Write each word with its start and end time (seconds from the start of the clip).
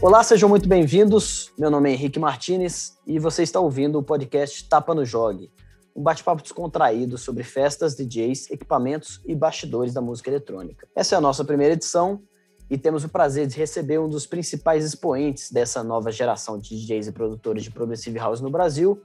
Olá, 0.00 0.22
sejam 0.22 0.48
muito 0.48 0.68
bem-vindos. 0.68 1.50
Meu 1.58 1.68
nome 1.68 1.90
é 1.90 1.92
Henrique 1.92 2.20
Martinez 2.20 2.96
e 3.04 3.18
você 3.18 3.42
está 3.42 3.58
ouvindo 3.58 3.98
o 3.98 4.02
podcast 4.02 4.68
Tapa 4.68 4.94
no 4.94 5.04
Jogue, 5.04 5.50
um 5.94 6.00
bate-papo 6.00 6.40
descontraído 6.40 7.18
sobre 7.18 7.42
festas, 7.42 7.96
DJs, 7.96 8.48
equipamentos 8.52 9.20
e 9.26 9.34
bastidores 9.34 9.92
da 9.92 10.00
música 10.00 10.30
eletrônica. 10.30 10.86
Essa 10.94 11.16
é 11.16 11.18
a 11.18 11.20
nossa 11.20 11.44
primeira 11.44 11.74
edição 11.74 12.22
e 12.70 12.78
temos 12.78 13.02
o 13.02 13.08
prazer 13.08 13.48
de 13.48 13.56
receber 13.56 13.98
um 13.98 14.08
dos 14.08 14.24
principais 14.24 14.84
expoentes 14.84 15.50
dessa 15.50 15.82
nova 15.82 16.12
geração 16.12 16.60
de 16.60 16.78
DJs 16.78 17.08
e 17.08 17.12
produtores 17.12 17.64
de 17.64 17.70
Progressive 17.72 18.20
House 18.20 18.40
no 18.40 18.50
Brasil. 18.50 19.02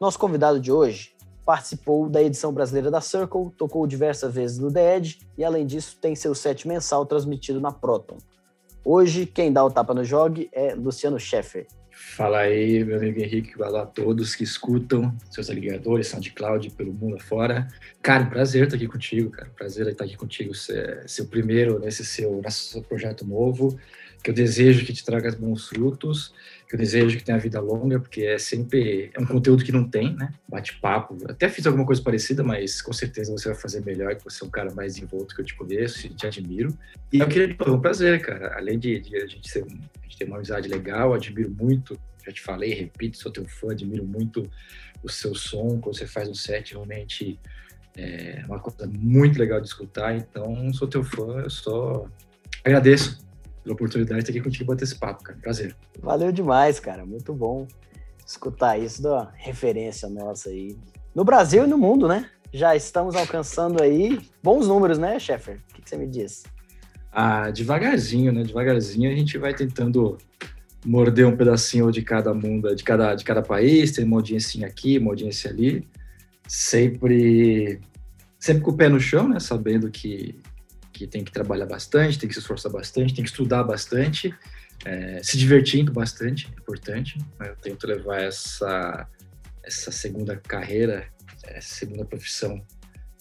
Nosso 0.00 0.18
convidado 0.18 0.58
de 0.58 0.72
hoje 0.72 1.14
participou 1.46 2.08
da 2.08 2.20
edição 2.20 2.52
brasileira 2.52 2.90
da 2.90 3.00
Circle, 3.00 3.50
tocou 3.56 3.86
diversas 3.86 4.34
vezes 4.34 4.58
no 4.58 4.72
The 4.72 4.96
Edge 4.96 5.20
e, 5.38 5.44
além 5.44 5.64
disso, 5.64 5.98
tem 6.00 6.16
seu 6.16 6.34
set 6.34 6.66
mensal 6.66 7.06
transmitido 7.06 7.60
na 7.60 7.70
Proton. 7.70 8.18
Hoje, 8.84 9.26
quem 9.26 9.52
dá 9.52 9.64
o 9.64 9.70
tapa 9.70 9.92
no 9.92 10.04
jogue 10.04 10.48
é 10.52 10.74
Luciano 10.74 11.18
Scheffer. 11.18 11.66
Fala 11.90 12.38
aí, 12.38 12.82
meu 12.82 12.96
amigo 12.96 13.20
Henrique, 13.20 13.54
fala 13.56 13.82
a 13.82 13.86
todos 13.86 14.34
que 14.34 14.42
escutam 14.42 15.14
seus 15.30 15.50
aligadores, 15.50 16.08
SoundCloud, 16.08 16.70
pelo 16.70 16.92
mundo 16.92 17.16
afora. 17.16 17.68
Cara, 18.00 18.24
prazer 18.24 18.64
estar 18.64 18.76
aqui 18.76 18.86
contigo, 18.86 19.30
cara. 19.30 19.50
Prazer 19.54 19.86
estar 19.86 20.04
aqui 20.04 20.16
contigo, 20.16 20.54
ser 20.54 21.04
o 21.20 21.26
primeiro 21.26 21.78
nesse 21.78 22.04
seu, 22.04 22.40
nesse 22.42 22.70
seu 22.70 22.82
projeto 22.82 23.26
novo 23.26 23.78
que 24.22 24.30
eu 24.30 24.34
desejo 24.34 24.84
que 24.84 24.92
te 24.92 25.04
traga 25.04 25.30
bons 25.32 25.68
frutos, 25.68 26.32
que 26.70 26.76
eu 26.76 26.78
desejo 26.78 27.18
que 27.18 27.24
tenha 27.24 27.36
vida 27.36 27.60
longa, 27.60 27.98
porque 27.98 28.22
é 28.22 28.38
sempre 28.38 29.10
é 29.12 29.20
um 29.20 29.26
conteúdo 29.26 29.64
que 29.64 29.72
não 29.72 29.82
tem, 29.82 30.14
né? 30.14 30.32
Bate-papo. 30.48 31.18
Até 31.28 31.48
fiz 31.48 31.66
alguma 31.66 31.84
coisa 31.84 32.00
parecida, 32.00 32.44
mas 32.44 32.80
com 32.80 32.92
certeza 32.92 33.32
você 33.32 33.48
vai 33.48 33.58
fazer 33.58 33.84
melhor, 33.84 34.14
que 34.14 34.22
você 34.22 34.44
é 34.44 34.46
um 34.46 34.50
cara 34.50 34.72
mais 34.72 34.96
envolto 34.96 35.34
que 35.34 35.40
eu 35.40 35.44
te 35.44 35.56
conheço 35.56 36.06
e 36.06 36.10
te 36.10 36.28
admiro. 36.28 36.72
E 37.12 37.18
eu 37.18 37.26
queria 37.26 37.56
foi 37.56 37.72
um 37.72 37.80
prazer, 37.80 38.22
cara. 38.22 38.56
Além 38.56 38.78
de, 38.78 39.00
de 39.00 39.16
a, 39.16 39.26
gente 39.26 39.50
ser, 39.50 39.64
a 39.64 40.02
gente 40.04 40.16
ter 40.16 40.26
uma 40.26 40.36
amizade 40.36 40.68
legal, 40.68 41.12
admiro 41.12 41.50
muito, 41.50 41.98
já 42.24 42.30
te 42.30 42.40
falei, 42.40 42.72
repito, 42.72 43.18
sou 43.18 43.32
teu 43.32 43.44
fã, 43.48 43.72
admiro 43.72 44.06
muito 44.06 44.48
o 45.02 45.08
seu 45.08 45.34
som, 45.34 45.80
quando 45.80 45.96
você 45.96 46.06
faz 46.06 46.28
um 46.28 46.34
set, 46.34 46.74
realmente 46.74 47.36
é 47.96 48.44
uma 48.46 48.60
coisa 48.60 48.86
muito 48.86 49.40
legal 49.40 49.60
de 49.60 49.66
escutar. 49.66 50.16
Então, 50.16 50.72
sou 50.72 50.86
teu 50.86 51.02
fã, 51.02 51.40
eu 51.40 51.50
só 51.50 52.06
agradeço 52.64 53.28
pela 53.62 53.74
oportunidade 53.74 54.22
de 54.22 54.22
estar 54.22 54.32
aqui 54.32 54.42
contigo 54.42 54.72
bater 54.72 54.84
esse 54.84 54.98
papo, 54.98 55.22
cara. 55.22 55.38
Prazer. 55.40 55.76
Valeu 56.00 56.32
demais, 56.32 56.80
cara. 56.80 57.04
Muito 57.04 57.32
bom 57.32 57.66
escutar 58.26 58.78
isso 58.78 59.02
da 59.02 59.32
referência 59.36 60.08
nossa 60.08 60.50
aí. 60.50 60.76
No 61.14 61.24
Brasil 61.24 61.64
e 61.64 61.66
no 61.66 61.76
mundo, 61.76 62.06
né? 62.06 62.30
Já 62.52 62.74
estamos 62.74 63.14
alcançando 63.14 63.82
aí 63.82 64.18
bons 64.42 64.66
números, 64.66 64.98
né, 64.98 65.18
Sheffer? 65.18 65.60
O 65.70 65.74
que, 65.74 65.82
que 65.82 65.90
você 65.90 65.96
me 65.96 66.06
diz? 66.06 66.44
Ah, 67.12 67.50
devagarzinho, 67.50 68.32
né? 68.32 68.42
Devagarzinho 68.42 69.10
a 69.10 69.14
gente 69.14 69.36
vai 69.36 69.52
tentando 69.52 70.16
morder 70.84 71.26
um 71.26 71.36
pedacinho 71.36 71.90
de 71.90 72.02
cada 72.02 72.32
mundo, 72.32 72.74
de 72.74 72.82
cada, 72.82 73.14
de 73.14 73.24
cada 73.24 73.42
país, 73.42 73.92
tem 73.92 74.04
uma 74.04 74.16
audiência 74.16 74.66
aqui, 74.66 74.98
uma 74.98 75.10
audiência 75.10 75.50
ali, 75.50 75.86
sempre, 76.48 77.80
sempre 78.38 78.62
com 78.62 78.70
o 78.70 78.76
pé 78.76 78.88
no 78.88 79.00
chão, 79.00 79.28
né? 79.28 79.40
Sabendo 79.40 79.90
que 79.90 80.38
que 81.00 81.06
tem 81.06 81.24
que 81.24 81.32
trabalhar 81.32 81.64
bastante, 81.64 82.18
tem 82.18 82.28
que 82.28 82.34
se 82.34 82.40
esforçar 82.40 82.70
bastante, 82.70 83.14
tem 83.14 83.24
que 83.24 83.30
estudar 83.30 83.64
bastante, 83.64 84.34
é, 84.84 85.22
se 85.22 85.38
divertindo 85.38 85.90
bastante, 85.90 86.46
é 86.46 86.60
importante. 86.60 87.18
Né? 87.38 87.48
Eu 87.48 87.56
tento 87.56 87.86
levar 87.86 88.20
essa, 88.20 89.08
essa 89.64 89.90
segunda 89.90 90.36
carreira, 90.36 91.08
essa 91.44 91.74
segunda 91.74 92.04
profissão 92.04 92.62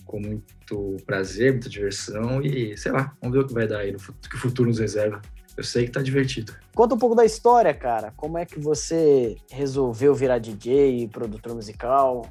com 0.04 0.20
muito 0.20 0.98
prazer, 1.06 1.54
muita 1.54 1.70
diversão 1.70 2.42
e, 2.42 2.76
sei 2.76 2.92
lá, 2.92 3.16
vamos 3.22 3.38
ver 3.38 3.44
o 3.46 3.48
que 3.48 3.54
vai 3.54 3.66
dar 3.66 3.80
aí, 3.80 3.94
no 3.94 4.00
futuro, 4.00 4.30
que 4.30 4.36
o 4.36 4.40
futuro 4.40 4.70
nos 4.70 4.80
reserva. 4.80 5.22
Eu 5.56 5.64
sei 5.64 5.86
que 5.86 5.92
tá 5.92 6.02
divertido. 6.02 6.54
Conta 6.76 6.96
um 6.96 6.98
pouco 6.98 7.16
da 7.16 7.24
história, 7.24 7.74
cara. 7.74 8.12
Como 8.18 8.38
é 8.38 8.46
que 8.46 8.60
você 8.60 9.38
resolveu 9.52 10.14
virar 10.14 10.40
DJ 10.40 11.04
e 11.04 11.08
produtor 11.08 11.56
musical? 11.56 12.28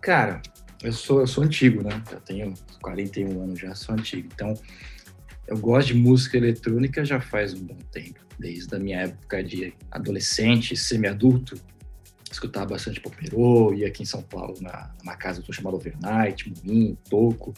Cara, 0.00 0.40
eu 0.82 0.92
sou, 0.92 1.20
eu 1.20 1.26
sou 1.26 1.44
antigo, 1.44 1.82
né? 1.82 2.02
Já 2.10 2.20
tenho 2.20 2.54
41 2.82 3.42
anos, 3.42 3.58
já 3.58 3.74
sou 3.74 3.94
antigo. 3.94 4.28
Então, 4.34 4.54
eu 5.46 5.56
gosto 5.58 5.88
de 5.88 5.94
música 5.94 6.36
eletrônica 6.36 7.04
já 7.04 7.20
faz 7.20 7.54
um 7.54 7.64
bom 7.64 7.78
tempo. 7.92 8.20
Desde 8.38 8.74
a 8.74 8.78
minha 8.78 9.00
época 9.00 9.42
de 9.42 9.72
adolescente, 9.90 10.76
semi-adulto, 10.76 11.56
escutava 12.30 12.66
bastante 12.66 13.00
Poperô, 13.00 13.72
ia 13.72 13.86
aqui 13.86 14.02
em 14.02 14.06
São 14.06 14.22
Paulo 14.22 14.56
na, 14.60 15.16
casa 15.16 15.40
que 15.40 15.52
chamada 15.52 15.76
Overnight, 15.76 16.52
Moinho, 16.64 16.96
Toco. 17.08 17.54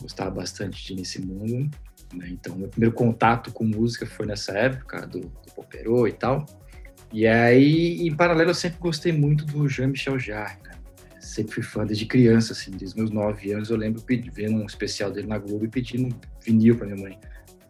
Gostava 0.00 0.30
bastante 0.30 0.84
de 0.84 0.92
ir 0.92 0.96
nesse 0.96 1.20
mundo. 1.20 1.70
Né? 2.14 2.28
Então, 2.30 2.56
meu 2.56 2.68
primeiro 2.68 2.94
contato 2.94 3.52
com 3.52 3.64
música 3.64 4.06
foi 4.06 4.26
nessa 4.26 4.52
época 4.52 5.06
do, 5.06 5.20
do 5.20 5.52
Poperô 5.54 6.06
e 6.08 6.12
tal. 6.12 6.46
E 7.12 7.26
aí, 7.26 8.06
em 8.06 8.14
paralelo, 8.14 8.50
eu 8.50 8.54
sempre 8.54 8.78
gostei 8.78 9.12
muito 9.12 9.44
do 9.44 9.68
Jean-Michel 9.68 10.18
Jarre, 10.18 10.58
né? 10.62 10.77
Sempre 11.28 11.54
fui 11.54 11.62
fã 11.62 11.84
desde 11.84 12.06
criança, 12.06 12.52
assim, 12.52 12.70
desde 12.70 12.96
meus 12.96 13.10
nove 13.10 13.52
anos 13.52 13.70
eu 13.70 13.76
lembro 13.76 14.02
vendo 14.32 14.56
um 14.56 14.64
especial 14.66 15.10
dele 15.10 15.26
na 15.26 15.38
Globo 15.38 15.64
e 15.64 15.68
pedindo 15.68 16.14
vinil 16.44 16.76
para 16.76 16.86
minha 16.86 17.00
mãe. 17.00 17.18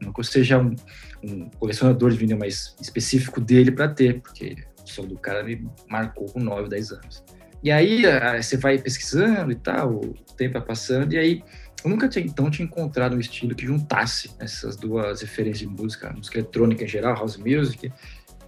Não 0.00 0.12
que 0.12 0.20
eu 0.20 0.24
seja 0.24 0.58
um, 0.58 0.76
um, 1.24 1.50
colecionador 1.50 2.10
de 2.10 2.16
vinil, 2.16 2.38
mas 2.38 2.76
específico 2.80 3.40
dele 3.40 3.72
para 3.72 3.88
ter, 3.88 4.20
porque 4.20 4.56
o 4.84 4.88
som 4.88 5.06
do 5.06 5.18
cara 5.18 5.42
me 5.42 5.68
marcou 5.88 6.26
com 6.26 6.38
9, 6.38 6.68
10 6.68 6.92
anos. 6.92 7.24
E 7.62 7.72
aí 7.72 8.02
você 8.40 8.56
vai 8.56 8.78
pesquisando 8.78 9.50
e 9.50 9.56
tal, 9.56 9.96
o 9.96 10.14
tempo 10.36 10.52
vai 10.52 10.62
passando, 10.62 11.12
e 11.12 11.18
aí 11.18 11.42
eu 11.84 11.90
nunca 11.90 12.08
tinha, 12.08 12.24
então 12.24 12.48
tinha 12.48 12.64
encontrado 12.64 13.16
um 13.16 13.20
estilo 13.20 13.56
que 13.56 13.66
juntasse 13.66 14.30
essas 14.38 14.76
duas 14.76 15.20
referências 15.20 15.58
de 15.58 15.66
música, 15.66 16.12
música 16.12 16.38
eletrônica 16.38 16.84
em 16.84 16.88
geral, 16.88 17.16
house 17.16 17.36
music, 17.36 17.92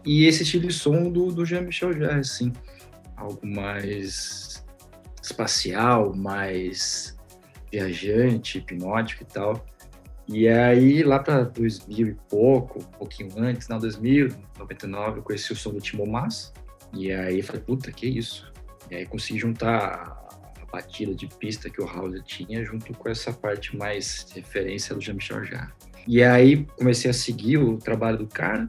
e 0.05 0.27
esse 0.27 0.45
estilo 0.45 0.69
de 0.69 0.73
som 0.73 1.11
do, 1.11 1.33
do 1.33 1.45
Jean-Michel 1.45 1.93
Jarre, 1.99 2.21
assim, 2.21 2.53
algo 3.17 3.45
mais 3.45 4.50
espacial, 5.23 6.15
mais 6.15 7.19
viajante, 7.71 8.59
hipnótico 8.59 9.23
e 9.23 9.27
tal. 9.27 9.65
E 10.33 10.49
aí, 10.49 11.03
lá 11.03 11.19
para 11.19 11.43
2000 11.43 12.07
e 12.07 12.15
pouco, 12.29 12.79
um 12.79 12.99
pouquinho 12.99 13.31
antes, 13.37 13.67
não, 13.67 13.79
2000, 13.79 14.29
99, 14.59 15.19
eu 15.19 15.23
conheci 15.23 15.53
o 15.53 15.57
som 15.57 15.71
do 15.71 15.81
Timo 15.81 16.07
Mas. 16.07 16.53
E 16.93 17.13
aí, 17.13 17.43
falei, 17.43 17.63
puta, 17.63 17.91
que 17.91 18.07
isso? 18.07 18.51
E 18.89 18.95
aí, 18.95 19.07
consegui 19.07 19.41
juntar 19.41 20.29
a 20.61 20.67
batida 20.71 21.15
de 21.15 21.27
pista 21.27 21.69
que 21.69 21.83
o 21.83 21.87
House 21.87 22.21
tinha 22.25 22.65
junto 22.65 22.93
com 22.95 23.09
essa 23.09 23.33
parte 23.33 23.77
mais 23.77 24.27
referência 24.33 24.95
do 24.95 25.01
Jean-Michel 25.01 25.45
Jarre. 25.45 25.73
E 26.07 26.23
aí, 26.23 26.65
comecei 26.77 27.11
a 27.11 27.15
seguir 27.15 27.59
o 27.59 27.77
trabalho 27.77 28.19
do 28.19 28.27
cara. 28.29 28.69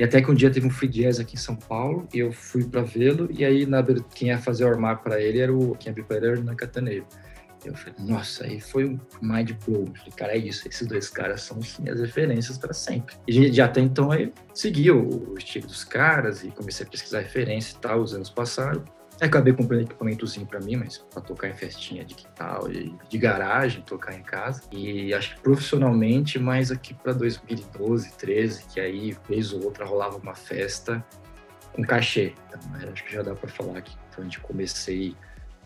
E 0.00 0.02
até 0.02 0.22
que 0.22 0.30
um 0.30 0.34
dia 0.34 0.50
teve 0.50 0.66
um 0.66 0.70
free 0.70 0.88
jazz 0.88 1.20
aqui 1.20 1.34
em 1.34 1.38
São 1.38 1.54
Paulo, 1.54 2.08
e 2.14 2.20
eu 2.20 2.32
fui 2.32 2.64
para 2.64 2.80
vê-lo, 2.80 3.28
e 3.30 3.44
aí 3.44 3.66
na, 3.66 3.84
quem 4.14 4.28
ia 4.28 4.38
fazer 4.38 4.64
o 4.64 4.68
armar 4.68 5.02
para 5.02 5.20
ele 5.20 5.38
era 5.38 5.54
o 5.54 5.76
quem 5.76 5.90
abriu 5.90 6.06
para 6.06 6.16
ele 6.16 6.26
era 6.26 6.36
o 6.36 6.38
Hernan 6.38 6.54
Cataneiro. 6.54 7.04
Eu 7.62 7.74
falei, 7.74 7.94
nossa, 7.98 8.44
aí 8.44 8.58
foi 8.58 8.86
um 8.86 8.98
mind 9.20 9.50
blow. 9.66 9.84
Eu 9.86 9.94
falei, 9.94 10.12
cara, 10.16 10.32
é 10.32 10.38
isso, 10.38 10.66
esses 10.66 10.88
dois 10.88 11.10
caras 11.10 11.42
são 11.42 11.58
minhas 11.80 12.00
referências 12.00 12.56
para 12.56 12.72
sempre. 12.72 13.14
E 13.28 13.52
já 13.52 13.66
até 13.66 13.82
então 13.82 14.14
eu 14.14 14.32
segui 14.54 14.90
o 14.90 15.34
estilo 15.36 15.66
dos 15.66 15.84
caras 15.84 16.44
e 16.44 16.48
comecei 16.48 16.86
a 16.86 16.88
pesquisar 16.88 17.20
referência 17.20 17.76
e 17.76 17.80
tal, 17.82 18.00
os 18.00 18.14
anos 18.14 18.30
passaram. 18.30 18.82
Aí 19.20 19.28
acabei 19.28 19.52
comprando 19.52 19.82
equipamentozinho 19.82 20.46
para 20.46 20.60
mim, 20.60 20.76
mas 20.76 20.98
para 20.98 21.20
tocar 21.20 21.48
em 21.48 21.54
festinha 21.54 22.04
de 22.04 22.14
quintal, 22.14 22.68
de, 22.68 22.94
de 23.08 23.18
garagem, 23.18 23.82
tocar 23.82 24.14
em 24.14 24.22
casa. 24.22 24.62
E 24.72 25.12
acho 25.12 25.34
que 25.34 25.42
profissionalmente, 25.42 26.38
mais 26.38 26.70
aqui 26.70 26.94
para 26.94 27.12
2012, 27.12 28.12
13, 28.16 28.64
que 28.72 28.80
aí, 28.80 29.14
vez 29.28 29.52
ou 29.52 29.64
outra, 29.64 29.84
rolava 29.84 30.16
uma 30.16 30.34
festa 30.34 31.04
com 31.74 31.82
cachê. 31.82 32.32
Então, 32.48 32.90
acho 32.90 33.04
que 33.04 33.12
já 33.12 33.22
dá 33.22 33.34
para 33.34 33.48
falar 33.48 33.82
que 33.82 33.94
foi 34.10 34.24
onde 34.24 34.40
comecei 34.40 35.14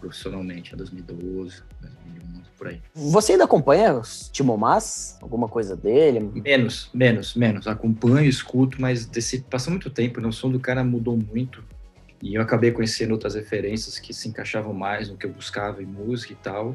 profissionalmente, 0.00 0.74
em 0.74 0.76
2012, 0.76 1.62
2011, 1.80 2.50
por 2.58 2.68
aí. 2.68 2.82
Você 2.92 3.32
ainda 3.32 3.44
acompanha 3.44 3.94
os 3.94 4.28
Timo 4.30 4.56
Mas? 4.58 5.16
Alguma 5.22 5.48
coisa 5.48 5.76
dele? 5.76 6.20
Menos, 6.20 6.90
menos, 6.92 7.34
menos. 7.34 7.66
Acompanho, 7.66 8.28
escuto, 8.28 8.80
mas 8.80 9.06
desse, 9.06 9.40
passou 9.42 9.70
muito 9.70 9.88
tempo, 9.88 10.20
o 10.20 10.32
som 10.32 10.50
do 10.50 10.60
cara 10.60 10.84
mudou 10.84 11.16
muito. 11.16 11.64
E 12.24 12.36
eu 12.36 12.40
acabei 12.40 12.72
conhecendo 12.72 13.10
outras 13.10 13.34
referências 13.34 13.98
que 13.98 14.14
se 14.14 14.30
encaixavam 14.30 14.72
mais 14.72 15.10
no 15.10 15.16
que 15.18 15.26
eu 15.26 15.30
buscava 15.30 15.82
em 15.82 15.86
música 15.86 16.32
e 16.32 16.36
tal. 16.36 16.74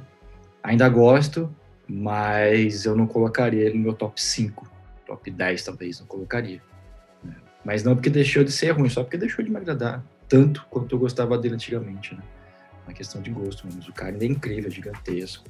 Ainda 0.62 0.88
gosto, 0.88 1.54
mas 1.88 2.86
eu 2.86 2.96
não 2.96 3.08
colocaria 3.08 3.66
ele 3.66 3.80
no 3.80 3.86
meu 3.86 3.94
top 3.94 4.22
5. 4.22 4.70
Top 5.08 5.32
10 5.32 5.64
talvez, 5.64 6.00
não 6.00 6.06
colocaria. 6.06 6.62
Né? 7.24 7.36
Mas 7.66 7.84
não 7.84 7.96
porque 7.96 8.12
deixou 8.12 8.44
de 8.44 8.52
ser 8.52 8.70
ruim, 8.74 8.90
só 8.90 9.02
porque 9.02 9.18
deixou 9.18 9.44
de 9.44 9.50
me 9.50 9.58
agradar 9.58 10.06
tanto 10.28 10.68
quanto 10.70 10.94
eu 10.94 11.00
gostava 11.00 11.36
dele 11.36 11.56
antigamente, 11.56 12.14
né? 12.14 12.22
Uma 12.86 12.94
questão 12.94 13.20
de 13.20 13.32
gosto 13.32 13.66
mesmo. 13.66 13.82
O 13.90 13.94
cara 13.94 14.12
ainda 14.12 14.26
é 14.26 14.28
incrível, 14.28 14.70
gigantesco. 14.70 15.46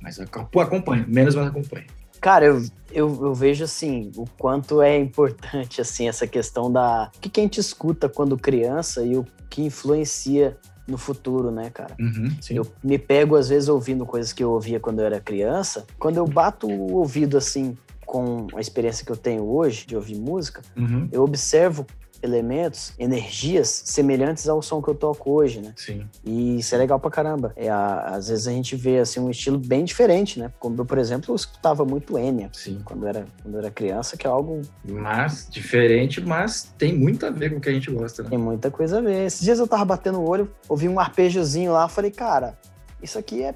Mas 0.00 0.20
acompanha, 0.20 1.04
menos 1.08 1.34
mas 1.34 1.48
acompanha. 1.48 1.86
Cara, 2.22 2.46
eu, 2.46 2.62
eu, 2.92 3.26
eu, 3.26 3.34
vejo 3.34 3.64
assim 3.64 4.12
o 4.16 4.24
quanto 4.38 4.80
é 4.80 4.96
importante 4.96 5.80
assim 5.80 6.08
essa 6.08 6.24
questão 6.24 6.70
da 6.70 7.10
o 7.16 7.20
que, 7.20 7.40
a 7.40 7.42
gente 7.42 7.58
escuta 7.58 8.08
quando 8.08 8.38
criança 8.38 9.04
e 9.04 9.16
o 9.16 9.26
que 9.50 9.60
influencia 9.62 10.56
no 10.86 10.96
futuro, 10.96 11.50
né, 11.50 11.68
cara? 11.68 11.96
Uhum, 11.98 12.32
eu 12.48 12.64
me 12.82 12.96
pego 12.96 13.34
às 13.34 13.48
vezes 13.48 13.68
ouvindo 13.68 14.06
coisas 14.06 14.32
que 14.32 14.42
eu 14.42 14.52
ouvia 14.52 14.78
quando 14.78 15.00
eu 15.00 15.06
era 15.06 15.20
criança. 15.20 15.84
Quando 15.98 16.16
eu 16.16 16.24
bato 16.24 16.68
o 16.68 16.94
ouvido 16.94 17.36
assim 17.36 17.76
com 18.06 18.46
a 18.54 18.60
experiência 18.60 19.04
que 19.04 19.10
eu 19.10 19.16
tenho 19.16 19.42
hoje 19.42 19.84
de 19.84 19.96
ouvir 19.96 20.16
música, 20.16 20.62
Uhum. 20.76 21.08
eu 21.10 21.24
observo 21.24 21.84
elementos, 22.22 22.92
energias 22.98 23.68
semelhantes 23.86 24.48
ao 24.48 24.62
som 24.62 24.80
que 24.80 24.88
eu 24.88 24.94
toco 24.94 25.30
hoje, 25.32 25.60
né? 25.60 25.72
Sim. 25.76 26.06
E 26.24 26.58
isso 26.58 26.74
é 26.74 26.78
legal 26.78 27.00
pra 27.00 27.10
caramba. 27.10 27.52
É, 27.56 27.68
a- 27.68 28.14
às 28.14 28.28
vezes 28.28 28.46
a 28.46 28.52
gente 28.52 28.76
vê 28.76 28.98
assim 28.98 29.20
um 29.20 29.30
estilo 29.30 29.58
bem 29.58 29.84
diferente, 29.84 30.38
né? 30.38 30.52
Como 30.58 30.80
eu, 30.80 30.84
por 30.84 30.98
exemplo, 30.98 31.32
eu 31.32 31.36
escutava 31.36 31.84
muito 31.84 32.16
Enya 32.18 32.48
Sim. 32.52 32.80
quando 32.84 33.02
eu 33.02 33.08
era, 33.08 33.26
quando 33.42 33.58
era 33.58 33.70
criança, 33.70 34.16
que 34.16 34.26
é 34.26 34.30
algo 34.30 34.62
Mas, 34.84 35.48
diferente, 35.50 36.20
mas 36.20 36.72
tem 36.78 36.96
muito 36.96 37.26
a 37.26 37.30
ver 37.30 37.50
com 37.50 37.56
o 37.56 37.60
que 37.60 37.68
a 37.68 37.72
gente 37.72 37.90
gosta, 37.90 38.22
né? 38.22 38.30
tem 38.30 38.38
muita 38.38 38.70
coisa 38.70 38.98
a 38.98 39.00
ver. 39.00 39.26
Esses 39.26 39.40
dias 39.40 39.58
eu 39.58 39.66
tava 39.66 39.84
batendo 39.84 40.20
o 40.20 40.28
olho, 40.28 40.50
ouvi 40.68 40.88
um 40.88 41.00
arpejozinho 41.00 41.72
lá, 41.72 41.88
falei, 41.88 42.10
cara, 42.10 42.58
isso 43.02 43.18
aqui 43.18 43.42
é 43.42 43.54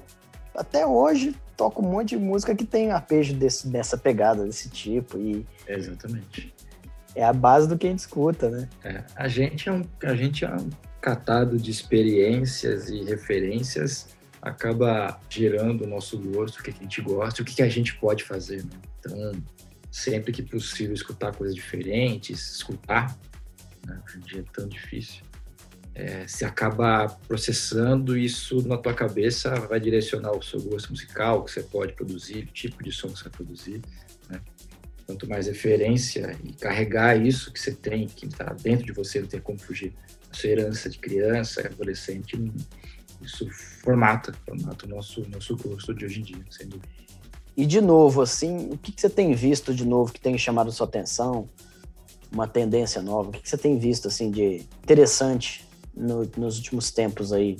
até 0.55 0.85
hoje 0.85 1.35
toco 1.55 1.83
um 1.83 1.89
monte 1.89 2.09
de 2.09 2.17
música 2.17 2.53
que 2.55 2.63
tem 2.65 2.91
arpejo 2.91 3.33
desse, 3.33 3.67
dessa 3.67 3.97
pegada, 3.97 4.43
desse 4.45 4.69
tipo, 4.69 5.17
e 5.17 5.43
Exatamente. 5.67 6.53
É 7.17 7.23
a 7.23 7.33
base 7.33 7.67
do 7.67 7.77
que 7.77 7.87
a 7.87 7.89
gente 7.89 7.99
escuta, 7.99 8.49
né? 8.49 8.69
É, 8.83 9.03
a, 9.15 9.27
gente 9.27 9.67
é 9.67 9.71
um, 9.71 9.81
a 10.03 10.15
gente 10.15 10.45
é 10.45 10.55
um 10.55 10.69
catado 11.01 11.57
de 11.57 11.71
experiências 11.71 12.89
e 12.89 13.03
referências, 13.03 14.09
acaba 14.39 15.19
gerando 15.27 15.83
o 15.83 15.87
nosso 15.87 16.17
gosto, 16.19 16.59
o 16.59 16.63
que 16.63 16.69
a 16.69 16.73
gente 16.73 17.01
gosta, 17.01 17.41
o 17.41 17.45
que 17.45 17.61
a 17.63 17.67
gente 17.67 17.95
pode 17.95 18.23
fazer. 18.23 18.63
Né? 18.63 18.79
Então, 18.99 19.31
sempre 19.91 20.31
que 20.31 20.43
possível, 20.43 20.93
escutar 20.93 21.35
coisas 21.35 21.55
diferentes, 21.55 22.51
escutar, 22.57 23.17
né? 23.85 23.99
em 24.15 24.19
dia 24.19 24.41
é 24.41 24.53
tão 24.53 24.67
difícil. 24.67 25.23
É, 25.95 26.27
se 26.27 26.45
acaba 26.45 27.07
processando 27.27 28.15
isso 28.15 28.61
na 28.67 28.77
tua 28.77 28.93
cabeça, 28.93 29.55
vai 29.61 29.79
direcionar 29.79 30.37
o 30.37 30.43
seu 30.43 30.61
gosto 30.61 30.91
musical, 30.91 31.39
o 31.39 31.43
que 31.43 31.51
você 31.51 31.63
pode 31.63 31.93
produzir, 31.93 32.43
o 32.43 32.53
tipo 32.53 32.83
de 32.83 32.91
som 32.91 33.07
que 33.07 33.17
você 33.17 33.23
vai 33.23 33.33
produzir. 33.33 33.81
Né? 34.29 34.39
Quanto 35.07 35.27
mais 35.27 35.47
referência 35.47 36.37
e 36.43 36.51
carregar 36.51 37.15
isso 37.15 37.51
que 37.51 37.59
você 37.59 37.71
tem, 37.73 38.07
que 38.07 38.25
está 38.25 38.53
dentro 38.53 38.85
de 38.85 38.91
você, 38.91 39.21
não 39.21 39.27
tem 39.27 39.39
como 39.39 39.57
fugir, 39.57 39.93
a 40.29 40.35
sua 40.35 40.49
herança 40.49 40.89
de 40.89 40.99
criança, 40.99 41.61
adolescente, 41.65 42.37
isso 43.21 43.49
formata, 43.81 44.33
formata 44.45 44.85
o 44.85 44.89
nosso, 44.89 45.27
nosso 45.29 45.55
gosto 45.55 45.93
de 45.93 46.03
hoje 46.05 46.19
em 46.19 46.23
dia, 46.23 46.45
sem 46.49 46.67
dúvida. 46.67 46.89
E 47.55 47.65
de 47.65 47.79
novo, 47.79 48.21
assim, 48.21 48.69
o 48.71 48.77
que, 48.77 48.91
que 48.91 48.99
você 49.01 49.09
tem 49.09 49.33
visto 49.33 49.73
de 49.73 49.85
novo 49.85 50.11
que 50.11 50.19
tem 50.19 50.37
chamado 50.37 50.71
sua 50.71 50.85
atenção? 50.85 51.49
Uma 52.31 52.47
tendência 52.47 53.01
nova? 53.01 53.29
O 53.29 53.31
que, 53.31 53.39
que 53.41 53.49
você 53.49 53.57
tem 53.57 53.79
visto, 53.79 54.09
assim, 54.09 54.29
de 54.29 54.63
interessante 54.83 55.65
no- 55.95 56.29
nos 56.37 56.57
últimos 56.57 56.91
tempos 56.91 57.31
aí, 57.31 57.57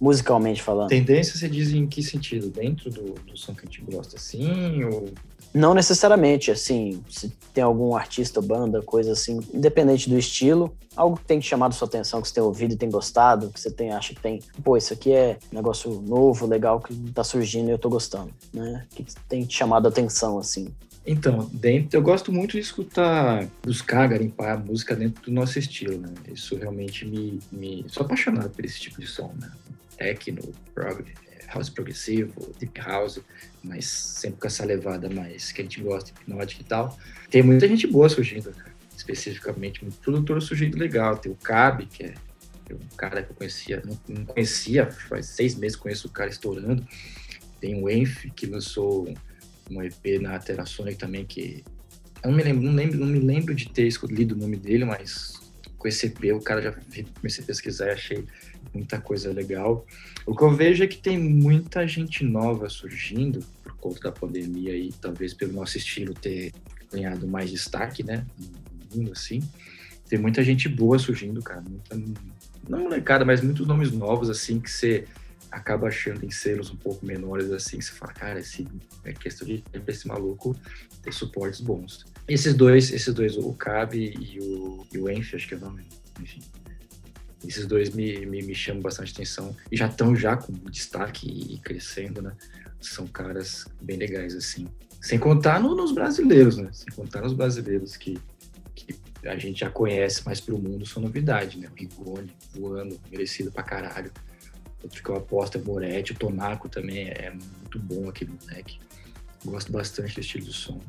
musicalmente 0.00 0.60
falando? 0.60 0.88
Tendência, 0.88 1.38
você 1.38 1.48
diz 1.48 1.70
em 1.72 1.86
que 1.86 2.02
sentido? 2.02 2.50
Dentro 2.50 2.90
do, 2.90 3.14
do 3.14 3.36
som 3.36 3.54
que 3.54 3.62
a 3.62 3.64
gente 3.64 3.80
gosta, 3.82 4.16
assim? 4.16 4.82
Ou... 4.84 5.08
Não 5.52 5.74
necessariamente, 5.74 6.50
assim, 6.50 7.02
se 7.08 7.28
tem 7.52 7.64
algum 7.64 7.96
artista 7.96 8.40
banda, 8.40 8.80
coisa 8.82 9.12
assim, 9.12 9.40
independente 9.52 10.08
do 10.08 10.16
estilo, 10.16 10.72
algo 10.94 11.16
que 11.16 11.24
tem 11.24 11.40
chamado 11.40 11.74
sua 11.74 11.88
atenção, 11.88 12.22
que 12.22 12.28
você 12.28 12.34
tem 12.34 12.42
ouvido 12.42 12.74
e 12.74 12.76
tem 12.76 12.90
gostado, 12.90 13.50
que 13.50 13.60
você 13.60 13.70
tem, 13.70 13.92
acha 13.92 14.14
que 14.14 14.20
tem, 14.20 14.40
pô, 14.62 14.76
isso 14.76 14.92
aqui 14.92 15.12
é 15.12 15.38
negócio 15.50 16.00
novo, 16.02 16.46
legal, 16.46 16.80
que 16.80 16.94
tá 17.12 17.24
surgindo 17.24 17.68
e 17.68 17.72
eu 17.72 17.78
tô 17.78 17.88
gostando, 17.88 18.32
né? 18.52 18.86
O 18.92 18.94
que, 18.94 19.04
tem 19.28 19.44
te 19.44 19.56
chamado 19.56 19.86
a 19.86 19.88
atenção, 19.88 20.38
assim? 20.38 20.68
Então, 21.04 21.50
dentro, 21.52 21.96
eu 21.98 22.02
gosto 22.02 22.30
muito 22.30 22.52
de 22.52 22.60
escutar, 22.60 23.48
buscar 23.62 24.06
garimpar 24.06 24.54
a 24.54 24.58
música 24.58 24.94
dentro 24.94 25.22
do 25.24 25.32
nosso 25.32 25.58
estilo, 25.58 25.98
né? 25.98 26.12
Isso 26.32 26.56
realmente 26.56 27.04
me, 27.04 27.40
me... 27.50 27.84
Sou 27.88 28.04
apaixonado 28.04 28.50
por 28.50 28.64
esse 28.64 28.78
tipo 28.78 29.00
de 29.00 29.06
som, 29.06 29.32
né? 29.40 29.50
Techno, 29.96 30.42
prog, 30.74 31.02
house 31.52 31.68
progressivo, 31.68 32.52
deep 32.58 32.80
house, 32.80 33.20
mas 33.62 33.86
sempre 33.86 34.40
com 34.40 34.46
essa 34.46 34.64
levada 34.64 35.08
mais 35.10 35.52
que 35.52 35.60
a 35.60 35.64
gente 35.64 35.80
gosta, 35.80 36.10
hipnótica 36.10 36.62
e 36.62 36.64
tal. 36.64 36.98
Tem 37.30 37.42
muita 37.42 37.66
gente 37.68 37.86
boa 37.86 38.08
surgindo, 38.08 38.50
né? 38.50 38.64
especificamente, 38.96 39.82
muito 39.82 39.98
produtor 39.98 40.40
surgindo 40.42 40.78
legal. 40.78 41.16
Tem 41.16 41.32
o 41.32 41.36
Cab, 41.36 41.84
que 41.86 42.04
é 42.04 42.14
um 42.72 42.96
cara 42.96 43.22
que 43.22 43.32
eu 43.32 43.36
conhecia, 43.36 43.82
não, 43.84 43.98
não 44.08 44.24
conhecia, 44.24 44.90
faz 44.90 45.26
seis 45.26 45.54
meses 45.54 45.76
conheço 45.76 46.06
o 46.06 46.10
cara 46.10 46.30
estourando. 46.30 46.86
Tem 47.60 47.82
o 47.82 47.90
Enf, 47.90 48.30
que 48.34 48.46
lançou 48.46 49.12
um 49.70 49.82
EP 49.82 50.20
na 50.20 50.38
Terasonic 50.38 50.96
também, 50.96 51.24
que 51.24 51.64
eu 52.22 52.30
não 52.30 52.36
me 52.36 52.42
lembro, 52.42 52.62
não, 52.62 52.72
lembro, 52.72 52.98
não 52.98 53.06
me 53.06 53.18
lembro 53.18 53.54
de 53.54 53.68
ter 53.70 53.88
lido 54.08 54.34
o 54.34 54.38
nome 54.38 54.56
dele, 54.56 54.84
mas 54.84 55.40
com 55.78 55.88
esse 55.88 56.06
EP 56.06 56.34
o 56.34 56.40
cara 56.40 56.60
já 56.60 56.72
comecei 57.14 57.42
a 57.42 57.46
pesquisar 57.46 57.86
e 57.86 57.90
achei 57.90 58.26
muita 58.74 59.00
coisa 59.00 59.32
legal. 59.32 59.86
O 60.26 60.34
que 60.34 60.42
eu 60.42 60.54
vejo 60.54 60.84
é 60.84 60.86
que 60.86 60.98
tem 60.98 61.18
muita 61.18 61.86
gente 61.86 62.24
nova 62.24 62.68
surgindo 62.68 63.40
por 63.62 63.74
conta 63.76 64.00
da 64.00 64.12
pandemia 64.12 64.76
e 64.76 64.92
talvez 64.92 65.34
pelo 65.34 65.52
nosso 65.52 65.76
estilo 65.76 66.14
ter 66.14 66.52
ganhado 66.92 67.26
mais 67.26 67.50
destaque, 67.50 68.02
né? 68.02 68.26
Mundo 68.94 69.12
assim. 69.12 69.40
Tem 70.08 70.18
muita 70.18 70.42
gente 70.42 70.68
boa 70.68 70.98
surgindo, 70.98 71.40
cara. 71.42 71.62
Muita, 71.62 71.96
não 72.68 72.80
molecada, 72.80 73.24
mas 73.24 73.40
muitos 73.40 73.66
nomes 73.66 73.92
novos 73.92 74.28
assim 74.28 74.60
que 74.60 74.70
você 74.70 75.04
acaba 75.50 75.88
achando 75.88 76.24
em 76.24 76.30
selos 76.30 76.70
um 76.70 76.76
pouco 76.76 77.04
menores 77.04 77.50
assim, 77.50 77.78
que 77.78 77.84
você 77.84 77.92
fala, 77.92 78.12
cara, 78.12 78.38
esse 78.38 78.66
é 79.04 79.12
questão 79.12 79.46
de 79.46 79.64
esse 79.88 80.06
maluco 80.06 80.56
ter 81.02 81.12
suportes 81.12 81.60
bons. 81.60 82.04
Esses 82.28 82.54
dois, 82.54 82.92
esses 82.92 83.12
dois, 83.12 83.36
o 83.36 83.52
Cab 83.54 83.96
e 83.96 84.38
o, 84.40 84.86
e 84.92 84.98
o 84.98 85.10
Enf, 85.10 85.34
acho 85.34 85.48
que 85.48 85.54
é 85.54 85.56
o 85.56 85.60
nome, 85.60 85.84
enfim. 86.20 86.40
Esses 87.46 87.66
dois 87.66 87.90
me, 87.90 88.26
me, 88.26 88.42
me 88.42 88.54
chamam 88.54 88.82
bastante 88.82 89.12
atenção 89.12 89.56
e 89.70 89.76
já 89.76 89.86
estão 89.86 90.14
já 90.14 90.36
com 90.36 90.52
destaque 90.70 91.26
e 91.26 91.58
crescendo, 91.58 92.20
né? 92.20 92.32
São 92.80 93.06
caras 93.06 93.66
bem 93.80 93.96
legais, 93.96 94.34
assim. 94.34 94.68
Sem 95.00 95.18
contar 95.18 95.60
no, 95.60 95.74
nos 95.74 95.92
brasileiros, 95.92 96.58
né? 96.58 96.68
Sem 96.72 96.94
contar 96.94 97.22
nos 97.22 97.32
brasileiros 97.32 97.96
que, 97.96 98.18
que 98.74 98.94
a 99.24 99.36
gente 99.38 99.60
já 99.60 99.70
conhece, 99.70 100.22
mas 100.26 100.40
pro 100.40 100.58
mundo 100.58 100.84
são 100.84 101.02
novidade, 101.02 101.58
né? 101.58 101.68
O 101.70 101.74
Rigoni 101.74 102.32
voando, 102.54 103.00
merecido 103.10 103.50
pra 103.50 103.62
caralho. 103.62 104.12
Outro 104.82 105.02
que 105.02 105.08
eu 105.08 105.16
aposto 105.16 105.58
é 105.58 105.60
Moretti, 105.60 106.12
o 106.12 106.14
Tonaco 106.14 106.68
também 106.68 107.08
é 107.08 107.30
muito 107.30 107.78
bom 107.78 108.08
aquele 108.08 108.32
moleque. 108.32 108.78
Gosto 109.44 109.72
bastante 109.72 110.14
do 110.14 110.20
estilo 110.20 110.44
de 110.44 110.52
som. 110.52 110.80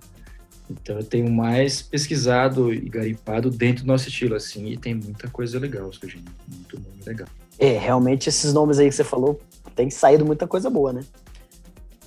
Então 0.81 0.97
eu 0.97 1.03
tenho 1.03 1.29
mais 1.31 1.81
pesquisado 1.81 2.73
e 2.73 2.79
garimpado 2.89 3.49
dentro 3.49 3.83
do 3.83 3.87
nosso 3.87 4.07
estilo, 4.07 4.35
assim, 4.35 4.67
e 4.67 4.77
tem 4.77 4.93
muita 4.93 5.29
coisa 5.29 5.59
legal 5.59 5.91
surgindo. 5.91 6.31
Muito 6.47 6.79
nome 6.79 7.01
legal. 7.05 7.27
É, 7.59 7.77
realmente 7.77 8.29
esses 8.29 8.53
nomes 8.53 8.79
aí 8.79 8.89
que 8.89 8.95
você 8.95 9.03
falou, 9.03 9.39
tem 9.75 9.89
saído 9.89 10.25
muita 10.25 10.47
coisa 10.47 10.69
boa, 10.69 10.93
né? 10.93 11.01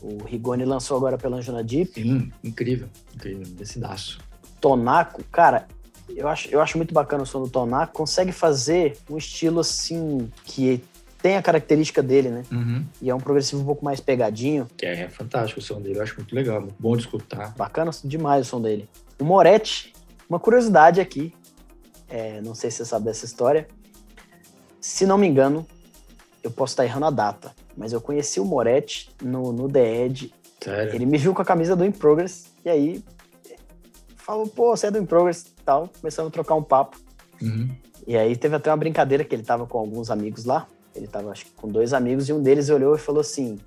O 0.02 0.23
Rigoni 0.25 0.64
lançou 0.64 0.97
agora 0.97 1.16
pela 1.16 1.38
Anjuna 1.38 1.62
Deep. 1.64 1.92
Sim, 1.94 2.30
incrível. 2.42 2.88
Incrível, 3.14 3.44
decidaço. 3.54 4.18
Tonaco, 4.61 5.23
cara, 5.30 5.66
eu 6.09 6.28
acho, 6.28 6.49
eu 6.49 6.61
acho 6.61 6.76
muito 6.76 6.92
bacana 6.92 7.23
o 7.23 7.26
som 7.26 7.42
do 7.42 7.49
Tonaco. 7.49 7.94
Consegue 7.94 8.33
fazer 8.33 8.99
um 9.09 9.16
estilo 9.16 9.61
assim 9.61 10.30
que 10.44 10.83
tem 11.25 11.38
a 11.38 11.43
característica 11.43 12.02
dele, 12.02 12.28
né? 12.28 12.43
Uhum. 12.52 12.85
E 13.00 13.09
é 13.09 13.14
um 13.14 13.19
progressivo 13.19 13.62
um 13.62 13.64
pouco 13.64 13.83
mais 13.83 13.99
pegadinho. 13.99 14.69
Que 14.76 14.85
é 14.85 15.09
fantástico 15.09 15.59
o 15.59 15.62
som 15.62 15.81
dele, 15.81 15.97
eu 15.97 16.02
acho 16.02 16.16
muito 16.16 16.35
legal, 16.35 16.61
muito 16.61 16.75
bom 16.78 16.95
de 16.95 17.04
escutar. 17.04 17.54
Bacana 17.57 17.90
demais 18.04 18.47
o 18.47 18.50
som 18.50 18.61
dele. 18.61 18.87
O 19.19 19.25
Moretti, 19.25 19.95
uma 20.28 20.38
curiosidade 20.38 21.00
aqui, 21.00 21.33
é, 22.11 22.43
não 22.43 22.54
sei 22.54 22.71
se 22.71 22.76
você 22.76 22.85
sabe 22.85 23.07
dessa 23.07 23.25
história. 23.25 23.66
Se 24.78 25.07
não 25.07 25.16
me 25.16 25.26
engano, 25.26 25.66
eu 26.43 26.50
posso 26.50 26.75
estar 26.75 26.85
errando 26.85 27.07
a 27.07 27.11
data, 27.11 27.52
mas 27.75 27.95
eu 27.95 28.02
conheci 28.02 28.38
o 28.38 28.45
Moretti 28.45 29.09
no, 29.23 29.50
no 29.50 29.66
The 29.66 30.04
Edge. 30.04 30.35
Sério? 30.62 30.95
Ele 30.95 31.07
me 31.07 31.16
viu 31.16 31.33
com 31.33 31.40
a 31.40 31.45
camisa 31.47 31.75
do 31.75 31.87
In 31.87 31.93
Progress, 31.93 32.52
e 32.62 32.69
aí 32.69 33.02
falou, 34.14 34.47
pô, 34.47 34.76
você 34.76 34.88
é 34.88 34.90
do 34.90 34.99
In 34.99 35.07
Progress 35.07 35.47
e 35.47 35.62
tal. 35.64 35.88
Começamos 36.02 36.28
a 36.28 36.33
trocar 36.35 36.54
um 36.54 36.62
papo. 36.62 36.99
Uhum. 37.40 37.75
E 38.07 38.14
aí 38.14 38.37
teve 38.37 38.57
até 38.57 38.71
uma 38.71 38.76
brincadeira 38.76 39.25
que 39.25 39.35
ele 39.35 39.43
tava 39.43 39.66
com 39.66 39.78
alguns 39.78 40.11
amigos 40.11 40.45
lá. 40.45 40.69
Ele 40.94 41.06
tava, 41.06 41.30
acho 41.30 41.46
que, 41.46 41.50
com 41.52 41.68
dois 41.68 41.92
amigos, 41.92 42.28
e 42.28 42.32
um 42.32 42.42
deles 42.42 42.70
olhou 42.70 42.94
e 42.94 42.98
falou 42.98 43.20
assim: 43.20 43.58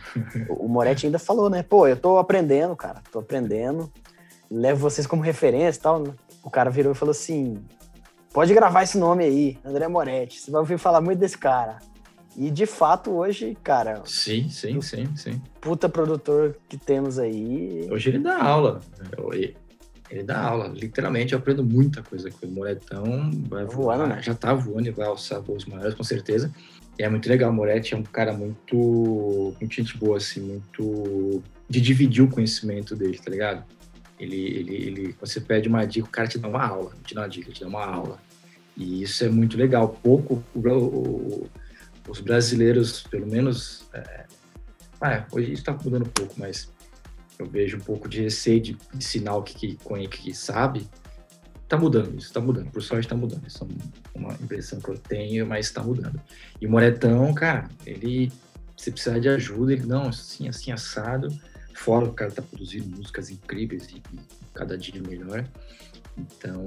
o 0.48 0.68
Moretti 0.68 1.06
ainda 1.06 1.18
falou, 1.18 1.50
né? 1.50 1.62
Pô, 1.62 1.86
eu 1.86 1.96
tô 1.96 2.18
aprendendo, 2.18 2.74
cara, 2.74 3.02
tô 3.12 3.18
aprendendo, 3.18 3.90
levo 4.50 4.80
vocês 4.80 5.06
como 5.06 5.22
referência 5.22 5.78
e 5.78 5.82
tal. 5.82 6.04
O 6.42 6.50
cara 6.50 6.70
virou 6.70 6.92
e 6.92 6.94
falou 6.94 7.10
assim: 7.10 7.62
pode 8.32 8.54
gravar 8.54 8.82
esse 8.82 8.96
nome 8.96 9.24
aí, 9.24 9.58
André 9.64 9.88
Moretti, 9.88 10.40
você 10.40 10.50
vai 10.50 10.60
ouvir 10.60 10.78
falar 10.78 11.00
muito 11.00 11.18
desse 11.18 11.36
cara. 11.36 11.78
E 12.36 12.50
de 12.50 12.64
fato, 12.64 13.10
hoje, 13.10 13.56
cara, 13.62 14.02
Sim, 14.06 14.48
sim, 14.48 14.80
sim, 14.80 15.14
sim. 15.16 15.42
puta 15.60 15.88
produtor 15.88 16.56
que 16.68 16.78
temos 16.78 17.18
aí. 17.18 17.88
Hoje 17.90 18.08
ele 18.08 18.20
dá 18.20 18.40
aula. 18.40 18.80
Ele 20.10 20.24
dá 20.24 20.40
aula, 20.40 20.68
literalmente. 20.68 21.32
Eu 21.32 21.38
aprendo 21.38 21.62
muita 21.62 22.02
coisa 22.02 22.30
com 22.30 22.38
ele. 22.42 22.52
O 22.52 22.54
Moretão 22.54 23.30
vai 23.48 23.64
Voando, 23.64 23.70
voar, 23.70 24.08
né? 24.08 24.20
já 24.22 24.34
tá 24.34 24.52
voando 24.52 24.88
e 24.88 24.90
vai 24.90 25.06
alçar 25.06 25.40
voos 25.40 25.64
maiores, 25.64 25.94
com 25.94 26.02
certeza. 26.02 26.52
E 26.98 27.02
é 27.02 27.08
muito 27.08 27.28
legal. 27.28 27.50
O 27.50 27.54
Moretti 27.54 27.94
é 27.94 27.96
um 27.96 28.02
cara 28.02 28.32
muito, 28.32 29.54
muito 29.60 29.74
gente 29.74 29.96
boa, 29.96 30.16
assim, 30.16 30.40
muito. 30.40 31.42
de 31.68 31.80
dividir 31.80 32.22
o 32.22 32.28
conhecimento 32.28 32.96
dele, 32.96 33.18
tá 33.18 33.30
ligado? 33.30 33.64
Ele, 34.18 34.36
ele, 34.36 34.74
ele, 34.74 35.12
quando 35.14 35.30
você 35.30 35.40
pede 35.40 35.68
uma 35.68 35.86
dica, 35.86 36.06
o 36.06 36.10
cara 36.10 36.28
te 36.28 36.38
dá 36.38 36.48
uma 36.48 36.62
aula, 36.62 36.92
te 37.04 37.14
dá 37.14 37.22
uma 37.22 37.28
dica, 37.28 37.52
te 37.52 37.60
dá 37.60 37.68
uma 37.68 37.84
aula. 37.84 38.18
E 38.76 39.02
isso 39.02 39.24
é 39.24 39.28
muito 39.28 39.56
legal. 39.56 39.96
Pouco, 40.02 40.42
o, 40.54 40.68
o, 40.68 41.50
os 42.08 42.20
brasileiros, 42.20 43.02
pelo 43.04 43.26
menos. 43.26 43.88
É, 43.94 44.24
ah, 45.00 45.24
hoje 45.32 45.52
isso 45.52 45.64
tá 45.64 45.72
mudando 45.72 46.02
um 46.02 46.10
pouco, 46.10 46.34
mas 46.36 46.70
eu 47.40 47.46
vejo 47.46 47.76
um 47.76 47.80
pouco 47.80 48.08
de 48.08 48.22
receio 48.22 48.60
de 48.60 48.78
ensinar 48.94 49.36
o 49.36 49.42
que, 49.42 49.76
que 49.76 50.08
que 50.08 50.34
sabe. 50.34 50.86
Tá 51.68 51.78
mudando 51.78 52.18
isso, 52.18 52.32
tá 52.32 52.40
mudando. 52.40 52.70
Por 52.70 52.82
sorte 52.82 53.08
tá 53.08 53.14
mudando. 53.14 53.46
Isso 53.46 53.64
é 53.64 54.18
uma 54.18 54.32
impressão 54.34 54.80
que 54.80 54.88
eu 54.88 54.98
tenho, 54.98 55.46
mas 55.46 55.70
tá 55.70 55.82
mudando. 55.82 56.20
E 56.60 56.66
o 56.66 56.70
Moretão, 56.70 57.32
cara, 57.32 57.68
ele, 57.86 58.32
se 58.76 58.90
precisar 58.90 59.18
de 59.18 59.28
ajuda, 59.28 59.72
ele, 59.72 59.86
não, 59.86 60.08
assim, 60.08 60.48
assim, 60.48 60.72
assado. 60.72 61.28
Fora 61.74 62.04
o 62.04 62.12
cara 62.12 62.30
tá 62.30 62.42
produzindo 62.42 62.94
músicas 62.96 63.30
incríveis 63.30 63.88
e, 63.88 64.02
e 64.12 64.20
cada 64.52 64.76
dia 64.76 65.00
melhor. 65.00 65.46
Então, 66.18 66.62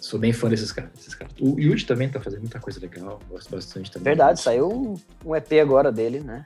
sou 0.00 0.18
bem 0.18 0.32
fã 0.32 0.48
desses 0.48 0.72
caras. 0.72 0.90
Desses 0.94 1.14
caras. 1.14 1.34
O 1.38 1.60
Yuji 1.60 1.86
também 1.86 2.08
tá 2.08 2.20
fazendo 2.20 2.40
muita 2.40 2.58
coisa 2.58 2.80
legal, 2.80 3.20
gosto 3.28 3.50
bastante 3.50 3.90
também. 3.90 4.04
Verdade, 4.04 4.40
saiu 4.40 4.96
um 5.24 5.36
EP 5.36 5.52
agora 5.60 5.92
dele, 5.92 6.20
né? 6.20 6.44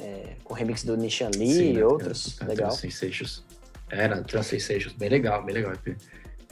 É, 0.00 0.36
com 0.42 0.54
remix 0.54 0.82
do 0.82 0.96
Nishan 0.96 1.30
Lee 1.36 1.52
Sim, 1.52 1.72
e 1.74 1.82
outros. 1.82 2.38
legal. 2.40 2.74
Trans 2.74 3.44
Era 3.90 4.22
Trans 4.22 4.46
Sensations, 4.46 4.94
bem 4.94 5.10
legal, 5.10 5.44
bem 5.44 5.54
legal. 5.54 5.74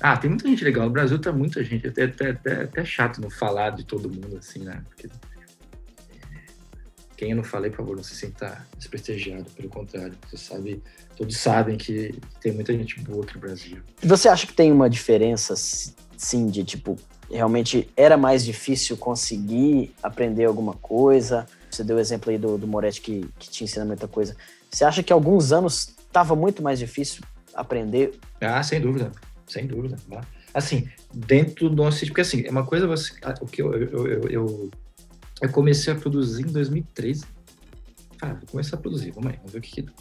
Ah, 0.01 0.17
tem 0.17 0.29
muita 0.29 0.47
gente 0.47 0.63
legal. 0.63 0.85
No 0.85 0.93
Brasil 0.93 1.19
tá 1.19 1.33
muita 1.33 1.65
gente. 1.65 1.89
Até, 1.89 2.05
até, 2.05 2.31
até, 2.31 2.63
até 2.65 2.85
chato 2.85 3.21
não 3.21 3.31
falar 3.31 3.71
de 3.71 3.85
todo 3.85 4.09
mundo, 4.11 4.37
assim, 4.37 4.61
né? 4.61 4.83
Porque 4.87 5.09
quem 7.17 7.31
eu 7.31 7.37
não 7.37 7.43
falei, 7.43 7.71
por 7.71 7.79
favor, 7.79 7.97
não 7.97 8.03
se 8.05 8.15
sinta 8.15 8.65
desprestigiado. 8.77 9.51
Pelo 9.51 9.69
contrário, 9.69 10.15
você 10.31 10.37
sabe, 10.37 10.81
todos 11.17 11.37
sabem 11.37 11.77
que 11.77 12.15
tem 12.41 12.53
muita 12.53 12.73
gente 12.73 13.01
boa 13.01 13.25
aqui 13.25 13.35
no 13.35 13.41
Brasil. 13.41 13.79
Você 14.05 14.29
acha 14.29 14.47
que 14.47 14.53
tem 14.53 14.71
uma 14.71 14.89
diferença, 14.89 15.55
sim, 15.57 16.47
de 16.47 16.63
tipo, 16.63 16.97
realmente 17.29 17.91
era 17.97 18.17
mais 18.17 18.45
difícil 18.45 18.97
conseguir 18.97 19.93
aprender 20.01 20.45
alguma 20.45 20.75
coisa? 20.75 21.45
Você 21.71 21.85
deu 21.85 21.97
o 21.97 22.01
exemplo 22.01 22.31
aí 22.31 22.39
do, 22.39 22.59
do 22.59 22.67
Moretti 22.67 23.01
que, 23.01 23.29
que 23.39 23.51
te 23.51 23.65
ensina 23.65 23.85
muita 23.85 24.09
coisa. 24.09 24.37
Você 24.71 24.85
acha 24.85 25.03
que 25.03 25.13
alguns 25.13 25.53
anos 25.53 25.95
estava 26.07 26.35
muito 26.35 26.63
mais 26.63 26.79
difícil 26.79 27.23
aprender? 27.55 28.19
Ah, 28.41 28.63
sem 28.63 28.81
dúvida 28.81 29.11
sem 29.49 29.67
dúvida. 29.67 29.97
Assim, 30.55 30.89
dentro 31.13 31.69
do 31.69 31.77
nosso. 31.77 32.05
Porque 32.07 32.21
assim, 32.21 32.45
é 32.47 32.51
uma 32.51 32.65
coisa 32.65 32.87
você. 32.87 33.13
O 33.41 33.47
que 33.47 33.63
eu, 33.63 33.73
eu, 33.75 34.07
eu, 34.07 34.23
eu, 34.29 34.71
eu 35.41 35.49
comecei 35.51 35.93
a 35.93 35.97
produzir 35.97 36.43
em 36.43 36.53
2013. 36.53 37.25
Ah, 38.21 38.35
vou 38.35 38.47
começar 38.51 38.77
a 38.77 38.81
produzir, 38.81 39.13
vamos 39.13 39.31
aí, 39.31 39.37
vamos 39.37 39.53
ver 39.53 39.59
o 39.59 39.63
que, 39.63 39.71
que 39.71 39.83
dá. 39.83 39.93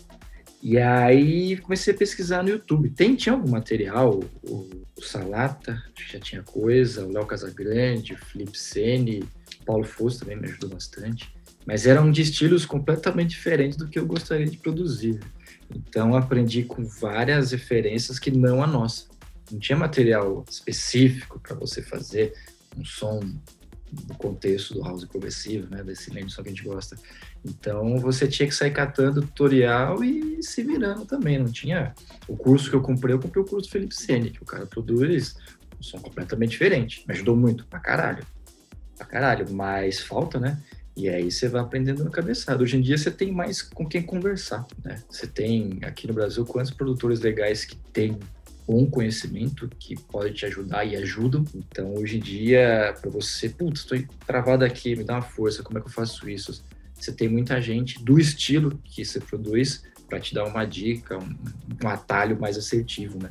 E 0.61 0.77
aí 0.79 1.57
comecei 1.57 1.93
a 1.93 1.97
pesquisar 1.97 2.41
no 2.41 2.49
YouTube. 2.49 2.89
Tem, 2.89 3.15
tinha 3.15 3.33
algum 3.33 3.51
material, 3.51 4.19
o, 4.43 4.69
o 4.97 5.01
Salata, 5.01 5.81
já 6.11 6.19
tinha 6.19 6.41
coisa, 6.41 7.05
o 7.05 7.11
Léo 7.11 7.27
Casagrande, 7.27 8.13
o 8.13 8.17
Felipe 8.17 8.57
Sene, 8.57 9.23
Paulo 9.65 9.83
Fosso 9.83 10.21
também 10.21 10.35
me 10.35 10.47
ajudou 10.47 10.71
bastante. 10.71 11.31
Mas 11.67 11.85
eram 11.85 12.09
de 12.09 12.21
estilos 12.21 12.65
completamente 12.65 13.31
diferentes 13.31 13.77
do 13.77 13.87
que 13.87 13.99
eu 13.99 14.05
gostaria 14.05 14.47
de 14.47 14.57
produzir. 14.57 15.19
Então 15.69 16.15
aprendi 16.15 16.63
com 16.63 16.85
várias 16.85 17.51
referências 17.51 18.17
que 18.17 18.31
não 18.31 18.63
a 18.63 18.67
nossa 18.67 19.05
não 19.51 19.59
tinha 19.59 19.77
material 19.77 20.43
específico 20.49 21.39
para 21.39 21.55
você 21.55 21.81
fazer 21.81 22.33
um 22.77 22.83
som 22.83 23.19
no 24.09 24.15
contexto 24.15 24.73
do 24.73 24.83
house 24.83 25.05
progressivo, 25.05 25.69
né, 25.71 25.81
desse 25.81 26.13
lane 26.13 26.29
som 26.29 26.43
que 26.43 26.49
a 26.49 26.51
gente 26.51 26.63
gosta. 26.63 26.97
Então 27.45 27.97
você 27.97 28.27
tinha 28.27 28.47
que 28.47 28.53
sair 28.53 28.71
catando 28.71 29.21
tutorial 29.21 30.03
e 30.03 30.43
se 30.43 30.61
virando 30.61 31.05
também. 31.05 31.39
Não 31.39 31.49
tinha 31.49 31.93
o 32.27 32.35
curso 32.35 32.69
que 32.69 32.75
eu 32.75 32.81
comprei, 32.81 33.15
eu 33.15 33.19
comprei 33.19 33.41
o 33.41 33.45
curso 33.45 33.69
do 33.69 33.71
Felipe 33.71 33.95
Sene, 33.95 34.31
que 34.31 34.43
o 34.43 34.45
cara 34.45 34.65
produz 34.65 35.37
um 35.79 35.83
som 35.83 35.99
completamente 35.99 36.51
diferente. 36.51 37.05
Me 37.07 37.13
ajudou 37.13 37.37
muito, 37.37 37.65
pra 37.67 37.79
caralho. 37.79 38.25
Pra 38.97 39.05
caralho, 39.05 39.49
mas 39.53 40.01
falta, 40.01 40.37
né? 40.37 40.61
E 40.97 41.07
aí 41.07 41.31
você 41.31 41.47
vai 41.47 41.61
aprendendo 41.61 42.03
no 42.03 42.09
cabeçado. 42.09 42.63
Hoje 42.63 42.75
em 42.75 42.81
dia 42.81 42.97
você 42.97 43.11
tem 43.11 43.31
mais 43.31 43.61
com 43.61 43.85
quem 43.85 44.01
conversar, 44.01 44.65
né? 44.83 44.99
Você 45.07 45.27
tem 45.27 45.77
aqui 45.83 46.07
no 46.07 46.13
Brasil 46.13 46.43
quantos 46.43 46.71
produtores 46.71 47.19
legais 47.19 47.63
que 47.63 47.75
tem 47.93 48.17
bom 48.67 48.83
conhecimento 48.87 49.69
que 49.79 49.95
pode 49.95 50.33
te 50.33 50.47
ajudar 50.47 50.85
e 50.85 50.95
ajudam. 50.95 51.45
Então, 51.53 51.93
hoje 51.93 52.17
em 52.17 52.19
dia, 52.19 52.95
para 52.99 53.11
você, 53.11 53.47
putz, 53.47 53.81
estou 53.81 54.03
travado 54.25 54.65
aqui, 54.65 54.95
me 54.95 55.03
dá 55.03 55.13
uma 55.13 55.21
força, 55.21 55.61
como 55.61 55.77
é 55.77 55.81
que 55.81 55.87
eu 55.87 55.91
faço 55.91 56.27
isso? 56.27 56.65
Você 56.99 57.13
tem 57.13 57.29
muita 57.29 57.61
gente 57.61 58.03
do 58.03 58.19
estilo 58.19 58.81
que 58.83 59.05
você 59.05 59.19
produz 59.19 59.83
para 60.09 60.19
te 60.19 60.33
dar 60.33 60.45
uma 60.45 60.65
dica, 60.65 61.15
um, 61.15 61.35
um 61.83 61.87
atalho 61.87 62.39
mais 62.39 62.57
assertivo, 62.57 63.21
né? 63.21 63.29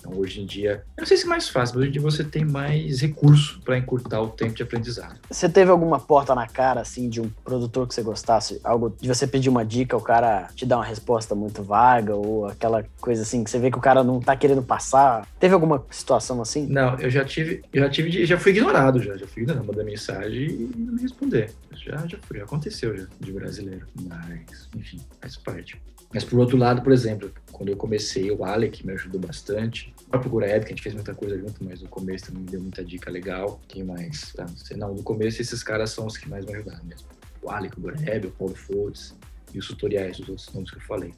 Então, 0.00 0.18
hoje 0.18 0.40
em 0.40 0.46
dia, 0.46 0.82
eu 0.96 1.02
não 1.02 1.06
sei 1.06 1.16
se 1.16 1.24
é 1.24 1.28
mais 1.28 1.48
fácil, 1.48 1.74
mas 1.76 1.82
hoje 1.82 1.88
em 1.88 1.92
dia 1.92 2.00
você 2.00 2.24
tem 2.24 2.44
mais 2.44 3.00
recurso 3.00 3.60
para 3.64 3.76
encurtar 3.76 4.20
o 4.20 4.28
tempo 4.28 4.54
de 4.54 4.62
aprendizado. 4.62 5.20
Você 5.30 5.48
teve 5.48 5.70
alguma 5.70 6.00
porta 6.00 6.34
na 6.34 6.46
cara, 6.46 6.80
assim, 6.80 7.08
de 7.08 7.20
um 7.20 7.28
produtor 7.44 7.86
que 7.86 7.94
você 7.94 8.02
gostasse? 8.02 8.60
Algo 8.64 8.96
de 8.98 9.06
você 9.06 9.26
pedir 9.26 9.50
uma 9.50 9.64
dica, 9.64 9.96
o 9.96 10.00
cara 10.00 10.48
te 10.54 10.64
dá 10.64 10.76
uma 10.78 10.84
resposta 10.84 11.34
muito 11.34 11.62
vaga, 11.62 12.14
ou 12.14 12.46
aquela 12.46 12.84
coisa 13.00 13.22
assim, 13.22 13.44
que 13.44 13.50
você 13.50 13.58
vê 13.58 13.70
que 13.70 13.78
o 13.78 13.80
cara 13.80 14.02
não 14.02 14.20
tá 14.20 14.34
querendo 14.34 14.62
passar? 14.62 15.26
Teve 15.38 15.54
alguma 15.54 15.84
situação 15.90 16.40
assim? 16.40 16.66
Não, 16.66 16.98
eu 16.98 17.10
já 17.10 17.24
tive, 17.24 17.62
eu 17.72 17.82
já 17.82 17.90
tive, 17.90 18.24
já 18.24 18.38
fui 18.38 18.52
ignorado 18.52 19.00
já, 19.02 19.16
já 19.16 19.26
fui 19.26 19.42
ignorado, 19.42 19.66
mandar 19.66 19.84
mensagem 19.84 20.44
e 20.44 20.72
não 20.76 20.94
me 20.94 21.02
responder. 21.02 21.50
Já, 21.72 22.06
já 22.06 22.18
foi, 22.22 22.38
já 22.38 22.44
aconteceu 22.44 22.96
já, 22.96 23.06
de 23.18 23.32
brasileiro. 23.32 23.86
Mas, 24.02 24.68
enfim, 24.74 25.00
faz 25.20 25.36
parte. 25.36 25.80
Mas 26.12 26.24
por 26.24 26.38
outro 26.40 26.56
lado, 26.56 26.82
por 26.82 26.92
exemplo, 26.92 27.32
quando 27.52 27.68
eu 27.68 27.76
comecei, 27.76 28.30
o 28.30 28.44
Alec 28.44 28.84
me 28.84 28.92
ajudou 28.94 29.20
bastante. 29.20 29.94
O 30.06 30.10
próprio 30.10 30.30
Gureb, 30.30 30.64
que 30.64 30.66
a 30.66 30.70
gente 30.70 30.82
fez 30.82 30.94
muita 30.94 31.14
coisa 31.14 31.38
junto, 31.38 31.62
mas 31.62 31.80
no 31.82 31.88
começo 31.88 32.26
também 32.26 32.42
me 32.42 32.50
deu 32.50 32.60
muita 32.60 32.84
dica 32.84 33.10
legal. 33.10 33.60
Quem 33.68 33.84
mais? 33.84 34.32
Ah, 34.38 34.42
não 34.42 34.56
sei, 34.56 34.76
não, 34.76 34.94
no 34.94 35.02
começo 35.02 35.40
esses 35.40 35.62
caras 35.62 35.90
são 35.90 36.06
os 36.06 36.16
que 36.16 36.28
mais 36.28 36.44
me 36.44 36.52
ajudaram 36.54 36.84
mesmo. 36.84 37.06
O 37.42 37.50
Alec, 37.50 37.78
o 37.78 37.80
Gureb, 37.80 38.26
o 38.26 38.30
Paulo 38.32 38.54
Foltz 38.54 39.14
e 39.54 39.58
os 39.58 39.68
tutoriais, 39.68 40.18
os 40.18 40.28
outros 40.28 40.52
nomes 40.52 40.70
que 40.70 40.78
eu 40.78 40.82
falei. 40.82 41.14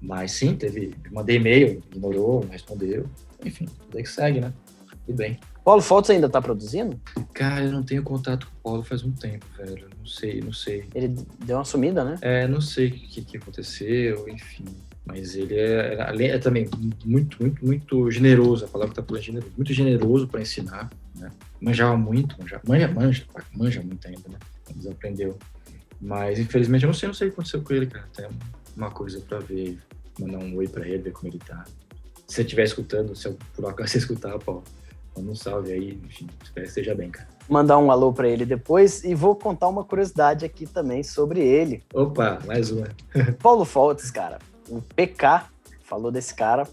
Mas 0.00 0.32
sim, 0.32 0.54
teve. 0.54 0.94
Mandei 1.10 1.36
e-mail, 1.36 1.82
ignorou, 1.90 2.42
não 2.44 2.50
respondeu. 2.50 3.08
Enfim, 3.44 3.68
daí 3.92 4.02
que 4.02 4.08
segue, 4.08 4.40
né? 4.40 4.52
Tudo 5.06 5.16
bem. 5.16 5.38
Paulo 5.64 5.82
Foltz 5.82 6.10
ainda 6.10 6.28
tá 6.28 6.40
produzindo? 6.40 7.00
Cara, 7.34 7.64
eu 7.64 7.72
não 7.72 7.82
tenho 7.82 8.02
contato 8.02 8.46
com 8.46 8.52
o 8.52 8.62
Paulo 8.62 8.82
faz 8.82 9.02
um 9.02 9.12
tempo, 9.12 9.46
velho. 9.56 9.88
Não 10.10 10.16
sei, 10.16 10.40
não 10.40 10.52
sei. 10.52 10.88
Ele 10.92 11.08
deu 11.44 11.56
uma 11.56 11.64
sumida, 11.64 12.02
né? 12.02 12.18
É, 12.20 12.48
não 12.48 12.60
sei 12.60 12.88
o 12.88 12.90
que, 12.90 13.22
que 13.22 13.36
aconteceu, 13.36 14.28
enfim. 14.28 14.64
Mas 15.04 15.36
ele 15.36 15.54
é, 15.54 15.96
é, 16.26 16.38
também 16.38 16.68
muito, 17.04 17.40
muito, 17.40 17.64
muito 17.64 18.10
generoso. 18.10 18.64
A 18.64 18.68
palavra 18.68 18.92
tá 18.92 19.16
é 19.16 19.20
generoso. 19.20 19.52
Muito 19.56 19.72
generoso 19.72 20.26
para 20.26 20.40
ensinar, 20.40 20.90
né? 21.14 21.30
Manjava 21.60 21.96
muito, 21.96 22.36
manja, 22.40 22.60
manja, 22.66 22.88
manja, 22.88 23.26
manja 23.54 23.82
muito 23.82 24.08
ainda, 24.08 24.28
né? 24.28 24.38
Mas 24.74 24.86
aprendeu. 24.88 25.38
Mas, 26.00 26.40
infelizmente, 26.40 26.82
eu 26.82 26.88
não 26.88 26.94
sei, 26.94 27.06
não 27.06 27.14
sei 27.14 27.28
o 27.28 27.30
que 27.30 27.34
aconteceu 27.34 27.62
com 27.62 27.72
ele, 27.72 27.86
cara. 27.86 28.08
Tem 28.14 28.28
uma 28.76 28.90
coisa 28.90 29.20
para 29.20 29.38
ver, 29.38 29.78
mandar 30.18 30.38
um 30.38 30.56
oi 30.56 30.66
para 30.66 30.88
ele, 30.88 30.98
ver 30.98 31.12
como 31.12 31.28
ele 31.28 31.38
tá. 31.38 31.64
Se 32.26 32.34
você 32.34 32.42
estiver 32.42 32.64
escutando, 32.64 33.14
se 33.14 33.28
eu 33.28 33.38
por 33.54 33.64
acaso 33.66 33.92
você 33.92 33.98
escutar, 33.98 34.36
Paulo, 34.40 34.64
Manda 35.16 35.30
um 35.30 35.34
salve 35.34 35.72
aí, 35.72 36.00
enfim, 36.04 36.28
espero 36.42 36.64
que 36.64 36.68
esteja 36.68 36.94
bem, 36.94 37.10
cara. 37.10 37.28
Mandar 37.48 37.78
um 37.78 37.90
alô 37.90 38.12
para 38.12 38.28
ele 38.28 38.46
depois 38.46 39.02
e 39.02 39.14
vou 39.14 39.34
contar 39.34 39.68
uma 39.68 39.84
curiosidade 39.84 40.44
aqui 40.44 40.66
também 40.66 41.02
sobre 41.02 41.40
ele. 41.40 41.82
Opa, 41.92 42.38
mais 42.46 42.70
uma. 42.70 42.88
Paulo 43.42 43.64
Foltz, 43.64 44.10
cara, 44.10 44.38
um 44.70 44.80
PK 44.80 45.46
falou 45.82 46.12
desse 46.12 46.34
cara 46.34 46.66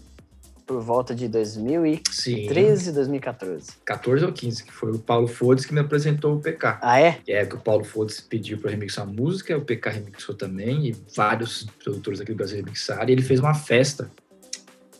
por 0.68 0.82
volta 0.82 1.14
de 1.14 1.26
2013, 1.26 2.84
Sim. 2.84 2.92
2014. 2.92 3.72
14 3.86 4.24
ou 4.26 4.32
15, 4.32 4.64
que 4.64 4.72
foi 4.72 4.92
o 4.92 4.98
Paulo 4.98 5.26
Fodes 5.26 5.64
que 5.64 5.72
me 5.72 5.80
apresentou 5.80 6.36
o 6.36 6.40
PK. 6.40 6.78
Ah, 6.82 7.00
é? 7.00 7.18
É, 7.26 7.46
que 7.46 7.56
o 7.56 7.58
Paulo 7.58 7.84
Fodes 7.84 8.20
pediu 8.20 8.58
para 8.58 8.70
remixar 8.70 9.08
a 9.08 9.10
música, 9.10 9.56
o 9.56 9.62
PK 9.62 9.88
remixou 9.88 10.34
também, 10.34 10.88
e 10.88 10.96
vários 11.16 11.64
produtores 11.82 12.20
aqui 12.20 12.32
do 12.32 12.36
Brasil 12.36 12.58
remixaram, 12.58 13.08
e 13.08 13.12
ele 13.12 13.22
fez 13.22 13.40
uma 13.40 13.54
festa. 13.54 14.10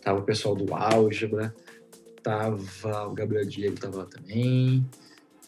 Tava 0.03 0.21
o 0.21 0.23
pessoal 0.23 0.57
do 0.57 0.75
Álgebra, 0.75 1.55
tava 2.23 3.07
o 3.07 3.13
Gabriel 3.13 3.47
Diego 3.47 3.79
tava 3.79 3.99
lá 3.99 4.05
também. 4.05 4.85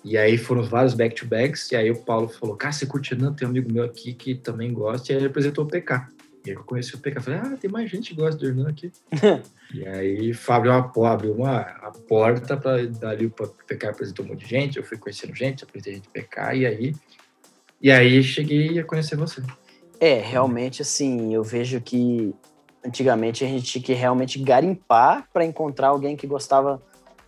E 0.04 0.16
aí 0.16 0.38
foram 0.38 0.62
vários 0.62 0.94
back-to-backs, 0.94 1.70
e 1.72 1.76
aí 1.76 1.90
o 1.90 2.02
Paulo 2.02 2.28
falou, 2.28 2.56
cara, 2.56 2.72
você 2.72 2.86
curte 2.86 3.14
não? 3.14 3.34
Tem 3.34 3.46
um 3.46 3.50
amigo 3.50 3.70
meu 3.70 3.84
aqui 3.84 4.14
que 4.14 4.34
também 4.34 4.72
gosta, 4.72 5.12
e 5.12 5.14
aí 5.14 5.20
ele 5.20 5.28
apresentou 5.28 5.64
o 5.64 5.68
PK. 5.68 6.06
E 6.46 6.50
aí 6.50 6.56
eu 6.56 6.64
conheci 6.64 6.94
o 6.94 6.98
PK, 6.98 7.20
falei, 7.20 7.40
ah, 7.40 7.56
tem 7.60 7.70
mais 7.70 7.90
gente 7.90 8.14
que 8.14 8.20
gosta 8.20 8.40
do 8.40 8.46
Hernan 8.46 8.70
aqui. 8.70 8.90
e 9.74 9.86
aí 9.86 10.32
abriu 10.48 10.72
uma, 10.72 11.12
abriu 11.12 11.34
uma 11.34 11.60
a 11.60 11.92
porta 12.08 12.56
para 12.56 12.86
dali 12.86 13.26
o 13.26 13.30
PK 13.30 13.88
apresentou 13.88 14.24
um 14.24 14.28
monte 14.28 14.44
de 14.44 14.50
gente, 14.50 14.78
eu 14.78 14.84
fui 14.84 14.96
conhecendo 14.96 15.34
gente, 15.34 15.64
apresentei 15.64 15.94
gente 15.94 16.04
do 16.04 16.12
PK, 16.12 16.54
e 16.54 16.66
aí, 16.66 16.94
e 17.82 17.90
aí 17.90 18.22
cheguei 18.22 18.78
a 18.78 18.84
conhecer 18.84 19.16
você. 19.16 19.42
É, 20.00 20.18
realmente, 20.18 20.80
assim, 20.80 21.34
eu 21.34 21.44
vejo 21.44 21.78
que 21.78 22.34
antigamente 22.84 23.44
a 23.44 23.48
gente 23.48 23.64
tinha 23.64 23.82
que 23.82 23.92
realmente 23.92 24.38
garimpar 24.38 25.28
para 25.32 25.44
encontrar 25.44 25.88
alguém 25.88 26.16
que 26.16 26.26
gostava 26.26 26.82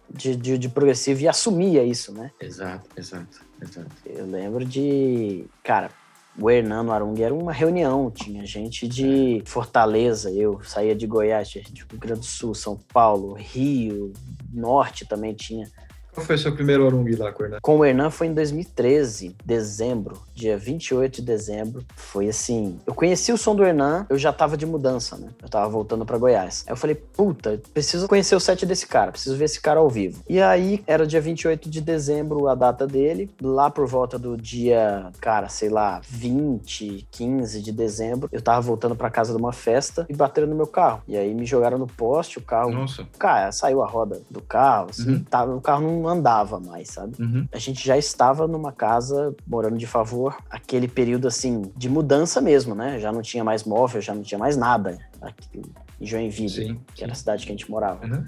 de, 0.09 0.37
de, 0.37 0.59
de, 0.59 0.69
progressivo 0.69 1.23
e 1.23 1.29
assumia 1.29 1.83
isso, 1.83 2.13
né? 2.13 2.31
Exato, 2.41 2.89
exato, 2.97 3.41
exato. 3.61 3.91
Eu 4.05 4.27
lembro 4.27 4.65
de, 4.65 5.47
cara, 5.63 5.91
o 6.39 6.51
Hernando 6.51 6.93
Arung 6.93 7.21
era 7.21 7.35
uma 7.35 7.53
reunião, 7.53 8.11
tinha 8.11 8.45
gente 8.47 8.89
de 8.89 9.43
Fortaleza, 9.47 10.31
eu 10.31 10.61
saía 10.63 10.95
de 10.95 11.07
Goiás, 11.07 11.53
do 11.53 11.61
Rio 11.61 11.87
Grande 11.99 12.21
do 12.21 12.27
Sul, 12.27 12.55
São 12.55 12.79
Paulo, 12.93 13.35
Rio, 13.35 14.13
Norte 14.53 15.07
também 15.07 15.35
tinha. 15.35 15.67
Qual 16.13 16.27
foi 16.27 16.37
o 16.37 16.39
seu 16.39 16.55
primeiro 16.55 16.87
Arung 16.87 17.09
lá 17.17 17.29
Hernan? 17.29 17.59
Com 17.63 17.79
o 17.79 17.85
Hernan 17.85 18.11
foi 18.11 18.27
em 18.27 18.35
2013, 18.35 19.35
dezembro, 19.45 20.21
dia 20.43 20.59
28 20.59 21.17
de 21.17 21.23
dezembro. 21.23 21.85
Foi 21.95 22.29
assim, 22.29 22.79
eu 22.85 22.95
conheci 22.95 23.33
o 23.33 23.39
som 23.39 23.55
do 23.55 23.65
Hernan, 23.65 24.07
eu 24.11 24.19
já 24.19 24.33
tava 24.33 24.57
de 24.57 24.67
mudança, 24.67 25.17
né? 25.17 25.29
Eu 25.41 25.49
tava 25.49 25.69
voltando 25.69 26.05
para 26.05 26.19
Goiás. 26.19 26.65
Aí 26.67 26.73
eu 26.73 26.77
falei, 26.77 26.97
puta, 26.97 27.61
preciso 27.73 28.09
conhecer 28.09 28.35
o 28.35 28.41
set 28.41 28.67
desse 28.67 28.87
cara, 28.87 29.13
preciso 29.13 29.37
ver 29.37 29.45
esse 29.45 29.61
cara 29.61 29.79
ao 29.79 29.89
vivo. 29.89 30.21
E 30.29 30.41
aí, 30.41 30.83
era 30.87 31.07
dia 31.07 31.21
28 31.21 31.71
de 31.71 31.81
dezembro 31.81 32.49
a 32.49 32.55
data 32.57 32.87
dele, 32.87 33.31
lá 33.41 33.71
por 33.71 33.87
volta 33.87 34.19
do 34.19 34.37
dia, 34.37 35.11
cara, 35.21 35.49
sei 35.49 35.69
lá, 35.69 36.01
20, 36.09 37.07
15 37.11 37.63
de 37.63 37.71
dezembro, 37.73 38.29
eu 38.33 38.43
tava 38.43 38.61
voltando 38.61 38.97
para 38.97 39.11
casa 39.11 39.33
de 39.33 39.39
uma 39.39 39.53
festa 39.53 40.05
e 40.09 40.15
bateram 40.15 40.49
no 40.49 40.57
meu 40.57 40.67
carro. 40.67 41.03
E 41.07 41.17
aí 41.17 41.33
me 41.35 41.47
jogaram 41.47 41.79
no 41.79 41.87
poste, 41.87 42.39
o 42.39 42.43
carro. 42.43 42.71
Nossa. 42.73 43.07
Cara, 43.19 43.53
saiu 43.53 43.83
a 43.83 43.87
roda 43.87 44.21
do 44.31 44.41
carro, 44.41 44.89
assim, 44.91 45.13
Uhum. 45.13 45.25
tava, 45.25 45.55
o 45.55 45.61
carro 45.61 45.83
não 45.83 46.09
andava 46.09 46.59
mais, 46.59 46.89
sabe? 46.89 47.15
Uhum. 47.21 47.47
A 47.53 47.59
gente 47.59 47.87
já 47.87 47.97
estava 47.97 48.49
numa 48.49 48.73
casa 48.73 49.35
morando 49.47 49.77
de 49.77 49.87
favor, 49.87 50.32
aquele 50.51 50.89
período 50.89 51.29
assim 51.29 51.63
de 51.77 51.89
mudança 51.89 52.41
mesmo, 52.41 52.75
né? 52.75 52.99
Já 52.99 53.13
não 53.13 53.23
tinha 53.23 53.45
mais 53.45 53.65
móvel, 53.65 54.01
já 54.01 54.15
não 54.15 54.23
tinha 54.23 54.39
mais 54.39 54.57
nada 54.57 54.99
aqui 55.21 55.63
em 56.01 56.07
Joinville, 56.07 56.49
Sim. 56.49 56.81
que 56.95 57.03
era 57.03 57.13
a 57.13 57.17
cidade 57.17 57.45
que 57.45 57.53
a 57.53 57.55
gente 57.55 57.71
morava. 57.71 58.05
Uhum. 58.05 58.27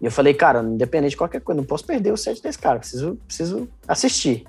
E 0.00 0.04
eu 0.04 0.10
falei, 0.10 0.34
cara, 0.34 0.62
independente 0.62 1.10
de 1.10 1.16
qualquer 1.16 1.40
coisa, 1.40 1.60
não 1.60 1.66
posso 1.66 1.84
perder 1.84 2.12
o 2.12 2.16
set 2.16 2.42
desse 2.42 2.58
cara, 2.58 2.78
preciso, 2.78 3.16
preciso 3.26 3.68
assistir. 3.88 4.44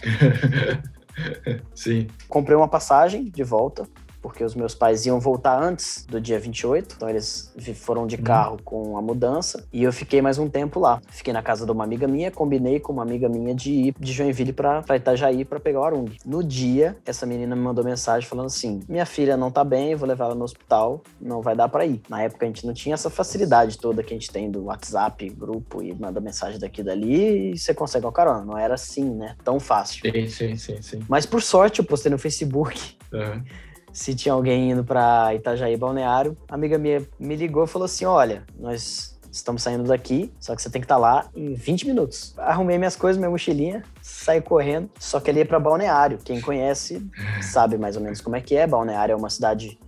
Sim. 1.74 2.08
Comprei 2.28 2.58
uma 2.58 2.68
passagem 2.68 3.26
de 3.26 3.44
volta, 3.44 3.88
porque 4.24 4.44
os 4.44 4.56
meus 4.56 4.74
pais 4.74 5.06
iam 5.06 5.20
voltar 5.20 5.62
antes 5.62 6.06
do 6.10 6.20
dia 6.20 6.40
28, 6.40 6.96
então 6.96 7.10
eles 7.10 7.54
foram 7.76 8.08
de 8.08 8.16
Uhum. 8.16 8.24
carro 8.24 8.58
com 8.64 8.98
a 8.98 9.02
mudança, 9.02 9.66
e 9.72 9.84
eu 9.84 9.92
fiquei 9.92 10.22
mais 10.22 10.38
um 10.40 10.48
tempo 10.50 10.80
lá. 10.80 11.02
Fiquei 11.10 11.34
na 11.34 11.44
casa 11.44 11.66
de 11.66 11.72
uma 11.72 11.84
amiga 11.84 12.08
minha, 12.08 12.32
combinei 12.32 12.80
com 12.80 12.94
uma 12.94 13.04
amiga 13.04 13.28
minha 13.28 13.54
de 13.54 13.72
ir 13.72 13.96
de 14.00 14.14
Joinville 14.14 14.54
pra 14.54 14.82
Itajaí 14.96 15.44
pra 15.44 15.60
pegar 15.60 15.82
o 15.82 15.84
Arung. 15.84 16.06
No 16.26 16.42
dia, 16.44 16.96
essa 17.06 17.26
menina 17.26 17.56
me 17.56 17.62
mandou 17.62 17.84
mensagem 17.84 18.28
falando 18.28 18.46
assim: 18.48 18.80
minha 18.88 19.06
filha 19.06 19.36
não 19.36 19.52
tá 19.52 19.64
bem, 19.64 19.94
vou 19.96 20.08
levar 20.08 20.26
ela 20.26 20.36
no 20.36 20.46
hospital, 20.46 21.02
não 21.20 21.42
vai 21.42 21.56
dar 21.56 21.68
pra 21.68 21.86
ir. 21.86 22.02
Na 22.08 22.22
época 22.24 22.46
a 22.46 22.48
gente 22.48 22.66
não 22.66 22.74
tinha 22.74 22.94
essa 22.94 23.10
facilidade 23.10 23.78
toda 23.78 24.02
que 24.02 24.14
a 24.14 24.18
gente 24.18 24.32
tem 24.32 24.50
do 24.50 24.64
WhatsApp, 24.66 25.28
grupo, 25.32 25.84
e 25.84 25.94
manda 25.94 26.22
mensagem 26.22 26.60
daqui 26.60 26.80
e 26.80 26.84
dali 26.84 27.52
e 27.54 27.58
você 27.58 27.74
consegue 27.74 28.06
uma 28.06 28.12
carona. 28.14 28.46
Não 28.46 28.58
era 28.58 28.76
assim, 28.76 29.10
né? 29.10 29.36
Tão 29.44 29.60
fácil. 29.60 30.02
Sim, 30.10 30.28
sim, 30.28 30.56
sim, 30.56 30.82
sim. 30.82 31.00
Mas 31.10 31.26
por 31.26 31.42
sorte 31.42 31.80
eu 31.80 31.86
postei 31.86 32.10
no 32.12 32.18
Facebook 32.18 32.96
Uhum. 33.12 33.44
Se 33.94 34.16
tinha 34.16 34.34
alguém 34.34 34.72
indo 34.72 34.84
pra 34.84 35.34
Itajaí 35.34 35.78
Balneário. 35.78 36.36
A 36.50 36.56
amiga 36.56 36.78
minha 36.78 37.08
me 37.20 37.36
ligou 37.36 37.64
e 37.64 37.68
falou 37.68 37.86
assim: 37.86 38.06
Olha, 38.06 38.44
nós 38.60 39.14
estamos 39.32 39.64
saindo 39.64 39.84
daqui, 39.84 40.32
só 40.40 40.56
que 40.56 40.62
você 40.62 40.70
tem 40.70 40.82
que 40.82 40.86
estar 40.86 40.98
lá 40.98 41.26
em 41.36 41.54
20 41.54 41.88
minutos. 41.88 42.34
Arrumei 42.38 42.78
minhas 42.78 42.96
coisas, 42.96 43.18
minha 43.18 43.30
mochilinha, 43.30 43.84
saí 44.02 44.42
correndo, 44.42 44.90
só 45.00 45.20
que 45.20 45.30
ali 45.30 45.42
é 45.42 45.46
pra 45.46 45.60
Balneário. 45.60 46.20
Quem 46.24 46.42
conhece 46.42 47.08
sabe 47.42 47.78
mais 47.78 47.96
ou 47.96 48.02
menos 48.02 48.22
como 48.22 48.36
é 48.36 48.42
que 48.42 48.56
é. 48.56 48.68
Balneário 48.68 49.14
é 49.14 49.16
uma 49.16 49.30
cidade 49.30 49.80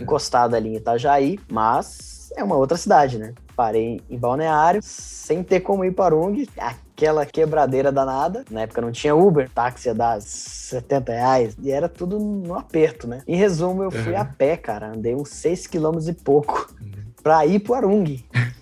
encostada 0.00 0.56
ali 0.56 0.70
em 0.70 0.76
Itajaí, 0.76 1.38
mas 1.50 2.32
é 2.36 2.42
uma 2.42 2.56
outra 2.56 2.76
cidade, 2.76 3.18
né? 3.18 3.34
Parei 3.60 4.00
em 4.08 4.16
Balneário, 4.18 4.80
sem 4.82 5.42
ter 5.42 5.60
como 5.60 5.84
ir 5.84 5.92
para 5.92 6.16
Ung, 6.16 6.48
aquela 6.56 7.26
quebradeira 7.26 7.92
danada. 7.92 8.42
Na 8.50 8.62
época 8.62 8.80
não 8.80 8.90
tinha 8.90 9.14
Uber, 9.14 9.50
táxi 9.50 9.88
ia 9.88 9.94
dar 9.94 10.18
70 10.22 11.12
reais, 11.12 11.54
e 11.62 11.70
era 11.70 11.86
tudo 11.86 12.18
no 12.18 12.54
aperto, 12.54 13.06
né? 13.06 13.20
Em 13.28 13.36
resumo, 13.36 13.82
eu 13.82 13.90
fui 13.90 14.14
Uhum. 14.14 14.20
a 14.20 14.24
pé, 14.24 14.56
cara, 14.56 14.92
andei 14.96 15.14
uns 15.14 15.28
6 15.28 15.66
quilômetros 15.66 16.08
e 16.08 16.14
pouco 16.14 16.74
Uhum. 16.80 16.88
pra 17.22 17.44
ir 17.44 17.58
pro 17.60 17.74
Arung. 17.74 18.24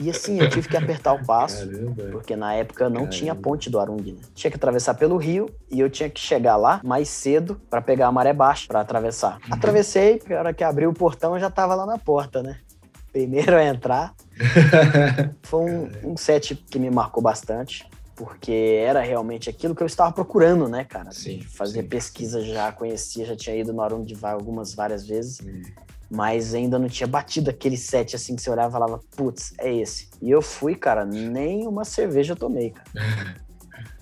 E 0.00 0.10
assim, 0.10 0.40
eu 0.40 0.48
tive 0.48 0.68
que 0.68 0.76
apertar 0.76 1.12
o 1.12 1.24
passo. 1.24 1.68
Caramba. 1.68 2.02
Porque 2.10 2.34
na 2.34 2.54
época 2.54 2.84
não 2.88 2.94
Caramba. 3.02 3.10
tinha 3.10 3.34
ponte 3.34 3.68
do 3.70 3.78
Arung, 3.78 4.02
né? 4.12 4.20
Tinha 4.34 4.50
que 4.50 4.56
atravessar 4.56 4.94
pelo 4.94 5.16
rio 5.16 5.48
e 5.70 5.78
eu 5.78 5.88
tinha 5.90 6.08
que 6.10 6.18
chegar 6.20 6.56
lá 6.56 6.80
mais 6.84 7.08
cedo 7.08 7.60
pra 7.70 7.80
pegar 7.80 8.06
a 8.08 8.12
maré 8.12 8.32
baixa 8.32 8.66
pra 8.66 8.80
atravessar. 8.80 9.34
Uhum. 9.46 9.54
Atravessei, 9.54 10.20
na 10.28 10.38
hora 10.38 10.54
que 10.54 10.64
abriu 10.64 10.90
o 10.90 10.94
portão 10.94 11.34
eu 11.34 11.40
já 11.40 11.50
tava 11.50 11.74
lá 11.76 11.84
na 11.86 11.98
porta, 11.98 12.42
né? 12.42 12.56
Primeiro 13.18 13.56
a 13.56 13.64
entrar. 13.64 14.14
Foi 15.42 15.68
um, 15.68 16.12
um 16.12 16.16
set 16.16 16.54
que 16.54 16.78
me 16.78 16.88
marcou 16.88 17.20
bastante. 17.20 17.84
Porque 18.14 18.80
era 18.80 19.00
realmente 19.00 19.48
aquilo 19.50 19.74
que 19.74 19.82
eu 19.82 19.86
estava 19.86 20.12
procurando, 20.12 20.68
né, 20.68 20.84
cara? 20.84 21.10
Sim, 21.12 21.40
Fazer 21.42 21.82
sim. 21.82 21.88
pesquisa 21.88 22.40
já 22.44 22.70
conhecia, 22.72 23.24
já 23.24 23.36
tinha 23.36 23.56
ido 23.56 23.72
no 23.72 23.80
Arung 23.80 24.04
de 24.04 24.14
Vai 24.14 24.32
algumas 24.32 24.74
várias 24.74 25.06
vezes 25.06 25.40
Hum. 25.40 25.62
mas 26.10 26.52
ainda 26.54 26.78
não 26.78 26.88
tinha 26.88 27.06
batido 27.06 27.50
aquele 27.50 27.76
set 27.76 28.16
assim 28.16 28.34
que 28.34 28.42
você 28.42 28.50
olhava 28.50 28.68
e 28.68 28.72
falava, 28.72 29.00
putz, 29.16 29.52
é 29.58 29.72
esse. 29.72 30.08
E 30.22 30.30
eu 30.30 30.40
fui, 30.42 30.74
cara, 30.74 31.04
nem 31.04 31.66
uma 31.66 31.84
cerveja 31.84 32.32
eu 32.32 32.36
tomei, 32.36 32.70
cara. 32.70 32.88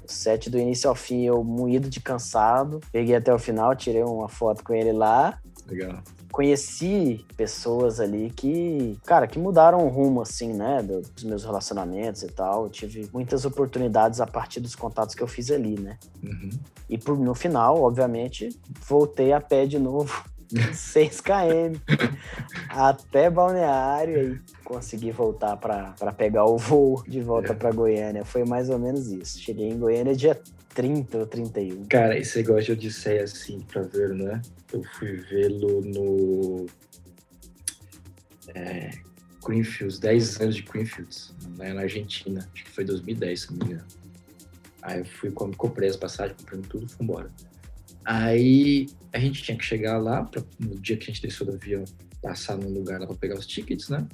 O 0.08 0.12
set 0.12 0.48
do 0.48 0.56
início 0.56 0.88
ao 0.88 0.94
fim, 0.94 1.24
eu 1.24 1.42
moído 1.42 1.90
de 1.90 1.98
cansado, 1.98 2.80
peguei 2.92 3.16
até 3.16 3.34
o 3.34 3.40
final, 3.40 3.74
tirei 3.74 4.04
uma 4.04 4.28
foto 4.28 4.62
com 4.62 4.72
ele 4.72 4.92
lá. 4.92 5.36
Legal. 5.66 6.00
Conheci 6.36 7.24
pessoas 7.34 7.98
ali 7.98 8.28
que, 8.28 8.98
cara, 9.06 9.26
que 9.26 9.38
mudaram 9.38 9.86
o 9.86 9.88
rumo, 9.88 10.20
assim, 10.20 10.52
né, 10.52 10.82
do- 10.82 11.00
dos 11.00 11.24
meus 11.24 11.42
relacionamentos 11.42 12.22
e 12.22 12.26
tal. 12.26 12.64
Eu 12.64 12.68
tive 12.68 13.08
muitas 13.10 13.46
oportunidades 13.46 14.20
a 14.20 14.26
partir 14.26 14.60
dos 14.60 14.74
contatos 14.74 15.14
que 15.14 15.22
eu 15.22 15.26
fiz 15.26 15.50
ali, 15.50 15.80
né. 15.80 15.96
Uhum. 16.22 16.50
E 16.90 16.98
por- 16.98 17.18
no 17.18 17.34
final, 17.34 17.80
obviamente, 17.80 18.50
voltei 18.86 19.32
a 19.32 19.40
pé 19.40 19.64
de 19.64 19.78
novo, 19.78 20.24
6 20.74 21.22
km, 21.22 21.80
até 22.68 23.30
Balneário, 23.30 24.34
e 24.34 24.40
consegui 24.62 25.10
voltar 25.12 25.56
para 25.56 25.94
pegar 26.18 26.44
o 26.44 26.58
voo 26.58 27.02
de 27.08 27.22
volta 27.22 27.52
É. 27.52 27.56
para 27.56 27.72
Goiânia. 27.72 28.26
Foi 28.26 28.44
mais 28.44 28.68
ou 28.68 28.78
menos 28.78 29.10
isso. 29.10 29.38
Cheguei 29.40 29.70
em 29.70 29.78
Goiânia 29.78 30.14
dia 30.14 30.38
30 30.74 31.16
ou 31.16 31.26
31. 31.26 31.86
Cara, 31.86 32.18
esse 32.18 32.36
negócio 32.36 32.64
de 32.66 32.72
Odisseia 32.72 33.24
assim 33.24 33.60
pra 33.60 33.80
ver, 33.80 34.10
né? 34.10 34.42
Eu 34.72 34.82
fui 34.82 35.16
vê-lo 35.16 35.80
no. 35.82 36.66
É, 38.54 38.90
Greenfields, 39.44 39.98
10 39.98 40.40
anos 40.40 40.56
de 40.56 40.62
Greenfields, 40.62 41.34
né, 41.56 41.72
na 41.72 41.82
Argentina. 41.82 42.48
Acho 42.52 42.64
que 42.64 42.70
foi 42.70 42.84
2010, 42.84 43.40
se 43.40 43.50
não 43.52 43.58
me 43.58 43.72
engano. 43.72 43.88
Aí 44.82 45.00
eu 45.00 45.04
fui, 45.04 45.30
comprei 45.30 45.88
as 45.88 45.96
passagens, 45.96 46.40
comprei 46.40 46.60
tudo, 46.62 46.88
fui 46.88 47.04
embora. 47.04 47.30
Aí 48.04 48.86
a 49.12 49.18
gente 49.18 49.42
tinha 49.42 49.56
que 49.56 49.64
chegar 49.64 49.98
lá, 49.98 50.24
pra, 50.24 50.42
no 50.58 50.78
dia 50.80 50.96
que 50.96 51.04
a 51.04 51.14
gente 51.14 51.22
desceu 51.22 51.46
do 51.46 51.54
avião, 51.54 51.84
passar 52.22 52.56
num 52.56 52.68
lugar 52.68 53.00
lá 53.00 53.06
pra 53.06 53.16
pegar 53.16 53.36
os 53.36 53.46
tickets, 53.46 53.88
né? 53.88 54.06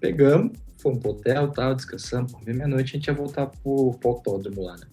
Pegamos, 0.00 0.56
fomos 0.80 1.00
pro 1.00 1.10
hotel, 1.10 1.50
tal, 1.50 1.74
descansamos, 1.74 2.32
comer 2.32 2.54
meia-noite, 2.54 2.90
a 2.90 2.98
gente 2.98 3.06
ia 3.06 3.14
voltar 3.14 3.46
pro, 3.46 3.92
pro 3.94 4.10
autódromo 4.10 4.62
lá, 4.62 4.76
né? 4.76 4.86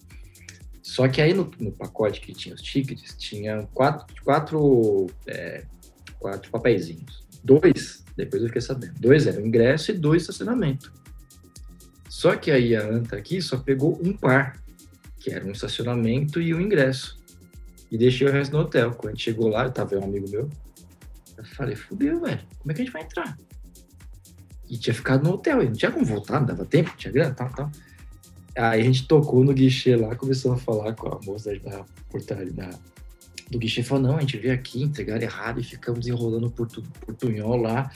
Só 0.98 1.06
que 1.06 1.22
aí 1.22 1.32
no, 1.32 1.48
no 1.60 1.70
pacote 1.70 2.20
que 2.20 2.32
tinha 2.32 2.52
os 2.52 2.60
tickets, 2.60 3.14
tinha 3.16 3.68
quatro, 3.72 4.04
quatro, 4.24 5.06
é, 5.28 5.64
quatro 6.18 6.50
papeizinhos. 6.50 7.24
Dois, 7.44 8.04
depois 8.16 8.42
eu 8.42 8.48
fiquei 8.48 8.60
sabendo, 8.60 8.94
dois 8.98 9.28
eram 9.28 9.46
ingresso 9.46 9.92
e 9.92 9.94
dois 9.94 10.22
estacionamento. 10.22 10.92
Só 12.08 12.34
que 12.34 12.50
aí 12.50 12.74
a 12.74 12.84
Anta 12.84 13.14
aqui 13.14 13.40
só 13.40 13.58
pegou 13.58 13.96
um 14.02 14.12
par, 14.12 14.60
que 15.20 15.30
era 15.30 15.46
um 15.46 15.52
estacionamento 15.52 16.40
e 16.40 16.52
um 16.52 16.60
ingresso. 16.60 17.16
E 17.92 17.96
deixei 17.96 18.26
o 18.26 18.32
resto 18.32 18.54
no 18.54 18.62
hotel. 18.62 18.90
Quando 18.90 19.10
a 19.10 19.14
gente 19.14 19.22
chegou 19.22 19.46
lá, 19.50 19.66
eu 19.66 19.70
tava 19.70 19.96
um 20.00 20.02
amigo 20.02 20.28
meu. 20.28 20.50
Eu 21.36 21.44
falei, 21.44 21.76
fudeu, 21.76 22.22
velho, 22.22 22.40
como 22.58 22.72
é 22.72 22.74
que 22.74 22.82
a 22.82 22.84
gente 22.84 22.92
vai 22.92 23.02
entrar? 23.02 23.38
E 24.68 24.76
tinha 24.76 24.92
ficado 24.92 25.22
no 25.22 25.34
hotel, 25.34 25.62
e 25.62 25.66
não 25.66 25.74
tinha 25.74 25.92
como 25.92 26.04
voltar, 26.04 26.40
não 26.40 26.46
dava 26.48 26.64
tempo, 26.64 26.92
tinha 26.96 27.12
grana, 27.12 27.32
tal, 27.36 27.50
tal. 27.50 27.70
Aí 28.56 28.80
a 28.80 28.84
gente 28.84 29.06
tocou 29.06 29.44
no 29.44 29.52
guichê 29.52 29.96
lá, 29.96 30.14
começou 30.16 30.52
a 30.52 30.56
falar 30.56 30.94
com 30.94 31.08
a 31.08 31.20
moça 31.24 31.56
da 31.60 31.84
portaria 32.10 32.52
da, 32.52 32.70
do 33.50 33.58
guichê. 33.58 33.82
Falou, 33.82 34.04
não, 34.04 34.16
a 34.16 34.20
gente 34.20 34.36
veio 34.36 34.54
aqui, 34.54 34.82
entregar 34.82 35.22
errado 35.22 35.60
e 35.60 35.64
ficamos 35.64 36.06
enrolando 36.06 36.46
o 36.46 36.50
portu, 36.50 36.82
portunhol 37.00 37.56
lá, 37.56 37.90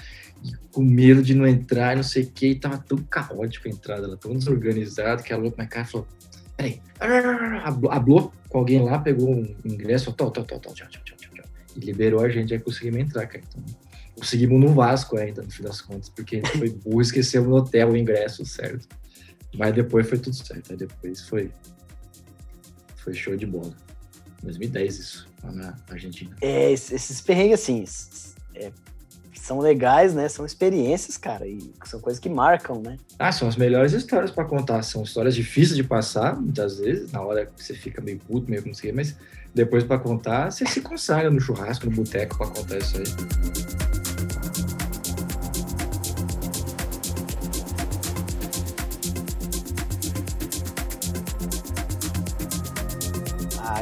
com 0.71 0.83
medo 0.83 1.23
de 1.23 1.35
não 1.35 1.47
entrar, 1.47 1.97
não 1.97 2.03
sei 2.03 2.25
o 2.25 2.31
que, 2.31 2.49
e 2.49 2.55
tava 2.55 2.79
tão 2.79 2.99
caótico 2.99 3.69
a 3.69 3.71
entrada, 3.71 4.07
ela 4.07 4.17
tão 4.17 4.35
desorganizada, 4.35 5.23
que 5.23 5.33
a 5.33 5.37
louca, 5.37 5.57
minha 5.57 5.69
cara 5.69 5.85
falou, 5.85 6.07
peraí, 6.57 6.81
hablou 7.91 8.33
com 8.49 8.59
alguém 8.59 8.83
lá, 8.83 8.99
pegou 8.99 9.31
um 9.31 9.55
ingresso, 9.65 10.13
tal, 10.13 10.31
tal, 10.31 10.45
tal, 10.45 10.59
tal, 10.61 10.75
tchau, 10.75 10.89
tchau, 10.89 11.03
tchau, 11.05 11.17
tchau, 11.17 11.45
e 11.77 11.81
liberou 11.81 12.21
a 12.21 12.29
gente, 12.29 12.53
aí 12.53 12.61
conseguimos 12.61 13.01
entrar, 13.01 13.27
cara. 13.27 13.43
Então, 13.49 13.63
conseguimos 14.15 14.61
no 14.61 14.75
Vasco 14.75 15.17
ainda, 15.17 15.43
no 15.43 15.51
fim 15.51 15.63
das 15.63 15.81
contas, 15.81 16.09
porque 16.09 16.43
foi 16.47 16.71
burro, 16.85 17.01
esquecemos 17.01 17.49
no 17.49 17.57
hotel 17.57 17.91
o 17.91 17.97
ingresso, 17.97 18.45
certo? 18.45 18.87
Mas 19.55 19.75
depois 19.75 20.09
foi 20.09 20.19
tudo 20.19 20.35
certo. 20.35 20.73
Aí 20.73 20.77
depois 20.77 21.23
foi, 21.29 21.51
foi 22.97 23.15
show 23.15 23.37
de 23.37 23.47
bola. 23.47 23.75
2010 24.43 24.99
isso, 24.99 25.29
lá 25.43 25.53
na 25.53 25.77
Argentina. 25.89 26.35
É, 26.41 26.73
esses 26.73 27.21
perrengues, 27.21 27.61
assim, 27.61 27.85
é, 28.55 28.73
são 29.43 29.59
legais, 29.59 30.15
né? 30.15 30.29
São 30.29 30.47
experiências, 30.47 31.17
cara, 31.17 31.47
e 31.47 31.73
são 31.85 32.01
coisas 32.01 32.21
que 32.21 32.29
marcam, 32.29 32.81
né? 32.81 32.97
Ah, 33.19 33.33
são 33.33 33.49
as 33.49 33.57
melhores 33.57 33.93
histórias 33.93 34.31
para 34.31 34.45
contar. 34.45 34.83
São 34.83 35.03
histórias 35.03 35.35
difíceis 35.35 35.77
de 35.77 35.85
passar, 35.85 36.41
muitas 36.41 36.79
vezes, 36.79 37.11
na 37.13 37.21
hora 37.21 37.47
que 37.47 37.63
você 37.63 37.75
fica 37.75 38.01
meio 38.01 38.19
puto, 38.19 38.51
meio 38.51 38.65
não 38.67 38.75
sei, 38.75 38.93
mas 38.93 39.17
depois 39.55 39.85
para 39.85 39.99
contar, 39.99 40.51
você 40.51 40.65
se 40.67 40.81
consagra 40.81 41.31
no 41.31 41.41
churrasco, 41.41 41.87
no 41.87 41.93
boteco 41.93 42.39
para 42.39 42.49
contar 42.49 42.79
isso 42.79 42.97
aí. 42.99 44.12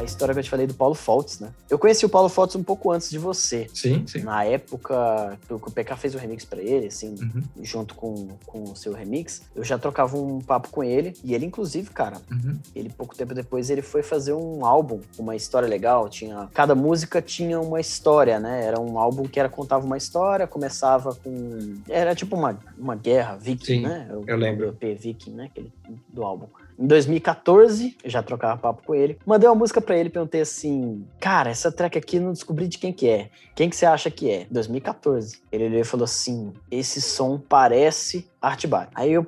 A 0.01 0.03
história 0.03 0.33
que 0.33 0.39
eu 0.39 0.43
te 0.43 0.49
falei 0.49 0.67
do 0.67 0.73
Paulo 0.73 0.95
Foltz, 0.95 1.39
né? 1.39 1.51
Eu 1.69 1.77
conheci 1.79 2.05
o 2.05 2.09
Paulo 2.09 2.27
Foltz 2.27 2.55
um 2.55 2.63
pouco 2.63 2.91
antes 2.91 3.09
de 3.09 3.17
você. 3.17 3.67
Sim, 3.73 4.05
sim. 4.07 4.21
Na 4.21 4.43
época 4.43 5.37
que 5.47 5.53
o 5.53 5.59
PK 5.59 5.95
fez 5.95 6.15
o 6.15 6.17
remix 6.17 6.43
para 6.43 6.61
ele, 6.61 6.87
assim, 6.87 7.15
Uhum. 7.21 7.43
junto 7.61 7.95
com, 7.95 8.29
com 8.45 8.63
o 8.63 8.75
seu 8.75 8.93
remix, 8.93 9.41
eu 9.55 9.63
já 9.63 9.77
trocava 9.77 10.17
um 10.17 10.39
papo 10.39 10.69
com 10.69 10.83
ele. 10.83 11.13
E 11.23 11.33
ele, 11.33 11.45
inclusive, 11.45 11.89
cara, 11.91 12.17
Uhum. 12.31 12.57
ele 12.75 12.89
pouco 12.89 13.15
tempo 13.15 13.33
depois 13.33 13.69
ele 13.69 13.81
foi 13.81 14.01
fazer 14.03 14.33
um 14.33 14.65
álbum 14.65 14.99
com 15.15 15.23
uma 15.23 15.35
história 15.35 15.67
legal. 15.67 16.09
Tinha 16.09 16.49
cada 16.53 16.73
música 16.75 17.21
tinha 17.21 17.59
uma 17.59 17.79
história, 17.79 18.39
né? 18.39 18.63
Era 18.65 18.79
um 18.79 18.97
álbum 18.97 19.23
que 19.23 19.39
era 19.39 19.49
contava 19.49 19.85
uma 19.85 19.97
história, 19.97 20.47
começava 20.47 21.13
com 21.15 21.75
era 21.87 22.15
tipo 22.15 22.35
uma, 22.35 22.59
uma 22.77 22.95
guerra 22.95 23.35
viking, 23.37 23.65
Sim, 23.65 23.81
né? 23.81 24.07
O- 24.11 24.23
eu 24.27 24.35
lembro. 24.37 24.67
o 24.67 24.69
EP 24.69 24.95
Viking, 24.95 25.31
né? 25.31 25.45
Aquele, 25.45 25.71
do 26.09 26.23
álbum. 26.23 26.47
Em 26.81 26.87
2014, 26.87 27.95
eu 28.03 28.09
já 28.09 28.23
trocava 28.23 28.59
papo 28.59 28.81
com 28.83 28.95
ele. 28.95 29.15
Mandei 29.23 29.47
uma 29.47 29.53
música 29.53 29.79
pra 29.79 29.95
ele, 29.95 30.09
perguntei 30.09 30.41
assim: 30.41 31.05
Cara, 31.19 31.51
essa 31.51 31.71
track 31.71 31.95
aqui 31.95 32.19
não 32.19 32.33
descobri 32.33 32.67
de 32.67 32.79
quem 32.79 32.91
que 32.91 33.07
é. 33.07 33.29
Quem 33.53 33.69
que 33.69 33.75
você 33.75 33.85
acha 33.85 34.09
que 34.09 34.31
é? 34.31 34.47
2014. 34.49 35.43
Ele 35.51 35.83
falou 35.83 36.05
assim: 36.05 36.51
Esse 36.71 36.99
som 36.99 37.37
parece 37.37 38.27
Artbat. 38.41 38.89
Aí 38.95 39.13
eu, 39.13 39.27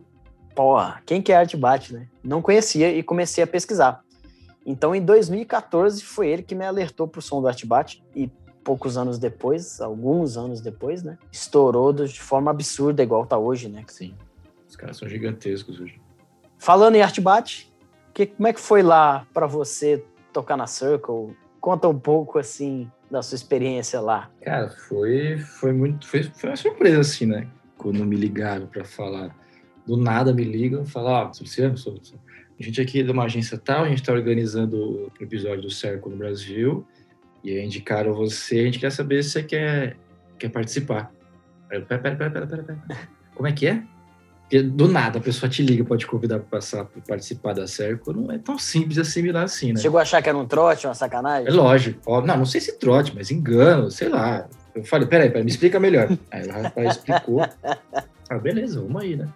porra, 0.56 1.00
quem 1.06 1.22
que 1.22 1.32
é 1.32 1.36
Artbat, 1.36 1.94
né? 1.94 2.08
Não 2.24 2.42
conhecia 2.42 2.92
e 2.92 3.04
comecei 3.04 3.44
a 3.44 3.48
pesquisar. 3.48 4.04
Então, 4.66 4.96
em 4.96 5.02
2014, 5.06 6.04
foi 6.04 6.30
ele 6.30 6.42
que 6.42 6.56
me 6.56 6.66
alertou 6.66 7.08
pro 7.08 7.22
som 7.22 7.40
do 7.40 7.48
Artbat 7.48 8.04
e 8.16 8.32
poucos 8.64 8.98
anos 8.98 9.20
depois, 9.20 9.80
alguns 9.80 10.38
anos 10.38 10.60
depois, 10.60 11.04
né? 11.04 11.20
Estourou 11.32 11.94
de 11.94 12.20
forma 12.20 12.50
absurda, 12.50 13.04
igual 13.04 13.28
tá 13.28 13.38
hoje, 13.38 13.70
né? 13.70 13.84
Sim. 13.90 14.16
Os 14.68 14.76
caras 14.76 14.98
são 14.98 15.08
gigantescos 15.08 15.80
hoje. 15.80 16.02
Falando 16.64 16.96
em 16.96 17.02
Artbat, 17.02 17.70
que, 18.14 18.26
como 18.26 18.48
é 18.48 18.54
que 18.54 18.60
foi 18.62 18.82
lá 18.82 19.28
pra 19.34 19.46
você 19.46 20.02
tocar 20.32 20.56
na 20.56 20.66
Circle? 20.66 21.36
Conta 21.60 21.90
um 21.90 22.00
pouco, 22.00 22.40
assim, 22.40 22.90
da 23.12 23.22
sua 23.22 23.36
experiência 23.36 24.00
lá. 24.00 24.30
Cara, 24.42 24.70
foi, 24.70 25.38
foi 25.40 25.74
muito. 25.74 26.08
Foi, 26.08 26.24
foi 26.24 26.52
uma 26.52 26.56
surpresa, 26.56 27.02
assim, 27.02 27.26
né? 27.26 27.50
Quando 27.78 28.06
me 28.06 28.16
ligaram 28.16 28.66
pra 28.66 28.86
falar. 28.86 29.36
Do 29.86 29.98
nada 29.98 30.32
me 30.32 30.46
ligam 30.46 30.84
e 30.84 30.86
falam: 30.86 31.28
Luciano, 31.38 31.78
sou, 31.78 32.00
sou- 32.02 32.18
a 32.58 32.64
gente 32.64 32.80
aqui 32.80 33.02
é 33.02 33.04
de 33.04 33.12
uma 33.12 33.26
agência 33.26 33.58
tal, 33.58 33.84
a 33.84 33.90
gente 33.90 34.02
tá 34.02 34.14
organizando 34.14 34.78
o 34.78 35.12
episódio 35.20 35.64
do 35.64 35.70
Cerco 35.70 36.10
no 36.10 36.16
Brasil. 36.16 36.88
E 37.44 37.52
aí 37.52 37.66
indicaram 37.66 38.14
você, 38.14 38.60
a 38.60 38.64
gente 38.64 38.80
quer 38.80 38.90
saber 38.90 39.22
se 39.22 39.32
você 39.32 39.44
quer, 39.44 39.98
quer 40.40 40.48
participar. 40.48 41.12
Aí 41.70 41.78
eu, 41.80 41.86
pera, 41.86 42.02
pera, 42.02 42.16
pera, 42.16 42.32
pera, 42.32 42.48
pera, 42.48 42.64
pera. 42.64 43.10
Como 43.36 43.50
é 43.50 43.52
que 43.52 43.68
é? 43.68 43.84
Porque 44.54 44.62
do 44.62 44.88
nada 44.88 45.18
a 45.18 45.22
pessoa 45.22 45.50
te 45.50 45.64
liga, 45.64 45.84
pode 45.84 46.06
convidar 46.06 46.38
para 46.38 46.60
passar, 46.60 46.86
pra 46.86 47.02
participar 47.02 47.54
da 47.54 47.66
Cerco. 47.66 48.14
Não 48.14 48.32
é 48.32 48.38
tão 48.38 48.60
simples 48.60 49.00
assimilar 49.00 49.46
assim, 49.46 49.74
né? 49.74 49.80
Chegou 49.80 49.98
a 49.98 50.04
achar 50.04 50.22
que 50.22 50.30
era 50.30 50.38
um 50.38 50.46
trote, 50.46 50.86
uma 50.86 50.94
sacanagem? 50.94 51.48
É 51.48 51.52
lógico. 51.52 52.00
Ó, 52.06 52.22
não, 52.22 52.38
não 52.38 52.46
sei 52.46 52.62
se 52.62 52.78
trote, 52.78 53.14
mas 53.16 53.32
engano, 53.32 53.90
sei 53.90 54.10
lá. 54.10 54.48
Eu 54.76 54.84
falei, 54.84 55.08
peraí, 55.08 55.30
peraí, 55.30 55.44
me 55.44 55.50
explica 55.50 55.80
melhor. 55.80 56.08
Aí 56.30 56.48
o 56.48 56.52
rapaz 56.52 56.98
explicou. 56.98 57.42
Ah, 58.30 58.40
beleza, 58.40 58.80
vamos 58.82 59.04
aí, 59.04 59.18
né? 59.18 59.28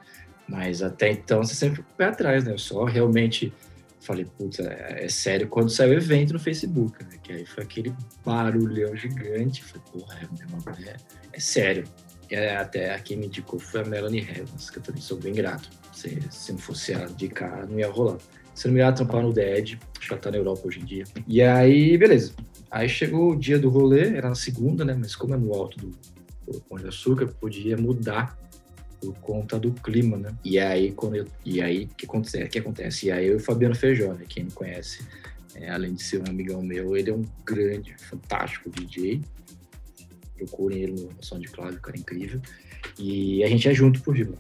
Mas 0.48 0.82
até 0.82 1.12
então 1.12 1.44
você 1.44 1.54
sempre 1.54 1.76
fica 1.76 1.90
o 1.94 1.98
pé 1.98 2.06
atrás, 2.06 2.46
né? 2.46 2.54
Eu 2.54 2.58
só 2.58 2.86
realmente 2.86 3.54
falei, 4.00 4.26
putz, 4.26 4.60
é, 4.60 5.04
é 5.04 5.10
sério 5.10 5.48
quando 5.50 5.70
saiu 5.70 5.92
o 5.92 5.94
evento 5.98 6.34
no 6.34 6.40
Facebook, 6.40 7.04
né? 7.04 7.18
Que 7.22 7.34
aí 7.34 7.46
foi 7.46 7.64
aquele 7.64 7.94
barulhão 8.26 8.96
gigante. 8.96 9.64
Falei, 9.66 9.84
porra, 9.92 10.20
é, 10.22 10.90
é, 10.90 10.96
é 11.34 11.40
sério. 11.40 11.84
É, 12.30 12.58
até 12.58 12.94
a 12.94 13.00
quem 13.00 13.18
me 13.18 13.28
indicou 13.28 13.60
foi 13.60 13.82
a 13.82 13.86
Melanie 13.86 14.22
Evans, 14.22 14.70
que 14.70 14.80
eu 14.80 14.84
também 14.84 15.02
sou 15.02 15.18
bem 15.18 15.34
grato. 15.34 15.70
Se, 15.94 16.20
se 16.30 16.52
não 16.52 16.60
fosse 16.60 16.94
ela 16.94 17.10
indicar, 17.10 17.68
não 17.68 17.80
ia 17.80 17.90
rolar. 17.90 18.18
Se 18.54 18.68
não 18.68 18.74
me 18.74 18.80
ia 18.80 18.92
trampar 18.92 19.22
no 19.22 19.38
Edge, 19.40 19.80
acho 19.98 20.08
que 20.08 20.14
ela 20.14 20.22
tá 20.22 20.32
na 20.32 20.38
Europa 20.38 20.68
hoje 20.68 20.80
em 20.80 20.86
dia. 20.86 21.04
E 21.28 21.42
aí, 21.42 21.98
beleza. 21.98 22.34
Aí 22.70 22.90
chegou 22.90 23.32
o 23.32 23.36
dia 23.36 23.58
do 23.58 23.70
rolê, 23.70 24.16
era 24.16 24.30
na 24.30 24.36
segunda, 24.36 24.84
né? 24.84 24.96
Mas 24.98 25.16
como 25.16 25.34
é 25.34 25.38
no 25.38 25.54
alto 25.54 25.78
do, 25.78 25.92
Pão 26.62 26.78
de 26.78 26.88
Açúcar, 26.88 27.28
podia 27.28 27.78
mudar 27.78 28.38
por 29.02 29.14
conta 29.20 29.60
do 29.60 29.72
clima, 29.72 30.18
né? 30.18 30.36
E 30.44 30.58
aí, 30.58 30.92
quando 30.92 31.18
eu, 31.18 31.26
e 31.46 31.62
aí, 31.62 31.88
que 31.98 32.06
acontece? 32.06 32.48
Que 32.48 32.60
acontece? 32.60 33.08
E 33.08 33.12
aí, 33.12 33.28
eu 33.28 33.34
e 33.34 33.36
o 33.36 33.40
Fabiano 33.40 33.76
Feijó, 33.76 34.14
né? 34.14 34.26
Quem 34.28 34.46
me 34.46 34.52
conhece, 34.52 35.06
é, 35.56 35.70
além 35.70 35.94
de 35.94 36.04
ser 36.04 36.22
um 36.22 36.30
amigão 36.30 36.62
meu, 36.62 36.96
ele 36.96 37.12
é 37.12 37.14
um 37.14 37.24
grande, 37.46 37.96
fantástico 37.98 38.70
DJ. 38.70 39.22
Procurem 40.38 40.80
ele 40.80 41.02
no 41.02 41.10
SoundCloud, 41.20 41.78
o 41.78 41.82
cara 41.82 41.98
é 41.98 42.00
incrível. 42.00 42.42
E 43.00 43.44
a 43.44 43.48
gente 43.48 43.68
é 43.68 43.74
junto 43.74 44.02
pro 44.02 44.14
Rio, 44.14 44.38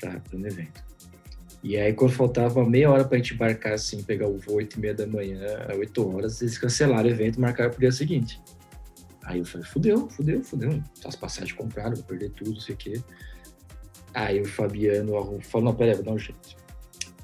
para 0.00 0.20
um 0.34 0.46
evento. 0.46 0.84
E 1.62 1.76
aí, 1.76 1.92
quando 1.92 2.12
faltava 2.12 2.64
meia 2.68 2.90
hora 2.90 3.04
pra 3.04 3.18
gente 3.18 3.34
embarcar, 3.34 3.74
assim, 3.74 4.02
pegar 4.02 4.28
o 4.28 4.36
voo 4.38 4.56
8 4.56 4.76
e 4.76 4.80
meia 4.80 4.94
da 4.94 5.06
manhã, 5.06 5.68
8 5.76 6.08
horas, 6.08 6.42
eles 6.42 6.58
cancelaram 6.58 7.08
o 7.08 7.10
evento 7.10 7.36
e 7.36 7.40
marcaram 7.40 7.70
pro 7.70 7.80
dia 7.80 7.92
seguinte. 7.92 8.40
Aí 9.24 9.38
eu 9.38 9.44
falei, 9.44 9.66
fudeu, 9.66 10.08
fudeu, 10.08 10.42
fudeu. 10.42 10.82
As 11.04 11.14
passagens 11.14 11.52
compraram, 11.52 11.94
vou 11.94 12.04
perder 12.04 12.30
tudo, 12.30 12.54
não 12.54 12.60
sei 12.60 12.74
o 12.74 12.78
quê. 12.78 13.00
Aí 14.12 14.40
o 14.40 14.44
Fabiano 14.44 15.40
falou, 15.42 15.66
não, 15.66 15.74
peraí, 15.74 15.94
vou 15.94 16.04
dar 16.04 16.12
um 16.12 16.18
jeito. 16.18 16.56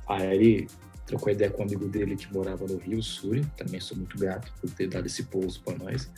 Aí 0.08 0.34
ele 0.34 0.68
trocou 1.04 1.32
ideia 1.32 1.50
com 1.50 1.62
um 1.62 1.66
amigo 1.66 1.88
dele 1.88 2.14
que 2.14 2.32
morava 2.32 2.64
no 2.66 2.76
Rio, 2.76 3.02
Suri, 3.02 3.44
também 3.56 3.80
sou 3.80 3.96
muito 3.96 4.16
grato 4.16 4.52
por 4.60 4.70
ter 4.70 4.86
dado 4.88 5.06
esse 5.06 5.24
pouso 5.24 5.60
para 5.62 5.76
nós. 5.76 6.08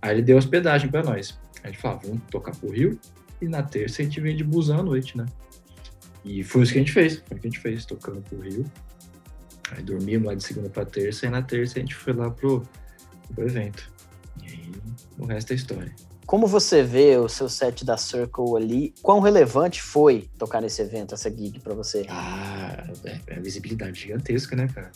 Aí 0.00 0.14
ele 0.14 0.22
deu 0.22 0.38
hospedagem 0.38 0.90
para 0.90 1.02
nós. 1.02 1.38
A 1.66 1.70
gente 1.70 1.80
falou, 1.80 1.98
ah, 1.98 2.06
vamos 2.06 2.22
tocar 2.30 2.54
pro 2.56 2.70
Rio 2.70 2.98
e 3.40 3.48
na 3.48 3.62
terça 3.62 4.00
a 4.00 4.04
gente 4.04 4.20
vem 4.20 4.36
de 4.36 4.44
busão 4.44 4.80
à 4.80 4.82
noite, 4.82 5.16
né? 5.16 5.26
E 6.24 6.42
foi 6.42 6.62
isso 6.62 6.72
que 6.72 6.78
a 6.78 6.82
gente 6.82 6.92
fez, 6.92 7.22
foi 7.26 7.36
o 7.36 7.40
que 7.40 7.46
a 7.46 7.50
gente 7.50 7.60
fez, 7.60 7.84
tocando 7.84 8.20
pro 8.22 8.40
Rio. 8.40 8.64
Aí 9.72 9.82
dormimos 9.82 10.28
lá 10.28 10.34
de 10.34 10.44
segunda 10.44 10.68
para 10.70 10.84
terça 10.84 11.26
e 11.26 11.28
na 11.28 11.42
terça 11.42 11.78
a 11.78 11.80
gente 11.80 11.94
foi 11.94 12.12
lá 12.12 12.30
pro, 12.30 12.62
pro 13.34 13.44
evento. 13.44 13.92
E 14.42 14.46
aí 14.46 14.72
o 15.18 15.26
resto 15.26 15.52
é 15.52 15.56
história. 15.56 15.94
Como 16.24 16.46
você 16.46 16.82
vê 16.82 17.16
o 17.16 17.28
seu 17.28 17.48
set 17.48 17.84
da 17.84 17.96
Circle 17.96 18.56
ali? 18.56 18.94
Quão 19.02 19.20
relevante 19.20 19.80
foi 19.80 20.28
tocar 20.36 20.60
nesse 20.60 20.82
evento, 20.82 21.14
essa 21.14 21.30
gig 21.30 21.60
pra 21.60 21.74
você? 21.74 22.04
Ah, 22.08 22.84
é, 23.04 23.20
é 23.28 23.40
visibilidade 23.40 24.00
gigantesca, 24.00 24.56
né, 24.56 24.68
cara? 24.68 24.90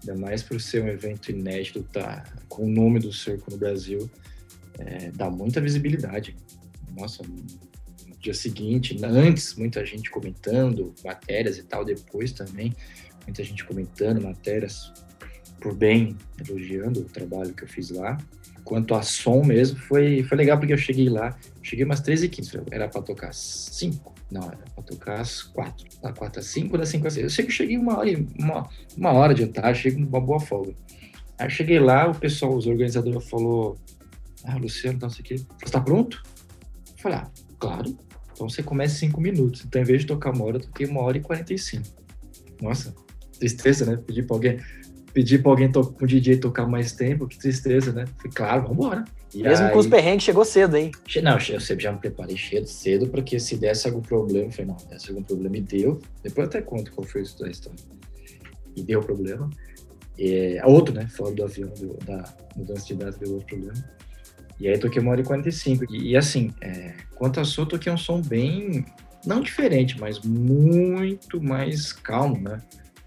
Ainda 0.00 0.20
mais 0.20 0.42
por 0.42 0.60
ser 0.60 0.82
um 0.82 0.88
evento 0.88 1.30
inédito, 1.30 1.82
tá 1.84 2.24
com 2.48 2.64
o 2.64 2.68
nome 2.68 2.98
do 2.98 3.10
Circo 3.10 3.50
no 3.50 3.56
Brasil, 3.56 4.10
é, 4.78 5.10
dá 5.12 5.30
muita 5.30 5.60
visibilidade. 5.60 6.36
Nossa, 6.96 7.22
no 7.22 8.16
dia 8.18 8.34
seguinte, 8.34 8.98
antes, 9.02 9.54
muita 9.54 9.84
gente 9.84 10.10
comentando 10.10 10.94
matérias 11.04 11.58
e 11.58 11.62
tal, 11.62 11.84
depois 11.84 12.32
também, 12.32 12.74
muita 13.26 13.42
gente 13.44 13.64
comentando 13.64 14.22
matérias 14.22 14.92
por 15.60 15.74
bem, 15.74 16.16
elogiando 16.46 17.00
o 17.00 17.04
trabalho 17.04 17.54
que 17.54 17.64
eu 17.64 17.68
fiz 17.68 17.90
lá. 17.90 18.18
Quanto 18.64 18.94
a 18.94 19.02
som 19.02 19.42
mesmo, 19.44 19.78
foi, 19.78 20.22
foi 20.22 20.38
legal 20.38 20.58
porque 20.58 20.72
eu 20.72 20.78
cheguei 20.78 21.08
lá, 21.08 21.36
cheguei 21.62 21.84
umas 21.84 22.00
13h15, 22.00 22.66
era 22.70 22.88
para 22.88 23.02
tocar 23.02 23.32
5, 23.32 24.14
não, 24.30 24.44
era 24.44 24.64
para 24.74 24.84
tocar 24.84 25.20
às 25.20 25.42
4, 25.42 26.00
da 26.02 26.12
4 26.12 26.40
às 26.40 26.46
5, 26.46 26.78
da 26.78 26.86
5 26.86 27.06
às 27.06 27.14
6. 27.14 27.24
Eu 27.24 27.30
sei 27.30 27.44
que 27.44 27.52
cheguei 27.52 27.76
uma 27.76 27.98
hora, 27.98 28.10
uma, 28.38 28.68
uma 28.96 29.12
hora 29.12 29.34
de 29.34 29.46
tarde, 29.46 29.80
cheguei 29.80 30.02
com 30.02 30.08
uma 30.08 30.20
boa 30.20 30.40
folga. 30.40 30.74
Aí 31.38 31.50
cheguei 31.50 31.78
lá, 31.78 32.10
o 32.10 32.14
pessoal, 32.14 32.54
os 32.54 32.66
organizadores 32.66 33.28
falou, 33.28 33.76
ah, 34.44 34.56
Luciano, 34.56 34.98
não 35.00 35.10
sei 35.10 35.20
o 35.20 35.24
quê, 35.24 35.36
você 35.36 35.72
tá 35.72 35.80
pronto? 35.80 36.22
Eu 36.96 37.02
falei, 37.02 37.18
ah, 37.18 37.30
claro, 37.58 37.96
então 38.32 38.48
você 38.48 38.62
começa 38.62 38.94
em 38.96 39.08
5 39.08 39.20
minutos, 39.20 39.64
então 39.64 39.80
em 39.80 39.84
vez 39.84 40.02
de 40.02 40.06
tocar 40.06 40.32
uma 40.34 40.44
hora, 40.44 40.56
eu 40.56 40.60
toquei 40.60 40.86
uma 40.86 41.00
hora 41.02 41.16
e 41.16 41.20
45. 41.20 41.84
Nossa, 42.60 42.94
tristeza, 43.38 43.84
né? 43.84 43.96
Pedir 44.06 44.26
pra 44.26 44.36
alguém, 44.36 44.60
pedir 45.12 45.42
pra 45.42 45.50
alguém, 45.50 45.70
to- 45.70 45.92
pro 45.92 46.06
DJ 46.06 46.36
tocar 46.38 46.66
mais 46.66 46.92
tempo, 46.92 47.26
que 47.26 47.38
tristeza, 47.38 47.92
né? 47.92 48.04
Falei, 48.16 48.32
claro, 48.34 48.68
vambora. 48.68 49.04
E 49.34 49.42
Mesmo 49.42 49.68
com 49.70 49.78
os 49.78 49.86
aí- 49.86 49.90
perrengues, 49.90 50.24
chegou 50.24 50.44
cedo, 50.44 50.76
hein? 50.76 50.92
Não, 51.22 51.36
eu 51.38 51.60
sempre 51.60 51.82
já 51.82 51.92
me 51.92 51.98
preparei 51.98 52.38
cedo, 52.38 52.66
cedo, 52.68 53.08
porque 53.08 53.40
se 53.40 53.56
desse 53.56 53.88
algum 53.88 54.00
problema, 54.00 54.46
eu 54.46 54.50
falei, 54.52 54.66
não, 54.66 54.76
desse 54.88 55.08
algum 55.10 55.22
problema 55.24 55.56
e 55.56 55.60
deu. 55.60 56.00
Depois 56.22 56.44
eu 56.46 56.48
até 56.48 56.62
conto 56.62 56.92
qual 56.92 57.04
foi 57.06 57.22
isso 57.22 57.38
da 57.40 57.50
história. 57.50 57.78
E 58.76 58.82
deu 58.82 59.00
problema. 59.00 59.50
É, 60.16 60.62
outro, 60.64 60.94
né? 60.94 61.08
Fora 61.08 61.34
do 61.34 61.42
avião, 61.44 61.68
deu- 61.76 61.98
da 62.06 62.24
mudança 62.56 62.86
de 62.86 62.94
data, 62.94 63.18
deu 63.18 63.32
outro 63.32 63.46
problema. 63.48 63.74
E 64.64 64.68
aí 64.68 64.78
toquei 64.78 65.02
uma 65.02 65.10
hora 65.10 65.20
e 65.20 65.24
45. 65.24 65.84
E, 65.90 66.12
e 66.12 66.16
assim, 66.16 66.50
é, 66.62 66.94
quanto 67.16 67.38
a 67.38 67.42
eu 67.42 67.66
toquei 67.66 67.92
um 67.92 67.98
som 67.98 68.22
bem, 68.22 68.86
não 69.26 69.42
diferente, 69.42 70.00
mas 70.00 70.20
muito 70.20 71.38
mais 71.42 71.92
calmo, 71.92 72.40
né? 72.40 72.62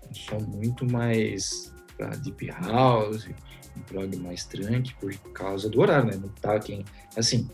Um 0.08 0.14
som 0.14 0.40
muito 0.40 0.86
mais 0.86 1.74
pra 1.98 2.10
deep 2.10 2.46
house, 2.52 3.28
um 3.76 3.82
prog 3.82 4.16
mais 4.18 4.46
tranqui, 4.46 4.94
por 5.02 5.12
causa 5.34 5.68
do 5.68 5.82
horário, 5.82 6.12
né? 6.12 6.20
Não 6.22 6.30
tá 6.30 6.60
quem... 6.60 6.86
Assim, 7.16 7.50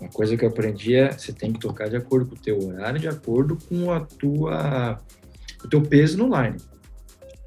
uma 0.00 0.08
coisa 0.08 0.36
que 0.36 0.44
eu 0.44 0.50
aprendi 0.50 0.94
é 0.94 1.10
você 1.10 1.32
tem 1.32 1.52
que 1.52 1.58
tocar 1.58 1.90
de 1.90 1.96
acordo 1.96 2.26
com 2.26 2.36
o 2.36 2.38
teu 2.38 2.62
horário, 2.62 3.00
de 3.00 3.08
acordo 3.08 3.58
com 3.68 3.90
a 3.90 3.98
tua 3.98 5.02
o 5.64 5.68
teu 5.68 5.82
peso 5.82 6.16
no 6.16 6.26
line. 6.26 6.58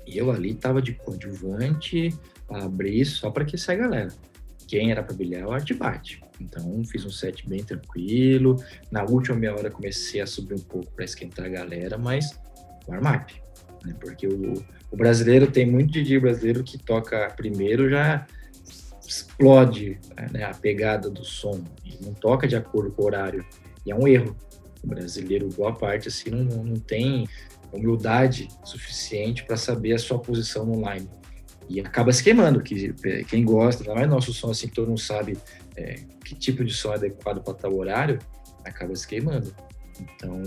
E 0.06 0.18
eu 0.18 0.30
ali 0.30 0.56
tava 0.56 0.82
de 0.82 0.92
coadjuvante 0.92 2.14
abrir 2.50 3.06
só 3.06 3.32
para 3.32 3.44
aquecer 3.44 3.76
a 3.76 3.78
galera. 3.78 4.31
Quem 4.72 4.90
era 4.90 5.04
para 5.04 5.14
brilhar 5.14 5.42
é 5.42 5.46
o 5.46 5.52
Artbate. 5.52 6.24
Então 6.40 6.82
fiz 6.86 7.04
um 7.04 7.10
set 7.10 7.46
bem 7.46 7.62
tranquilo. 7.62 8.56
Na 8.90 9.04
última 9.04 9.36
meia 9.36 9.54
hora 9.54 9.70
comecei 9.70 10.22
a 10.22 10.26
subir 10.26 10.54
um 10.54 10.64
pouco 10.64 10.90
para 10.94 11.04
esquentar 11.04 11.46
a 11.48 11.50
galera, 11.50 11.98
mas 11.98 12.40
warm-up. 12.88 13.36
Né? 13.86 13.94
Porque 14.00 14.26
o, 14.26 14.54
O 14.90 14.96
brasileiro 14.96 15.52
tem 15.52 15.66
muito 15.66 15.92
DJ 15.92 16.22
brasileiro 16.22 16.64
que 16.64 16.78
toca 16.78 17.30
primeiro 17.36 17.90
já 17.90 18.26
explode 19.06 20.00
né, 20.32 20.46
a 20.46 20.54
pegada 20.54 21.10
do 21.10 21.26
som 21.26 21.62
e 21.84 22.02
não 22.02 22.14
toca 22.14 22.48
de 22.48 22.56
acordo 22.56 22.92
com 22.92 23.02
o 23.02 23.06
horário. 23.08 23.46
E 23.86 23.92
é 23.92 23.96
um 23.96 24.08
erro. 24.08 24.38
O 24.82 24.88
brasileiro, 24.88 25.50
boa 25.50 25.74
parte, 25.74 26.08
assim, 26.08 26.30
não, 26.30 26.64
não 26.64 26.80
tem 26.80 27.28
humildade 27.74 28.48
suficiente 28.64 29.44
para 29.44 29.58
saber 29.58 29.92
a 29.92 30.00
sua 30.00 30.18
posição 30.18 30.66
no 30.66 30.76
line. 30.76 31.10
E 31.72 31.80
acaba 31.80 32.12
se 32.12 32.22
queimando, 32.22 32.62
que 32.62 32.94
quem 33.30 33.46
gosta, 33.46 33.82
ainda 33.82 33.96
mais 33.96 34.10
nosso 34.10 34.34
som, 34.34 34.52
assim, 34.52 34.68
que 34.68 34.74
todo 34.74 34.90
mundo 34.90 35.00
sabe 35.00 35.38
é, 35.78 36.02
que 36.26 36.36
tipo 36.36 36.66
de 36.66 36.74
som 36.74 36.92
é 36.92 36.96
adequado 36.96 37.42
para 37.42 37.54
tal 37.54 37.74
horário, 37.74 38.20
acaba 38.66 38.94
se 38.94 39.08
queimando. 39.08 39.56
Então, 39.98 40.42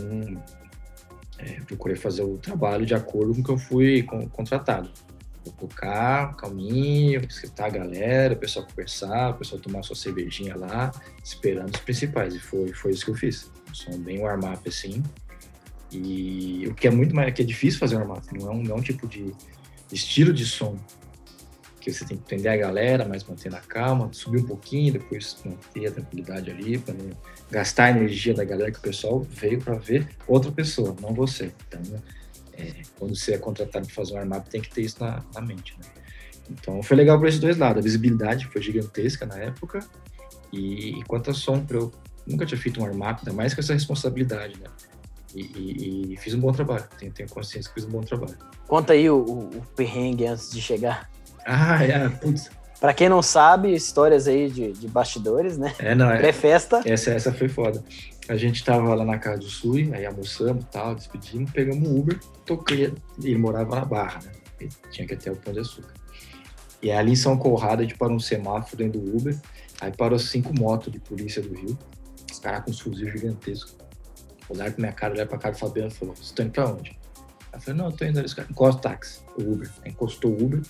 é, 1.38 1.60
procurei 1.62 1.96
fazer 1.96 2.22
o 2.22 2.37
trabalho 2.37 2.84
de 2.84 2.94
acordo 2.94 3.32
com 3.32 3.40
o 3.40 3.44
que 3.44 3.50
eu 3.50 3.56
fui 3.56 4.02
contratado. 4.32 4.90
Vou 5.46 5.54
tocar, 5.54 6.37
calminho, 6.37 7.22
escutar 7.26 7.66
a 7.66 7.70
galera, 7.70 8.34
o 8.34 8.37
pessoal 8.37 8.66
conversar, 8.66 9.30
o 9.30 9.34
pessoal 9.34 9.62
tomar 9.62 9.82
sua 9.82 9.96
cervejinha 9.96 10.54
lá, 10.54 10.92
esperando 11.22 11.74
os 11.74 11.80
principais. 11.80 12.34
E 12.34 12.38
foi, 12.38 12.68
foi 12.74 12.90
isso 12.92 13.04
que 13.06 13.10
eu 13.12 13.14
fiz. 13.14 13.50
Um 13.70 13.74
som 13.74 13.98
bem 13.98 14.20
warm-up, 14.20 14.68
assim. 14.68 15.02
E 15.90 16.66
o 16.68 16.74
que 16.74 16.87
é 16.87 16.90
muito 16.90 17.16
mais, 17.16 17.32
que 17.32 17.40
é 17.40 17.44
difícil 17.46 17.80
fazer 17.80 17.96
warm-up, 17.96 18.26
não, 18.38 18.48
é 18.48 18.50
um, 18.50 18.62
não 18.62 18.76
é 18.76 18.78
um 18.78 18.82
tipo 18.82 19.06
de 19.06 19.32
estilo 19.90 20.32
de 20.32 20.44
som 20.44 20.76
que 21.85 21.92
você 21.92 22.05
tem 22.07 22.16
que 22.16 22.23
prender 22.23 22.51
a 22.51 22.57
galera, 22.57 23.07
mas 23.07 23.23
manter 23.25 23.55
a 23.55 23.61
calma, 23.61 24.09
subir 24.11 24.40
um 24.40 24.47
pouquinho, 24.47 24.94
depois 24.94 25.37
manter 25.44 25.88
a 25.88 25.90
tranquilidade 25.90 26.51
ali, 26.51 26.79
para 26.79 26.94
não 26.94 27.11
gastar 27.51 27.85
a 27.85 27.90
energia 27.90 28.33
da 28.33 28.42
galera 28.42 28.73
que 28.73 28.79
o 28.79 28.83
pessoal 28.83 29.20
veio 29.20 29.61
para 29.61 29.75
ver 29.75 30.09
outra 30.27 30.51
pessoa, 30.51 30.97
não 31.03 31.12
você. 31.12 31.53
Então, 31.68 32.03
é, 32.55 32.73
quando 32.99 33.14
você 33.14 33.35
é 33.35 33.38
contratado 33.38 33.87
para 33.87 33.94
fazer 33.94 34.14
um 34.14 34.18
armado, 34.18 34.49
tem 34.49 34.62
que 34.62 34.70
ter 34.70 34.81
isso 34.81 34.97
na, 34.99 35.23
na 35.35 35.42
mente. 35.42 35.77
Né? 35.79 35.85
Então, 36.51 36.83
foi 36.83 36.97
legal 36.97 37.18
por 37.18 37.29
esses 37.29 37.40
dois 37.40 37.59
lados. 37.59 37.79
A 37.79 37.83
visibilidade 37.83 38.47
foi 38.47 38.62
gigantesca 38.62 39.27
na 39.27 39.37
época, 39.37 39.81
e, 40.51 41.01
e 41.01 41.03
quanto 41.05 41.31
a 41.31 41.35
som, 41.35 41.66
eu 41.68 41.92
nunca 42.27 42.47
tinha 42.47 42.59
feito 42.59 42.81
um 42.81 42.87
armado, 42.87 43.18
ainda 43.20 43.33
mais 43.35 43.53
com 43.53 43.61
essa 43.61 43.75
responsabilidade, 43.75 44.59
né? 44.59 44.68
E, 45.35 45.42
e, 45.42 46.12
e, 46.12 46.16
fiz 46.16 46.33
um 46.33 46.40
bom 46.40 46.53
trabalho, 46.53 46.85
tenho, 46.97 47.12
tenho 47.12 47.29
consciência 47.29 47.68
que 47.68 47.75
fiz 47.75 47.85
um 47.85 47.90
bom 47.90 48.01
trabalho. 48.03 48.38
Conta 48.68 48.92
aí 48.92 49.11
o, 49.11 49.16
o, 49.16 49.59
o 49.59 49.62
perrengue 49.75 50.27
antes 50.27 50.49
de 50.51 50.62
chegar. 50.62 51.11
Ah, 51.44 51.83
é, 51.85 52.09
putz. 52.09 52.50
Pra 52.80 52.92
quem 52.92 53.09
não 53.09 53.22
sabe, 53.22 53.74
histórias 53.74 54.28
aí 54.28 54.50
de, 54.50 54.72
de 54.72 54.88
bastidores, 54.88 55.57
né? 55.57 55.74
É, 55.78 55.94
não, 55.94 56.11
é. 56.11 56.18
Pré-festa. 56.18 56.83
Essa, 56.85 57.12
essa 57.12 57.33
foi 57.33 57.48
foda. 57.48 57.83
A 58.28 58.37
gente 58.37 58.64
tava 58.64 58.94
lá 58.94 59.04
na 59.04 59.18
casa 59.18 59.38
do 59.38 59.48
Sui, 59.48 59.90
aí 59.94 60.04
almoçamos 60.04 60.64
e 60.64 60.66
tal, 60.68 60.94
despedimos, 60.94 61.50
pegamos 61.50 61.88
um 61.88 61.98
Uber, 61.98 62.18
toquei. 62.44 62.92
Ele 63.22 63.38
morava 63.38 63.76
na 63.76 63.85
Barra, 63.85 64.20
né? 64.24 64.33
Ele 64.61 64.70
tinha 64.90 65.07
que 65.07 65.16
ter 65.16 65.30
o 65.30 65.37
Pão 65.37 65.52
de 65.52 65.61
Açúcar. 65.61 65.92
E 66.83 66.90
ali 66.90 67.12
em 67.12 67.16
São 67.16 67.38
Conrado, 67.38 67.80
a 67.80 67.83
gente 67.83 67.96
parou 67.96 68.16
um 68.16 68.20
semáforo 68.20 68.76
dentro 68.76 69.00
do 69.00 69.16
Uber, 69.16 69.35
aí 69.80 69.90
parou 69.90 70.18
cinco 70.18 70.52
motos 70.59 70.92
de 70.92 70.98
polícia 70.98 71.40
do 71.40 71.54
Rio, 71.54 71.78
os 72.30 72.38
caras 72.38 72.64
com 72.64 72.70
os 72.70 72.80
fuzis 72.80 73.11
gigantescos. 73.11 73.76
Olharam 74.48 74.72
pra 74.72 74.80
minha 74.80 74.92
cara, 74.92 75.14
olharam 75.14 75.30
pra 75.30 75.38
cara 75.38 75.54
do 75.54 75.59
Fabiano 75.59 75.88
e 75.88 75.94
falou, 75.94 76.14
você 76.14 76.35
tá 76.35 76.42
indo 76.42 76.52
pra 76.52 76.66
onde? 76.66 76.98
Eu 77.50 77.61
falei, 77.61 77.78
não, 77.78 77.87
eu 77.87 77.92
tô 77.92 78.04
indo 78.04 78.18
ali, 78.18 78.26
os 78.26 78.35
caras, 78.35 78.50
encosta 78.50 78.78
o 78.78 78.83
táxi, 78.83 79.20
o 79.38 79.52
Uber. 79.52 79.70
Aí 79.83 79.90
encostou 79.90 80.33
o 80.33 80.44
Uber, 80.44 80.61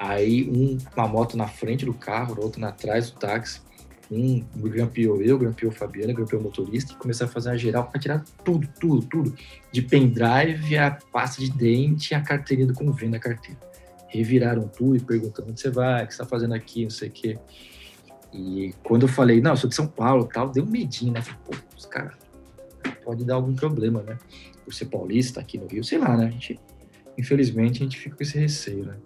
Aí 0.00 0.50
um, 0.50 0.78
moto 1.08 1.36
na 1.36 1.46
frente 1.46 1.84
do 1.84 1.92
carro, 1.92 2.34
outro 2.42 2.58
na 2.58 2.72
trás 2.72 3.10
do 3.10 3.18
táxi. 3.18 3.60
Um 4.10 4.42
grampeou 4.56 5.20
eu, 5.22 5.38
grampeou 5.38 5.70
Fabiana, 5.70 6.14
grampeou 6.14 6.40
o 6.40 6.44
motorista 6.44 6.94
e 6.94 6.96
começaram 6.96 7.30
a 7.30 7.32
fazer 7.34 7.50
uma 7.50 7.58
geral 7.58 7.84
para 7.84 8.00
tirar 8.00 8.24
tudo, 8.42 8.66
tudo, 8.80 9.06
tudo. 9.06 9.34
De 9.70 9.82
pendrive, 9.82 10.78
a 10.78 10.98
pasta 11.12 11.42
de 11.42 11.52
dente 11.52 12.14
a 12.14 12.22
carteirinha 12.22 12.66
do 12.66 12.72
convênio 12.72 13.12
da 13.12 13.18
carteira. 13.18 13.60
Reviraram 14.08 14.66
tudo 14.68 14.96
e 14.96 15.00
perguntando 15.00 15.50
onde 15.50 15.60
você 15.60 15.70
vai, 15.70 16.02
o 16.02 16.06
que 16.06 16.14
você 16.14 16.22
está 16.22 16.24
fazendo 16.24 16.54
aqui, 16.54 16.84
não 16.84 16.90
sei 16.90 17.10
o 17.10 17.12
quê. 17.12 17.38
E 18.32 18.74
quando 18.82 19.02
eu 19.02 19.08
falei, 19.08 19.40
não, 19.42 19.50
eu 19.50 19.56
sou 19.56 19.68
de 19.68 19.76
São 19.76 19.86
Paulo 19.86 20.24
tal, 20.24 20.48
deu 20.48 20.64
um 20.64 20.70
medinho, 20.70 21.12
né? 21.12 21.20
Falei, 21.20 21.40
pô, 21.44 21.54
os 21.76 21.84
caras 21.84 22.14
pode 23.04 23.22
dar 23.24 23.34
algum 23.34 23.54
problema, 23.54 24.02
né? 24.02 24.18
Por 24.64 24.72
ser 24.72 24.86
paulista 24.86 25.40
aqui 25.40 25.58
no 25.58 25.66
Rio, 25.66 25.84
sei 25.84 25.98
lá, 25.98 26.16
né? 26.16 26.26
A 26.26 26.30
gente, 26.30 26.58
infelizmente, 27.18 27.80
a 27.80 27.84
gente 27.84 27.98
fica 27.98 28.16
com 28.16 28.22
esse 28.22 28.38
receio, 28.38 28.86
né? 28.86 28.96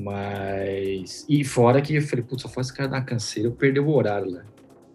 Mas. 0.00 1.26
E 1.28 1.42
fora 1.42 1.82
que 1.82 1.96
eu 1.96 2.02
falei, 2.02 2.24
putz, 2.24 2.42
só 2.42 2.60
esse 2.60 2.72
cara 2.72 2.88
da 2.88 3.00
canseira, 3.00 3.48
eu 3.48 3.52
perdi 3.52 3.80
o 3.80 3.90
horário 3.90 4.30
lá. 4.30 4.44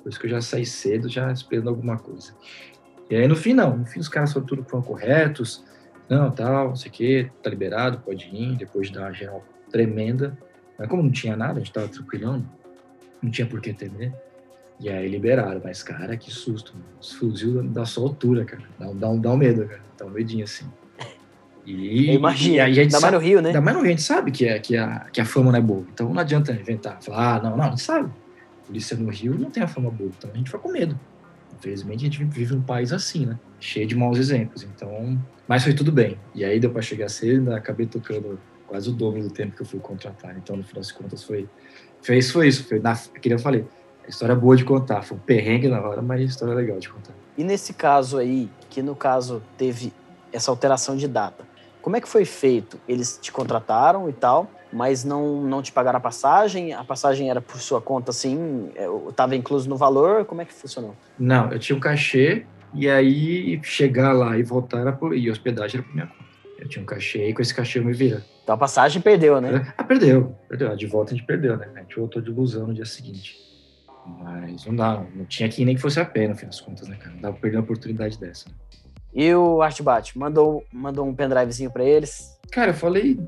Por 0.02 0.10
isso 0.10 0.20
que 0.20 0.28
eu 0.28 0.30
já 0.32 0.42
saí 0.42 0.66
cedo, 0.66 1.10
já 1.10 1.30
esperando 1.32 1.70
alguma 1.70 1.98
coisa. 1.98 2.34
E 3.10 3.16
aí 3.16 3.28
no 3.28 3.36
fim, 3.36 3.54
não. 3.54 3.78
No 3.78 3.86
fim, 3.86 4.00
os 4.00 4.08
caras 4.08 4.32
foram 4.32 4.46
tudo 4.46 4.63
foram 4.63 4.82
corretos. 4.82 5.63
Não, 6.10 6.32
tal, 6.32 6.70
não 6.70 6.76
sei 6.76 6.89
o 6.89 6.94
quê, 6.94 7.32
tá 7.42 7.50
liberado, 7.50 8.00
pode 8.00 8.30
ir. 8.34 8.56
Depois 8.56 8.88
de 8.88 8.94
dar 8.94 9.02
uma 9.02 9.13
geral 9.13 9.44
tremenda. 9.70 10.38
Mas 10.80 10.88
como 10.88 11.04
não 11.04 11.12
tinha 11.12 11.36
nada, 11.36 11.54
a 11.54 11.60
gente 11.60 11.74
tava 11.74 11.89
tranquilão, 11.89 12.46
não 13.22 13.30
tinha 13.30 13.46
por 13.46 13.60
que 13.60 13.74
temer. 13.74 14.13
E 14.80 14.89
aí 14.89 15.08
liberaram. 15.10 15.60
Mas, 15.62 15.84
cara, 15.84 16.16
que 16.16 16.32
susto. 16.32 16.74
Mano. 16.74 16.86
Os 17.02 17.12
fuzil 17.12 17.62
da 17.63 17.86
sua 17.86 18.08
altura, 18.08 18.46
cara. 18.46 18.63
Dá, 18.80 18.86
dá, 18.94 19.13
dá 19.16 19.32
um 19.32 19.38
medo, 19.38 19.68
cara. 19.68 19.82
Dá 19.98 20.06
um 20.06 20.10
medinho 20.10 20.46
assim. 20.46 20.66
E, 21.65 22.12
imagina, 22.12 22.56
e 22.56 22.60
a 22.60 22.67
gente 22.67 22.80
ainda 22.80 22.99
sabe, 22.99 23.04
mais 23.04 23.13
no 23.13 23.30
Rio, 23.30 23.41
né? 23.41 23.49
Ainda 23.49 23.62
mais 23.62 23.78
no 23.78 23.84
Rio, 23.84 23.89
a 23.89 23.95
gente 23.95 24.04
sabe 24.04 24.32
que, 24.32 24.45
é, 24.45 24.60
que, 24.60 24.76
a, 24.76 25.08
que 25.12 25.21
a 25.21 25.26
fama 25.26 25.52
não 25.52 25.60
é 25.60 25.62
boa. 25.62 25.86
Então 25.93 26.13
não 26.13 26.19
adianta 26.19 26.52
inventar, 26.52 27.02
falar, 27.02 27.36
ah, 27.36 27.41
não, 27.41 27.58
não, 27.58 27.65
a 27.65 27.69
gente 27.69 27.82
sabe. 27.82 28.10
Polícia 28.65 28.97
no 28.97 29.10
Rio 29.10 29.38
não 29.38 29.49
tem 29.49 29.63
a 29.63 29.67
fama 29.67 29.89
boa, 29.89 30.12
então 30.17 30.30
a 30.34 30.36
gente 30.36 30.47
fica 30.47 30.60
com 30.60 30.71
medo. 30.71 30.99
Infelizmente 31.58 32.02
a 32.02 32.10
gente 32.10 32.23
vive 32.26 32.56
um 32.56 32.62
país 32.62 32.91
assim, 32.91 33.26
né? 33.26 33.39
Cheio 33.60 33.88
de 33.88 33.95
maus 33.95 34.17
exemplos. 34.17 34.63
Então, 34.63 35.17
mas 35.47 35.63
foi 35.63 35.73
tudo 35.73 35.91
bem. 35.91 36.17
E 36.36 36.43
aí 36.43 36.60
deu 36.60 36.69
para 36.69 36.82
chegar 36.82 37.10
cedo, 37.10 37.54
acabei 37.54 37.86
tocando 37.86 38.39
quase 38.67 38.89
o 38.89 38.93
dobro 38.93 39.21
do 39.21 39.30
tempo 39.30 39.56
que 39.56 39.62
eu 39.62 39.65
fui 39.65 39.80
contratar. 39.80 40.36
Então, 40.38 40.58
no 40.58 40.63
final 40.63 40.82
das 40.82 40.91
contas, 40.91 41.23
foi, 41.23 41.47
fez 42.02 42.32
foi 42.32 42.47
isso. 42.47 42.65
Foi 42.65 42.80
na, 42.80 42.95
que 42.95 43.32
eu 43.32 43.39
falei, 43.39 43.65
a 44.06 44.10
história 44.10 44.34
é 44.34 44.36
boa 44.36 44.56
de 44.56 44.65
contar. 44.65 45.02
Foi 45.04 45.15
um 45.15 45.19
perrengue 45.19 45.67
na 45.67 45.80
hora, 45.80 46.02
mas 46.02 46.21
a 46.21 46.23
história 46.23 46.54
é 46.54 46.56
legal 46.56 46.80
de 46.80 46.89
contar. 46.89 47.13
E 47.38 47.43
nesse 47.43 47.73
caso 47.73 48.17
aí, 48.17 48.49
que 48.69 48.82
no 48.82 48.95
caso 48.95 49.41
teve 49.58 49.93
essa 50.32 50.49
alteração 50.49 50.97
de 50.97 51.08
data, 51.08 51.45
como 51.84 51.98
é 51.98 52.02
que 52.02 52.08
foi 52.08 52.24
feito? 52.24 52.80
Eles 52.88 53.19
te 53.22 53.30
contrataram 53.30 54.10
e 54.10 54.13
tal, 54.13 54.50
mas 54.72 55.04
não, 55.04 55.41
não 55.41 55.62
te 55.62 55.69
pagaram 55.72 55.98
a 55.98 56.02
passagem? 56.02 56.74
A 56.74 56.84
passagem 56.84 57.30
era 57.30 57.41
por 57.41 57.60
sua 57.60 57.82
conta, 57.82 58.10
assim? 58.10 58.72
Estava 59.10 59.36
é, 59.36 59.38
incluso 59.38 59.69
no 59.69 59.76
valor? 59.76 60.24
Como 60.24 60.41
é 60.41 60.46
que 60.46 60.54
funcionou? 60.54 60.96
Não, 61.19 61.52
eu 61.52 61.60
tinha 61.60 61.76
um 61.76 61.82
cachê 61.82 62.46
e 62.74 62.89
aí 62.89 63.60
chegar 63.63 64.13
lá 64.13 64.38
e 64.38 64.43
voltar 64.43 64.80
era 64.80 64.93
por, 64.93 65.15
e 65.15 65.30
hospedagem 65.30 65.82
era 65.82 65.88
por 65.88 65.93
minha 65.93 66.08
conta. 66.08 66.24
Eu 66.58 66.69
tinha 66.69 66.82
um 66.82 66.86
cachê 66.86 67.28
e 67.28 67.34
com 67.34 67.41
esse 67.41 67.54
cachê 67.54 67.80
eu 67.80 67.84
me 67.84 67.91
vira. 67.91 68.24
Então 68.41 68.56
a 68.56 68.58
passagem 68.58 69.02
perdeu, 69.02 69.41
né? 69.41 69.74
Ah, 69.78 69.84
perdeu. 69.84 70.34
Perdeu. 70.48 70.74
De 70.78 70.88
volta 70.88 71.13
a 71.13 71.17
gente 71.17 71.28
perdeu, 71.28 71.58
né? 71.58 71.67
A 71.76 71.80
gente 71.82 71.98
voltou 71.98 72.22
de 72.22 72.32
busão 72.32 72.67
no 72.67 72.74
dia 72.74 72.86
seguinte. 72.86 73.38
Mas 74.06 74.65
não 74.65 74.76
dá, 74.76 75.06
não 75.13 75.26
tinha 75.26 75.50
que 75.50 75.65
nem 75.65 75.76
que 75.76 75.82
fosse 75.82 76.00
a 76.00 76.06
pena, 76.06 76.30
no 76.30 76.39
fim 76.39 76.46
das 76.46 76.62
contas, 76.62 76.88
né, 76.88 76.96
cara? 76.96 77.13
Não 77.13 77.22
dava 77.22 77.34
pra 77.34 77.41
perder 77.41 77.58
uma 77.58 77.63
oportunidade 77.63 78.17
dessa. 78.17 78.48
Né? 78.48 78.56
E 79.13 79.34
o 79.34 79.62
Artbat, 79.62 80.17
mandou, 80.17 80.63
mandou 80.71 81.08
um 81.08 81.13
pendrivezinho 81.13 81.71
para 81.71 81.84
eles? 81.84 82.38
Cara, 82.52 82.71
eu 82.71 82.76
falei. 82.76 83.19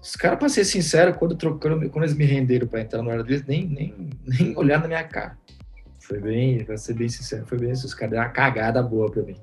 Os 0.00 0.14
caras, 0.14 0.38
pra 0.38 0.48
ser 0.48 0.64
sincero, 0.64 1.14
quando, 1.14 1.34
trocando, 1.34 1.90
quando 1.90 2.04
eles 2.04 2.16
me 2.16 2.24
renderam 2.24 2.68
para 2.68 2.80
entrar 2.80 3.02
no 3.02 3.10
ar 3.10 3.22
deles, 3.24 3.44
nem, 3.46 3.66
nem, 3.66 4.10
nem 4.24 4.56
olhar 4.56 4.80
na 4.80 4.86
minha 4.86 5.02
cara. 5.02 5.36
Foi 5.98 6.20
bem, 6.20 6.64
pra 6.64 6.76
ser 6.76 6.94
bem 6.94 7.08
sincero, 7.08 7.44
foi 7.46 7.58
bem 7.58 7.72
isso. 7.72 7.84
Os 7.84 7.94
caras 7.94 8.12
deram 8.12 8.24
uma 8.24 8.30
cagada 8.30 8.80
boa 8.80 9.10
pra 9.10 9.22
mim. 9.22 9.34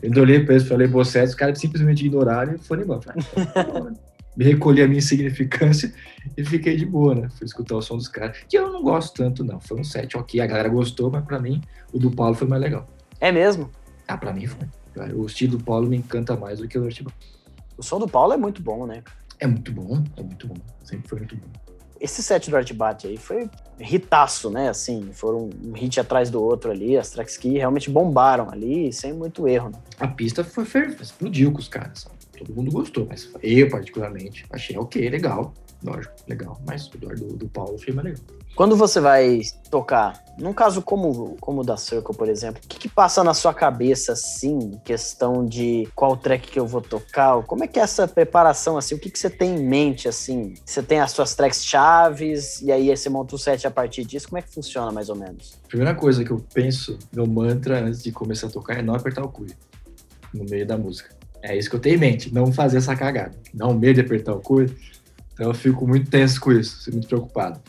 Eu 0.00 0.22
olhei 0.22 0.44
pra 0.44 0.54
eles, 0.54 0.68
falei, 0.68 0.86
você, 0.86 1.20
os 1.22 1.34
caras 1.34 1.58
simplesmente 1.58 2.06
ignoraram 2.06 2.54
e 2.54 2.58
foram 2.58 2.82
embora. 2.82 3.00
Falei, 3.02 3.94
me 4.36 4.44
recolhi 4.44 4.82
a 4.82 4.86
minha 4.86 4.98
insignificância 4.98 5.92
e 6.36 6.44
fiquei 6.44 6.76
de 6.76 6.86
boa, 6.86 7.16
né? 7.16 7.28
Fui 7.36 7.44
escutar 7.44 7.74
o 7.74 7.82
som 7.82 7.96
dos 7.96 8.06
caras, 8.06 8.38
que 8.48 8.56
eu 8.56 8.70
não 8.70 8.82
gosto 8.82 9.14
tanto, 9.14 9.42
não. 9.42 9.60
Foi 9.60 9.80
um 9.80 9.84
set 9.84 10.16
ok, 10.16 10.40
a 10.40 10.46
galera 10.46 10.68
gostou, 10.68 11.10
mas 11.10 11.24
pra 11.24 11.40
mim 11.40 11.60
o 11.92 11.98
do 11.98 12.10
Paulo 12.10 12.34
foi 12.34 12.46
mais 12.46 12.62
legal. 12.62 12.86
É 13.20 13.32
mesmo? 13.32 13.68
Ah, 14.06 14.16
pra 14.16 14.32
mim 14.32 14.46
foi. 14.46 14.68
O 15.14 15.26
estilo 15.26 15.58
do 15.58 15.64
Paulo 15.64 15.88
me 15.88 15.96
encanta 15.96 16.36
mais 16.36 16.58
do 16.58 16.68
que 16.68 16.78
o 16.78 16.88
do 16.88 17.12
O 17.76 17.82
som 17.82 17.98
do 17.98 18.08
Paulo 18.08 18.32
é 18.32 18.36
muito 18.36 18.62
bom, 18.62 18.86
né? 18.86 19.02
É 19.38 19.46
muito 19.46 19.72
bom, 19.72 20.02
é 20.16 20.22
muito 20.22 20.46
bom. 20.46 20.54
Sempre 20.84 21.08
foi 21.08 21.18
muito 21.18 21.36
bom. 21.36 21.48
Esse 22.00 22.20
set 22.20 22.50
do 22.50 22.56
Artbat 22.56 23.06
aí 23.06 23.16
foi 23.16 23.48
hitaço, 23.78 24.50
né? 24.50 24.68
Assim, 24.68 25.10
foram 25.12 25.50
um 25.64 25.72
hit 25.72 26.00
atrás 26.00 26.30
do 26.30 26.42
outro 26.42 26.70
ali. 26.70 26.98
As 26.98 27.10
tracks 27.10 27.36
que 27.36 27.58
realmente 27.58 27.88
bombaram 27.88 28.50
ali, 28.50 28.92
sem 28.92 29.12
muito 29.12 29.46
erro. 29.46 29.70
Né? 29.70 29.78
A 30.00 30.08
pista 30.08 30.42
foi, 30.42 30.64
foi 30.64 30.88
explodiu 31.00 31.52
com 31.52 31.60
os 31.60 31.68
caras. 31.68 32.08
Todo 32.36 32.54
mundo 32.54 32.72
gostou, 32.72 33.06
mas 33.08 33.30
eu, 33.40 33.70
particularmente, 33.70 34.44
achei 34.50 34.76
ok, 34.76 35.08
legal. 35.08 35.54
Lógico, 35.84 36.14
legal. 36.28 36.60
Mas 36.66 36.86
o 36.86 36.98
do, 36.98 37.36
do 37.36 37.48
Paulo 37.48 37.78
foi 37.78 37.92
mais 37.92 38.08
legal. 38.08 38.24
Quando 38.54 38.76
você 38.76 39.00
vai 39.00 39.40
tocar, 39.70 40.22
num 40.38 40.52
caso 40.52 40.82
como, 40.82 41.36
como 41.40 41.62
o 41.62 41.64
da 41.64 41.78
Circle, 41.78 42.14
por 42.14 42.28
exemplo, 42.28 42.60
o 42.62 42.68
que, 42.68 42.78
que, 42.80 42.88
passa 42.88 43.24
na 43.24 43.32
sua 43.32 43.54
cabeça, 43.54 44.12
assim, 44.12 44.78
questão 44.84 45.46
de 45.46 45.88
qual 45.94 46.18
track 46.18 46.50
que 46.50 46.60
eu 46.60 46.66
vou 46.66 46.82
tocar? 46.82 47.42
Como 47.44 47.64
é 47.64 47.66
que 47.66 47.80
é 47.80 47.82
essa 47.82 48.06
preparação, 48.06 48.76
assim? 48.76 48.94
O 48.94 48.98
que, 48.98 49.10
que 49.10 49.18
você 49.18 49.30
tem 49.30 49.56
em 49.56 49.64
mente, 49.64 50.06
assim? 50.06 50.52
Você 50.66 50.82
tem 50.82 51.00
as 51.00 51.12
suas 51.12 51.34
tracks 51.34 51.64
chaves 51.64 52.60
e 52.60 52.70
aí 52.70 52.94
você 52.94 53.08
monta 53.08 53.34
o 53.34 53.38
set 53.38 53.66
a 53.66 53.70
partir 53.70 54.04
disso? 54.04 54.28
Como 54.28 54.38
é 54.38 54.42
que 54.42 54.52
funciona, 54.52 54.92
mais 54.92 55.08
ou 55.08 55.16
menos? 55.16 55.58
Primeira 55.66 55.94
coisa 55.94 56.22
que 56.22 56.30
eu 56.30 56.44
penso, 56.52 56.98
meu 57.10 57.26
mantra 57.26 57.80
antes 57.80 58.02
de 58.02 58.12
começar 58.12 58.48
a 58.48 58.50
tocar 58.50 58.78
é 58.78 58.82
não 58.82 58.94
apertar 58.94 59.22
o 59.22 59.28
cuio 59.30 59.54
no 60.34 60.44
meio 60.44 60.66
da 60.66 60.76
música. 60.76 61.10
É 61.42 61.56
isso 61.56 61.68
que 61.68 61.74
eu 61.74 61.80
tenho 61.80 61.96
em 61.96 61.98
mente, 61.98 62.32
não 62.32 62.52
fazer 62.52 62.78
essa 62.78 62.94
cagada. 62.94 63.36
Não 63.52 63.74
medo 63.74 63.94
de 63.94 64.00
apertar 64.02 64.34
o 64.34 64.40
coisa. 64.40 64.74
Então 65.42 65.50
eu 65.50 65.56
fico 65.56 65.88
muito 65.88 66.08
tenso 66.08 66.40
com 66.40 66.52
isso, 66.52 66.88
muito 66.92 67.08
preocupado. 67.08 67.60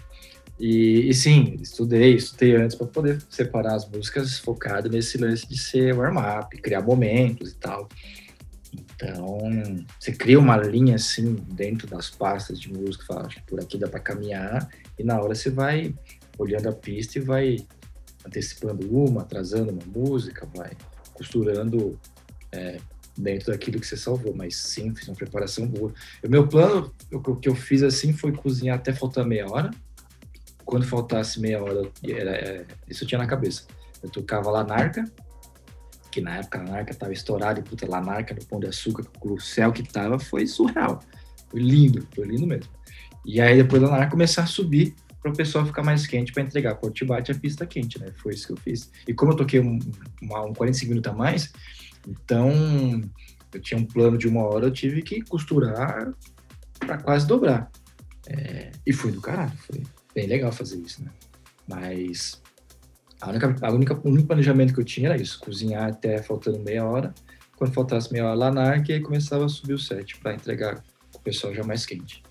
E, 0.59 1.09
e 1.09 1.13
sim, 1.15 1.57
estudei, 1.59 2.13
estudei 2.13 2.55
antes 2.55 2.77
para 2.77 2.85
poder 2.85 3.19
separar 3.31 3.73
as 3.73 3.89
músicas 3.89 4.37
focado 4.37 4.87
nesse 4.89 5.17
lance 5.17 5.49
de 5.49 5.57
ser 5.57 5.95
warm-up, 5.95 6.55
criar 6.61 6.83
momentos 6.83 7.53
e 7.53 7.55
tal. 7.55 7.89
Então, 8.71 9.39
você 9.99 10.11
cria 10.11 10.37
uma 10.37 10.55
linha 10.55 10.97
assim 10.97 11.33
dentro 11.51 11.87
das 11.87 12.11
pastas 12.11 12.59
de 12.59 12.71
música, 12.71 13.05
fala, 13.07 13.25
acho 13.25 13.37
que 13.37 13.47
por 13.47 13.59
aqui 13.59 13.75
dá 13.75 13.87
para 13.87 13.99
caminhar, 13.99 14.69
e 14.99 15.03
na 15.03 15.19
hora 15.19 15.33
você 15.33 15.49
vai 15.49 15.95
olhando 16.37 16.69
a 16.69 16.73
pista 16.73 17.17
e 17.17 17.21
vai 17.23 17.57
antecipando 18.23 18.87
uma, 18.95 19.23
atrasando 19.23 19.71
uma 19.71 19.83
música, 19.83 20.47
vai 20.55 20.73
costurando 21.15 21.99
é, 22.51 22.77
dentro 23.17 23.51
daquilo 23.51 23.79
que 23.79 23.87
você 23.87 23.97
salvou. 23.97 24.33
Mas 24.35 24.55
sim, 24.55 24.93
fiz 24.95 25.07
uma 25.07 25.15
preparação 25.15 25.67
boa. 25.67 25.93
O 26.23 26.29
meu 26.29 26.47
plano, 26.47 26.93
o 27.11 27.35
que 27.35 27.49
eu 27.49 27.55
fiz 27.55 27.83
assim 27.83 28.13
foi 28.13 28.31
cozinhar 28.31 28.77
até 28.77 28.93
faltar 28.93 29.25
meia 29.25 29.49
hora. 29.49 29.71
Quando 30.65 30.85
faltasse 30.85 31.39
meia 31.39 31.61
hora, 31.61 31.89
era, 32.07 32.31
é, 32.31 32.65
isso 32.89 33.03
eu 33.03 33.07
tinha 33.07 33.19
na 33.19 33.27
cabeça. 33.27 33.63
Eu 34.01 34.09
tocava 34.09 34.49
lá 34.49 34.63
narca, 34.63 35.03
que 36.13 36.21
na 36.21 36.37
época 36.37 36.59
a 36.59 36.63
Narca 36.63 36.93
tava 36.93 37.11
estourada 37.11 37.59
e 37.59 37.63
puta, 37.63 37.89
Lanarca 37.89 38.35
no 38.35 38.45
Pão 38.45 38.59
de 38.59 38.67
Açúcar, 38.67 39.03
o 39.19 39.39
céu 39.39 39.71
que 39.71 39.81
tava 39.81 40.19
foi 40.19 40.45
surreal. 40.45 40.99
Foi 41.49 41.59
lindo, 41.59 42.07
foi 42.13 42.25
lindo 42.27 42.45
mesmo. 42.45 42.71
E 43.25 43.41
aí 43.41 43.57
depois 43.57 43.81
da 43.81 43.89
Narca 43.89 44.11
começar 44.11 44.43
a 44.43 44.45
subir 44.45 44.93
para 45.19 45.31
o 45.31 45.35
pessoal 45.35 45.65
ficar 45.65 45.81
mais 45.81 46.05
quente 46.05 46.31
para 46.31 46.43
entregar. 46.43 46.75
Quando 46.75 46.93
te 46.93 47.03
bate 47.03 47.31
a 47.31 47.35
pista 47.35 47.65
quente, 47.65 47.99
né? 47.99 48.11
Foi 48.17 48.33
isso 48.33 48.45
que 48.45 48.53
eu 48.53 48.57
fiz. 48.57 48.91
E 49.07 49.13
como 49.13 49.31
eu 49.31 49.37
toquei 49.37 49.59
um, 49.59 49.79
uma, 50.21 50.45
um 50.45 50.53
45 50.53 50.89
minutos 50.89 51.11
a 51.11 51.15
mais, 51.15 51.51
então 52.07 52.51
eu 53.53 53.61
tinha 53.61 53.79
um 53.79 53.85
plano 53.85 54.17
de 54.17 54.27
uma 54.27 54.41
hora, 54.43 54.65
eu 54.65 54.71
tive 54.71 55.01
que 55.01 55.21
costurar 55.21 56.11
para 56.79 56.97
quase 56.97 57.27
dobrar. 57.27 57.71
É, 58.27 58.71
e 58.85 58.93
foi 58.93 59.11
do 59.11 59.21
caralho, 59.21 59.55
foi 59.57 59.83
bem 60.13 60.27
legal 60.27 60.51
fazer 60.51 60.77
isso, 60.77 61.03
né? 61.03 61.11
Mas 61.67 62.41
a 63.21 63.29
única, 63.29 63.55
a 63.61 63.71
única, 63.71 63.93
o 63.95 64.09
único 64.09 64.27
planejamento 64.27 64.73
que 64.73 64.79
eu 64.79 64.85
tinha 64.85 65.09
era 65.09 65.21
isso, 65.21 65.39
cozinhar 65.39 65.89
até 65.89 66.21
faltando 66.21 66.59
meia 66.59 66.85
hora. 66.85 67.13
Quando 67.55 67.73
faltasse 67.73 68.11
meia 68.11 68.25
hora 68.25 68.35
lá 68.35 68.51
na 68.51 68.63
arca, 68.63 68.91
aí 68.91 68.99
começava 68.99 69.45
a 69.45 69.49
subir 69.49 69.73
o 69.73 69.79
set 69.79 70.17
para 70.19 70.33
entregar 70.33 70.83
o 71.15 71.19
pessoal 71.19 71.53
já 71.53 71.63
mais 71.63 71.85
quente. 71.85 72.23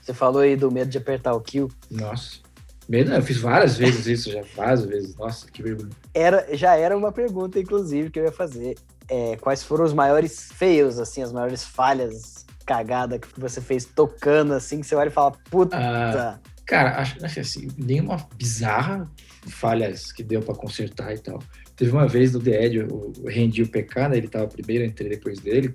Você 0.00 0.14
falou 0.14 0.40
aí 0.40 0.56
do 0.56 0.70
medo 0.70 0.90
de 0.90 0.98
apertar 0.98 1.34
o 1.34 1.40
kill. 1.40 1.68
Nossa. 1.90 2.45
Eu 2.88 3.22
fiz 3.22 3.38
várias 3.38 3.76
vezes 3.76 4.06
isso, 4.06 4.30
já 4.30 4.42
várias 4.54 4.84
vezes. 4.84 5.16
Nossa, 5.16 5.50
que 5.50 5.62
vergonha. 5.62 5.90
Era, 6.14 6.46
já 6.56 6.76
era 6.76 6.96
uma 6.96 7.10
pergunta, 7.10 7.58
inclusive, 7.58 8.10
que 8.10 8.20
eu 8.20 8.24
ia 8.24 8.32
fazer. 8.32 8.76
É, 9.08 9.36
quais 9.36 9.62
foram 9.62 9.84
os 9.84 9.92
maiores 9.92 10.50
feios, 10.52 10.98
assim, 10.98 11.22
as 11.22 11.32
maiores 11.32 11.64
falhas, 11.64 12.44
cagada 12.64 13.18
que 13.18 13.28
você 13.38 13.60
fez 13.60 13.84
tocando, 13.84 14.52
assim, 14.52 14.80
que 14.80 14.86
você 14.86 14.94
olha 14.94 15.08
e 15.08 15.12
fala, 15.12 15.32
puta. 15.50 15.76
Ah, 15.76 16.38
cara, 16.64 17.00
acho, 17.00 17.24
acho 17.24 17.40
assim, 17.40 17.68
nenhuma 17.76 18.16
bizarra, 18.36 19.10
falhas 19.48 20.12
que 20.12 20.22
deu 20.22 20.40
para 20.40 20.54
consertar 20.54 21.12
e 21.12 21.18
tal. 21.18 21.40
Teve 21.76 21.90
uma 21.90 22.06
vez 22.06 22.32
no 22.32 22.40
The 22.40 22.64
Edge, 22.64 22.78
eu, 22.78 23.12
eu 23.16 23.24
rendi 23.26 23.62
o 23.62 23.68
PK, 23.68 24.08
né? 24.08 24.16
Ele 24.16 24.28
tava 24.28 24.46
primeiro, 24.46 24.84
entrei 24.84 25.10
depois 25.10 25.38
dele. 25.40 25.72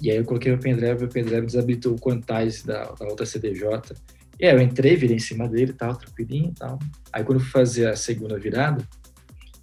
E 0.00 0.10
aí 0.10 0.16
eu 0.16 0.24
coloquei 0.24 0.52
o 0.52 0.58
pendrive, 0.58 1.04
o 1.04 1.08
pendrive 1.08 1.46
desabilitou 1.46 1.94
o 1.94 1.98
quantize 1.98 2.66
da, 2.66 2.84
da 2.84 3.06
outra 3.06 3.24
CDJ. 3.24 3.66
E 4.38 4.46
aí 4.46 4.54
eu 4.54 4.60
entrei, 4.60 4.96
virei 4.96 5.16
em 5.16 5.20
cima 5.20 5.48
dele, 5.48 5.72
tal, 5.72 5.96
tranquilinho 5.96 6.50
e 6.50 6.54
tal. 6.54 6.78
Aí 7.12 7.24
quando 7.24 7.38
eu 7.38 7.44
fui 7.44 7.50
fazer 7.50 7.88
a 7.88 7.96
segunda 7.96 8.38
virada, 8.38 8.86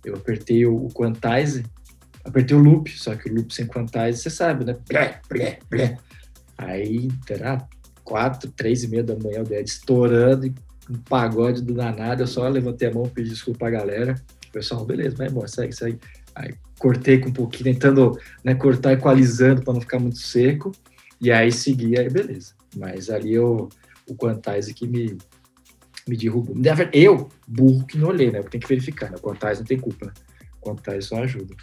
eu 0.04 0.16
apertei 0.16 0.66
o, 0.66 0.76
o 0.76 0.90
quantize, 0.90 1.64
apertei 2.24 2.56
o 2.56 2.60
loop, 2.60 2.90
só 2.92 3.16
que 3.16 3.30
o 3.30 3.36
loop 3.36 3.54
sem 3.54 3.68
quantize, 3.68 4.20
você 4.20 4.30
sabe, 4.30 4.66
né? 4.66 4.76
Blé, 4.88 5.22
blé, 5.30 5.60
blé. 5.70 5.98
Aí, 6.58 7.10
terá 7.26 7.68
quatro, 8.04 8.52
três 8.52 8.84
e 8.84 8.88
meia 8.88 9.04
da 9.04 9.16
manhã, 9.16 9.42
o 9.42 9.44
dead 9.44 9.66
estourando 9.66 10.46
e 10.46 10.54
um 10.90 10.98
pagode 10.98 11.62
do 11.62 11.74
danado, 11.74 12.24
eu 12.24 12.28
só 12.28 12.48
levantei 12.48 12.90
a 12.90 12.94
mão, 12.94 13.08
pedi 13.08 13.30
desculpa 13.30 13.60
pra 13.60 13.70
galera. 13.70 14.16
O 14.50 14.52
pessoal, 14.52 14.86
beleza, 14.86 15.16
vai 15.16 15.28
embora, 15.28 15.48
segue, 15.48 15.74
segue. 15.74 16.00
Aí 16.36 16.54
cortei 16.78 17.20
com 17.20 17.30
um 17.30 17.34
pouquinho, 17.34 17.74
tentando 17.74 18.20
né, 18.44 18.54
cortar 18.54 18.94
equalizando 18.94 19.62
para 19.62 19.74
não 19.74 19.82
ficar 19.82 20.00
muito 20.00 20.18
seco. 20.18 20.72
E 21.22 21.32
aí 21.32 21.52
segui, 21.52 21.98
aí 21.98 22.10
beleza. 22.10 22.54
Mas 22.76 23.10
ali 23.10 23.34
eu, 23.34 23.70
o 24.08 24.16
Quantize 24.16 24.74
que 24.74 24.88
me, 24.88 25.18
me 26.08 26.18
derrubou. 26.18 26.56
Eu, 26.92 27.30
burro, 27.48 27.86
que 27.86 27.98
não 27.98 28.10
olhei, 28.10 28.32
né? 28.32 28.40
Porque 28.42 28.58
tem 28.58 28.62
que 28.62 28.68
verificar, 28.68 29.10
né? 29.10 29.18
O 29.18 29.22
Quantize 29.22 29.62
não 29.62 29.68
tem 29.68 29.80
culpa, 29.80 30.08
né? 30.08 30.14
O 30.62 30.66
Quantize 30.66 31.08
só 31.08 31.18
ajuda. 31.24 31.56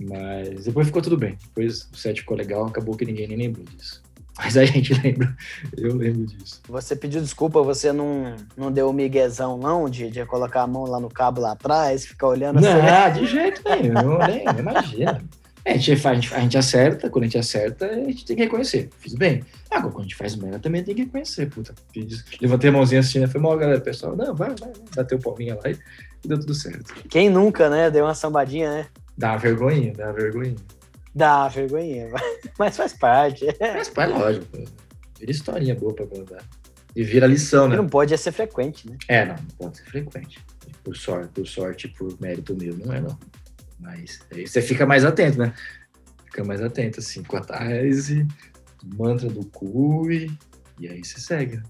Mas 0.00 0.64
depois 0.64 0.86
ficou 0.86 1.02
tudo 1.02 1.16
bem. 1.16 1.38
Depois 1.42 1.88
o 1.92 1.96
set 1.96 2.20
ficou 2.20 2.36
legal, 2.36 2.66
acabou 2.66 2.96
que 2.96 3.04
ninguém 3.04 3.28
nem 3.28 3.38
lembrou 3.38 3.64
disso. 3.64 4.02
Mas 4.36 4.56
a 4.56 4.64
gente 4.64 4.92
lembra, 5.00 5.36
eu 5.76 5.94
lembro 5.94 6.26
disso. 6.26 6.60
Você 6.68 6.96
pediu 6.96 7.20
desculpa, 7.20 7.62
você 7.62 7.92
não, 7.92 8.34
não 8.56 8.72
deu 8.72 8.90
o 8.90 8.92
miguezão, 8.92 9.56
não, 9.56 9.88
de, 9.88 10.10
de 10.10 10.26
colocar 10.26 10.62
a 10.62 10.66
mão 10.66 10.84
lá 10.84 10.98
no 10.98 11.08
cabo 11.08 11.40
lá 11.40 11.52
atrás, 11.52 12.04
ficar 12.04 12.26
olhando 12.26 12.58
assim? 12.58 12.66
Não, 12.66 13.12
de 13.12 13.26
jeito 13.30 13.62
nenhum, 13.64 14.18
nem, 14.18 14.44
imagina. 14.58 15.22
É, 15.64 15.72
a, 15.72 15.76
gente, 15.78 16.06
a, 16.06 16.14
gente, 16.14 16.34
a 16.34 16.40
gente 16.40 16.58
acerta, 16.58 17.08
quando 17.08 17.24
a 17.24 17.26
gente 17.26 17.38
acerta, 17.38 17.86
a 17.86 17.94
gente 17.94 18.26
tem 18.26 18.36
que 18.36 18.42
reconhecer. 18.42 18.90
Fiz 18.98 19.14
bem. 19.14 19.42
Agora, 19.70 19.92
quando 19.92 20.00
a 20.00 20.02
gente 20.02 20.14
faz 20.14 20.36
merda, 20.36 20.58
também 20.58 20.84
tem 20.84 20.94
que 20.94 21.04
reconhecer, 21.04 21.46
puta. 21.46 21.74
Levantei 22.40 22.68
a 22.68 22.72
mãozinha 22.72 23.00
assim, 23.00 23.26
foi 23.26 23.40
mal, 23.40 23.56
galera, 23.56 23.80
pessoal. 23.80 24.14
Não, 24.14 24.34
vai, 24.34 24.50
vai, 24.50 24.56
vai. 24.58 24.72
Bateu 24.94 25.16
o 25.16 25.22
palminha 25.22 25.54
lá 25.54 25.70
e 25.70 25.78
deu 26.22 26.38
tudo 26.38 26.54
certo. 26.54 26.92
Quem 27.08 27.30
nunca, 27.30 27.70
né? 27.70 27.90
Deu 27.90 28.04
uma 28.04 28.14
sambadinha, 28.14 28.70
né? 28.70 28.86
Dá 29.16 29.30
uma 29.30 29.38
vergonhinha, 29.38 29.92
dá 29.94 30.04
uma 30.04 30.12
vergonhinha. 30.12 30.56
Dá 31.14 31.48
vergonhinha, 31.48 32.08
mas 32.58 32.76
faz 32.76 32.92
parte. 32.92 33.46
Faz 33.56 33.88
parte, 33.88 34.12
lógico. 34.12 34.46
Vira 35.18 35.30
historinha 35.30 35.74
boa 35.74 35.94
pra 35.94 36.06
contar. 36.06 36.42
E 36.94 37.02
vira 37.02 37.26
lição, 37.26 37.68
né? 37.68 37.76
não 37.76 37.88
pode 37.88 38.16
ser 38.18 38.32
frequente, 38.32 38.88
né? 38.88 38.96
É, 39.08 39.24
não, 39.24 39.34
não 39.34 39.46
pode 39.58 39.78
ser 39.78 39.84
frequente. 39.84 40.38
Por 40.82 40.96
sorte, 40.96 41.28
por 41.32 41.46
sorte, 41.46 41.88
por 41.88 42.20
mérito 42.20 42.54
meu, 42.54 42.76
não 42.76 42.92
é 42.92 43.00
não. 43.00 43.18
Mas 43.78 44.20
aí 44.32 44.46
você 44.46 44.62
fica 44.62 44.86
mais 44.86 45.04
atento, 45.04 45.38
né? 45.38 45.54
Fica 46.26 46.44
mais 46.44 46.60
atento, 46.60 47.00
assim, 47.00 47.22
com 47.22 47.36
a 47.36 47.40
tese, 47.40 48.26
mantra 48.96 49.28
do 49.28 49.44
cu 49.46 50.10
e, 50.10 50.30
e 50.78 50.88
aí 50.88 51.04
você 51.04 51.20
segue. 51.20 51.62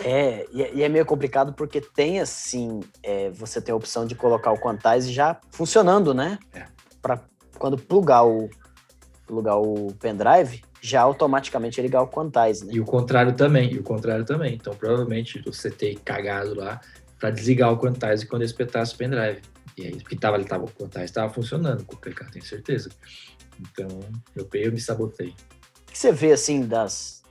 É, 0.00 0.46
e 0.52 0.82
é 0.82 0.88
meio 0.88 1.04
complicado 1.04 1.52
porque 1.52 1.80
tem 1.80 2.18
assim, 2.18 2.80
é, 3.02 3.30
você 3.30 3.60
tem 3.60 3.72
a 3.72 3.76
opção 3.76 4.06
de 4.06 4.14
colocar 4.14 4.50
o 4.50 4.58
quantize 4.58 5.12
já 5.12 5.38
funcionando, 5.50 6.14
né? 6.14 6.38
É. 6.54 6.64
Para 7.00 7.20
quando 7.58 7.76
plugar 7.76 8.24
o, 8.24 8.48
plugar 9.26 9.56
o 9.56 9.92
pendrive, 10.00 10.62
já 10.80 11.02
automaticamente 11.02 11.80
ligar 11.80 12.02
o 12.02 12.08
quantize, 12.08 12.66
né? 12.66 12.72
E 12.74 12.80
o 12.80 12.84
contrário 12.84 13.34
também, 13.34 13.72
e 13.72 13.78
o 13.78 13.82
contrário 13.82 14.24
também. 14.24 14.54
Então, 14.54 14.74
provavelmente 14.74 15.40
você 15.44 15.70
tem 15.70 15.96
cagado 15.96 16.54
lá 16.54 16.80
para 17.18 17.30
desligar 17.30 17.72
o 17.72 17.78
quantize 17.78 18.26
quando 18.26 18.42
espetasse 18.42 18.94
o 18.94 18.98
pendrive. 18.98 19.42
E 19.76 19.86
aí, 19.86 19.96
porque 19.96 20.16
tava, 20.16 20.36
ele 20.36 20.44
tava, 20.44 20.64
o 20.64 21.00
estava 21.00 21.32
funcionando 21.32 21.84
com 21.84 21.94
o 21.94 21.98
PK, 21.98 22.30
tenho 22.30 22.44
certeza. 22.44 22.90
Então, 23.60 24.00
eu, 24.34 24.48
eu 24.52 24.72
me 24.72 24.80
sabotei. 24.80 25.34
O 25.88 25.92
que 25.92 25.98
você 25.98 26.12
vê, 26.12 26.32
assim, 26.32 26.66
das... 26.66 27.22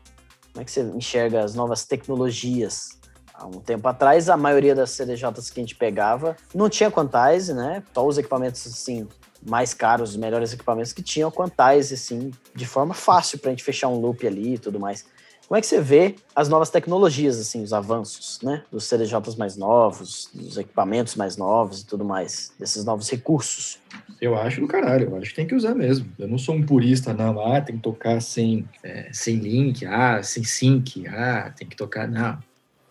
Como 0.51 0.61
é 0.61 0.65
que 0.65 0.71
você 0.71 0.81
enxerga 0.81 1.43
as 1.43 1.55
novas 1.55 1.85
tecnologias? 1.85 2.99
Há 3.33 3.45
um 3.45 3.61
tempo 3.61 3.87
atrás, 3.87 4.29
a 4.29 4.35
maioria 4.35 4.75
das 4.75 4.91
CDJs 4.91 5.49
que 5.49 5.59
a 5.59 5.63
gente 5.63 5.75
pegava 5.75 6.35
não 6.53 6.69
tinha 6.69 6.91
quantize, 6.91 7.53
né? 7.53 7.83
Só 7.93 8.05
os 8.05 8.17
equipamentos, 8.17 8.67
assim, 8.67 9.07
mais 9.41 9.73
caros, 9.73 10.11
os 10.11 10.17
melhores 10.17 10.53
equipamentos 10.53 10.93
que 10.93 11.01
tinham 11.01 11.31
quantize, 11.31 11.93
assim, 11.93 12.31
de 12.53 12.65
forma 12.65 12.93
fácil 12.93 13.39
para 13.39 13.49
a 13.49 13.53
gente 13.53 13.63
fechar 13.63 13.87
um 13.87 13.99
loop 13.99 14.25
ali 14.27 14.55
e 14.55 14.57
tudo 14.59 14.79
mais. 14.79 15.05
Como 15.51 15.57
é 15.57 15.61
que 15.61 15.67
você 15.67 15.81
vê 15.81 16.15
as 16.33 16.47
novas 16.47 16.69
tecnologias, 16.69 17.37
assim, 17.37 17.61
os 17.61 17.73
avanços, 17.73 18.39
né? 18.41 18.63
Dos 18.71 18.85
CDJs 18.85 19.35
mais 19.35 19.57
novos, 19.57 20.29
dos 20.33 20.55
equipamentos 20.55 21.15
mais 21.15 21.35
novos 21.35 21.81
e 21.81 21.85
tudo 21.85 22.05
mais, 22.05 22.53
desses 22.57 22.85
novos 22.85 23.09
recursos? 23.09 23.77
Eu 24.21 24.37
acho 24.37 24.61
do 24.61 24.67
caralho, 24.69 25.09
eu 25.09 25.15
acho 25.17 25.31
que 25.31 25.35
tem 25.35 25.45
que 25.45 25.53
usar 25.53 25.75
mesmo. 25.75 26.09
Eu 26.17 26.29
não 26.29 26.37
sou 26.37 26.55
um 26.55 26.63
purista, 26.65 27.13
não. 27.13 27.37
Ah, 27.45 27.59
tem 27.59 27.75
que 27.75 27.81
tocar 27.81 28.21
sem, 28.21 28.65
é, 28.81 29.09
sem 29.11 29.39
link, 29.39 29.85
ah, 29.85 30.23
sem 30.23 30.41
sync, 30.45 31.05
ah, 31.09 31.53
tem 31.53 31.67
que 31.67 31.75
tocar. 31.75 32.07
Não. 32.07 32.39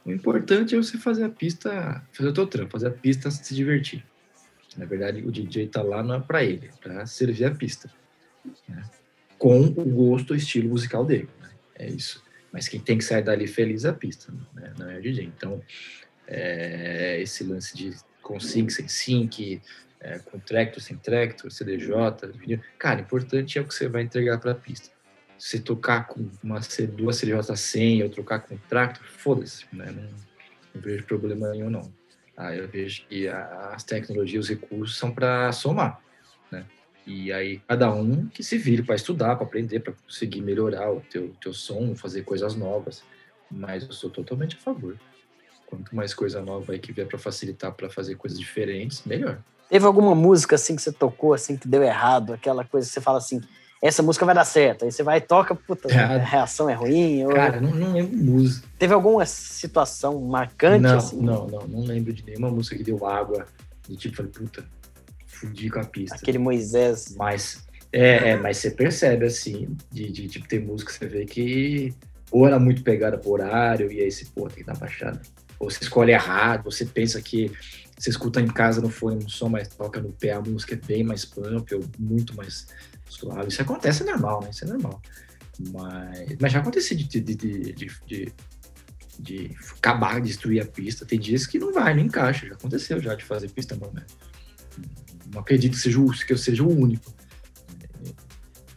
O 0.04 0.12
importante 0.12 0.74
é 0.74 0.76
você 0.76 0.98
fazer 0.98 1.24
a 1.24 1.30
pista, 1.30 2.04
fazer 2.12 2.28
o 2.28 2.34
teu 2.34 2.46
trampo, 2.46 2.72
fazer 2.72 2.88
a 2.88 2.90
pista 2.90 3.30
se 3.30 3.54
divertir. 3.54 4.04
Na 4.76 4.84
verdade, 4.84 5.22
o 5.22 5.32
DJ 5.32 5.68
tá 5.68 5.80
lá 5.80 6.02
não 6.02 6.16
é 6.16 6.20
para 6.20 6.44
ele, 6.44 6.66
é 6.66 6.78
para 6.78 7.06
servir 7.06 7.46
a 7.46 7.54
pista. 7.54 7.90
Né? 8.68 8.82
Com 9.38 9.62
o 9.62 9.84
gosto, 9.86 10.34
o 10.34 10.36
estilo 10.36 10.68
musical 10.68 11.06
dele. 11.06 11.30
Né? 11.40 11.48
É 11.76 11.88
isso. 11.88 12.22
Mas 12.52 12.68
quem 12.68 12.80
tem 12.80 12.98
que 12.98 13.04
sair 13.04 13.22
dali 13.22 13.46
feliz 13.46 13.84
é 13.84 13.90
a 13.90 13.92
pista, 13.92 14.32
né? 14.54 14.72
não 14.78 14.90
é 14.90 14.98
o 14.98 15.02
DJ. 15.02 15.24
Então, 15.24 15.62
é, 16.26 17.20
esse 17.20 17.44
lance 17.44 17.76
de 17.76 17.94
com 18.22 18.38
sync, 18.38 18.72
sem 18.72 18.88
sync, 18.88 19.60
é, 20.00 20.18
com 20.18 20.38
tractor, 20.38 20.82
sem 20.82 20.96
tractor, 20.96 21.50
CDJ, 21.50 21.92
vinil. 22.34 22.60
Cara, 22.78 23.00
importante 23.00 23.58
é 23.58 23.60
o 23.60 23.66
que 23.66 23.74
você 23.74 23.88
vai 23.88 24.02
entregar 24.02 24.38
para 24.38 24.52
a 24.52 24.54
pista. 24.54 24.90
Se 25.38 25.60
tocar 25.60 26.06
com 26.06 26.28
uma, 26.42 26.60
duas 26.92 27.16
CDJ 27.16 27.56
sem 27.56 28.02
ou 28.02 28.08
trocar 28.08 28.40
com 28.40 28.56
tractor, 28.68 29.04
foda-se, 29.06 29.64
né? 29.72 29.90
não, 29.90 30.02
não 30.74 30.82
vejo 30.82 31.04
problema 31.04 31.50
nenhum, 31.50 31.70
não. 31.70 31.92
Ah, 32.36 32.54
eu 32.54 32.68
vejo 32.68 33.04
que 33.06 33.28
as 33.28 33.84
tecnologias, 33.84 34.44
os 34.44 34.50
recursos 34.50 34.96
são 34.96 35.12
para 35.12 35.52
somar, 35.52 36.00
né? 36.50 36.64
E 37.06 37.32
aí 37.32 37.60
cada 37.66 37.92
um 37.92 38.26
que 38.26 38.42
se 38.42 38.58
vire 38.58 38.82
para 38.82 38.94
estudar, 38.94 39.36
para 39.36 39.46
aprender, 39.46 39.80
para 39.80 39.92
conseguir 39.92 40.40
melhorar 40.42 40.92
o 40.92 41.00
teu, 41.00 41.34
teu 41.40 41.52
som, 41.52 41.94
fazer 41.94 42.22
coisas 42.22 42.54
novas. 42.54 43.02
Mas 43.50 43.84
eu 43.84 43.92
sou 43.92 44.10
totalmente 44.10 44.56
a 44.56 44.58
favor. 44.58 44.96
Quanto 45.66 45.94
mais 45.94 46.14
coisa 46.14 46.40
nova 46.40 46.72
aí 46.72 46.78
que 46.78 46.92
vier 46.92 47.06
para 47.06 47.18
facilitar, 47.18 47.72
para 47.72 47.88
fazer 47.88 48.16
coisas 48.16 48.38
diferentes, 48.38 49.02
melhor. 49.04 49.38
Teve 49.68 49.86
alguma 49.86 50.14
música 50.14 50.56
assim 50.56 50.74
que 50.74 50.82
você 50.82 50.92
tocou 50.92 51.32
assim 51.32 51.56
que 51.56 51.68
deu 51.68 51.82
errado, 51.82 52.32
aquela 52.32 52.64
coisa 52.64 52.88
que 52.88 52.92
você 52.92 53.00
fala 53.00 53.18
assim, 53.18 53.40
essa 53.82 54.02
música 54.02 54.26
vai 54.26 54.34
dar 54.34 54.44
certo. 54.44 54.84
Aí 54.84 54.92
você 54.92 55.02
vai 55.02 55.18
e 55.18 55.20
toca, 55.20 55.54
puta, 55.54 55.88
a 55.88 56.18
reação 56.18 56.68
é 56.68 56.74
ruim. 56.74 57.24
Cara, 57.28 57.56
ou... 57.56 57.62
não, 57.62 57.70
não 57.70 57.92
lembro 57.92 58.16
música. 58.16 58.68
Teve 58.78 58.92
alguma 58.92 59.24
situação 59.24 60.20
marcante 60.20 60.82
não, 60.82 60.98
assim? 60.98 61.20
Não, 61.20 61.46
não, 61.46 61.66
não 61.66 61.80
lembro 61.82 62.12
de 62.12 62.24
nenhuma 62.24 62.50
música 62.50 62.76
que 62.76 62.84
deu 62.84 63.06
água. 63.06 63.46
Do 63.88 63.96
tipo, 63.96 64.16
falei, 64.16 64.30
puta, 64.30 64.64
fudi 65.40 65.70
com 65.70 65.80
a 65.80 65.84
pista. 65.84 66.16
Aquele 66.16 66.38
Moisés. 66.38 67.14
Mas, 67.16 67.64
é, 67.92 68.30
é 68.30 68.36
mas 68.36 68.58
você 68.58 68.70
percebe, 68.70 69.24
assim, 69.24 69.76
de, 69.90 70.10
de 70.10 70.28
tipo, 70.28 70.46
ter 70.46 70.60
música, 70.60 70.92
você 70.92 71.06
vê 71.06 71.24
que 71.24 71.94
ou 72.30 72.46
era 72.46 72.58
muito 72.60 72.82
pegada 72.82 73.18
por 73.18 73.40
horário, 73.40 73.90
e 73.90 74.00
aí 74.00 74.10
você, 74.10 74.24
pô, 74.24 74.48
tem 74.48 74.58
que 74.58 74.64
dar 74.64 74.76
baixada. 74.76 75.20
Ou 75.58 75.68
você 75.68 75.82
escolhe 75.82 76.12
errado, 76.12 76.64
você 76.64 76.86
pensa 76.86 77.20
que 77.20 77.50
você 77.98 78.08
escuta 78.08 78.40
em 78.40 78.46
casa 78.46 78.80
no 78.80 78.88
fone, 78.88 79.22
no 79.22 79.28
som, 79.28 79.48
mas 79.48 79.68
toca 79.68 80.00
no 80.00 80.12
pé, 80.12 80.32
a 80.32 80.40
música 80.40 80.74
é 80.74 80.78
bem 80.78 81.02
mais 81.02 81.24
pump, 81.24 81.74
ou 81.74 81.82
muito 81.98 82.34
mais 82.36 82.68
suave. 83.08 83.48
Isso 83.48 83.60
acontece, 83.60 84.02
é 84.02 84.06
normal, 84.06 84.40
né? 84.42 84.50
Isso 84.50 84.64
é 84.64 84.68
normal. 84.68 85.02
Mas, 85.72 86.36
mas 86.40 86.52
já 86.52 86.60
aconteceu 86.60 86.96
de, 86.96 87.04
de, 87.04 87.20
de, 87.20 87.34
de, 87.34 87.90
de, 88.06 88.32
de 89.18 89.56
acabar, 89.76 90.20
destruir 90.20 90.62
a 90.62 90.66
pista. 90.66 91.04
Tem 91.04 91.18
dias 91.18 91.46
que 91.46 91.58
não 91.58 91.72
vai, 91.72 91.94
não 91.94 92.04
encaixa. 92.04 92.46
Já 92.46 92.54
aconteceu 92.54 93.00
já 93.00 93.14
de 93.14 93.24
fazer 93.24 93.50
pista, 93.50 93.76
não, 93.76 93.92
né? 93.92 94.06
Não 95.32 95.40
acredito 95.40 95.72
que, 95.72 95.78
seja, 95.78 96.00
que 96.26 96.32
eu 96.32 96.38
seja 96.38 96.62
o 96.62 96.68
único. 96.68 97.14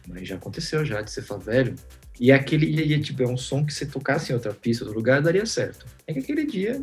Mas 0.06 0.28
já 0.28 0.36
aconteceu 0.36 0.84
já 0.84 1.00
de 1.00 1.10
você 1.10 1.22
falar, 1.22 1.40
velho. 1.40 1.74
E 2.20 2.30
é 2.30 2.34
aquele 2.34 2.66
e, 2.66 3.00
tipo, 3.00 3.22
é 3.22 3.26
um 3.26 3.36
som 3.36 3.64
que 3.66 3.74
você 3.74 3.84
tocasse 3.84 4.30
em 4.30 4.34
outra 4.34 4.54
pista, 4.54 4.84
outro 4.84 4.98
lugar, 4.98 5.20
daria 5.20 5.44
certo. 5.46 5.84
É 6.06 6.12
que 6.12 6.20
aquele 6.20 6.46
dia 6.46 6.82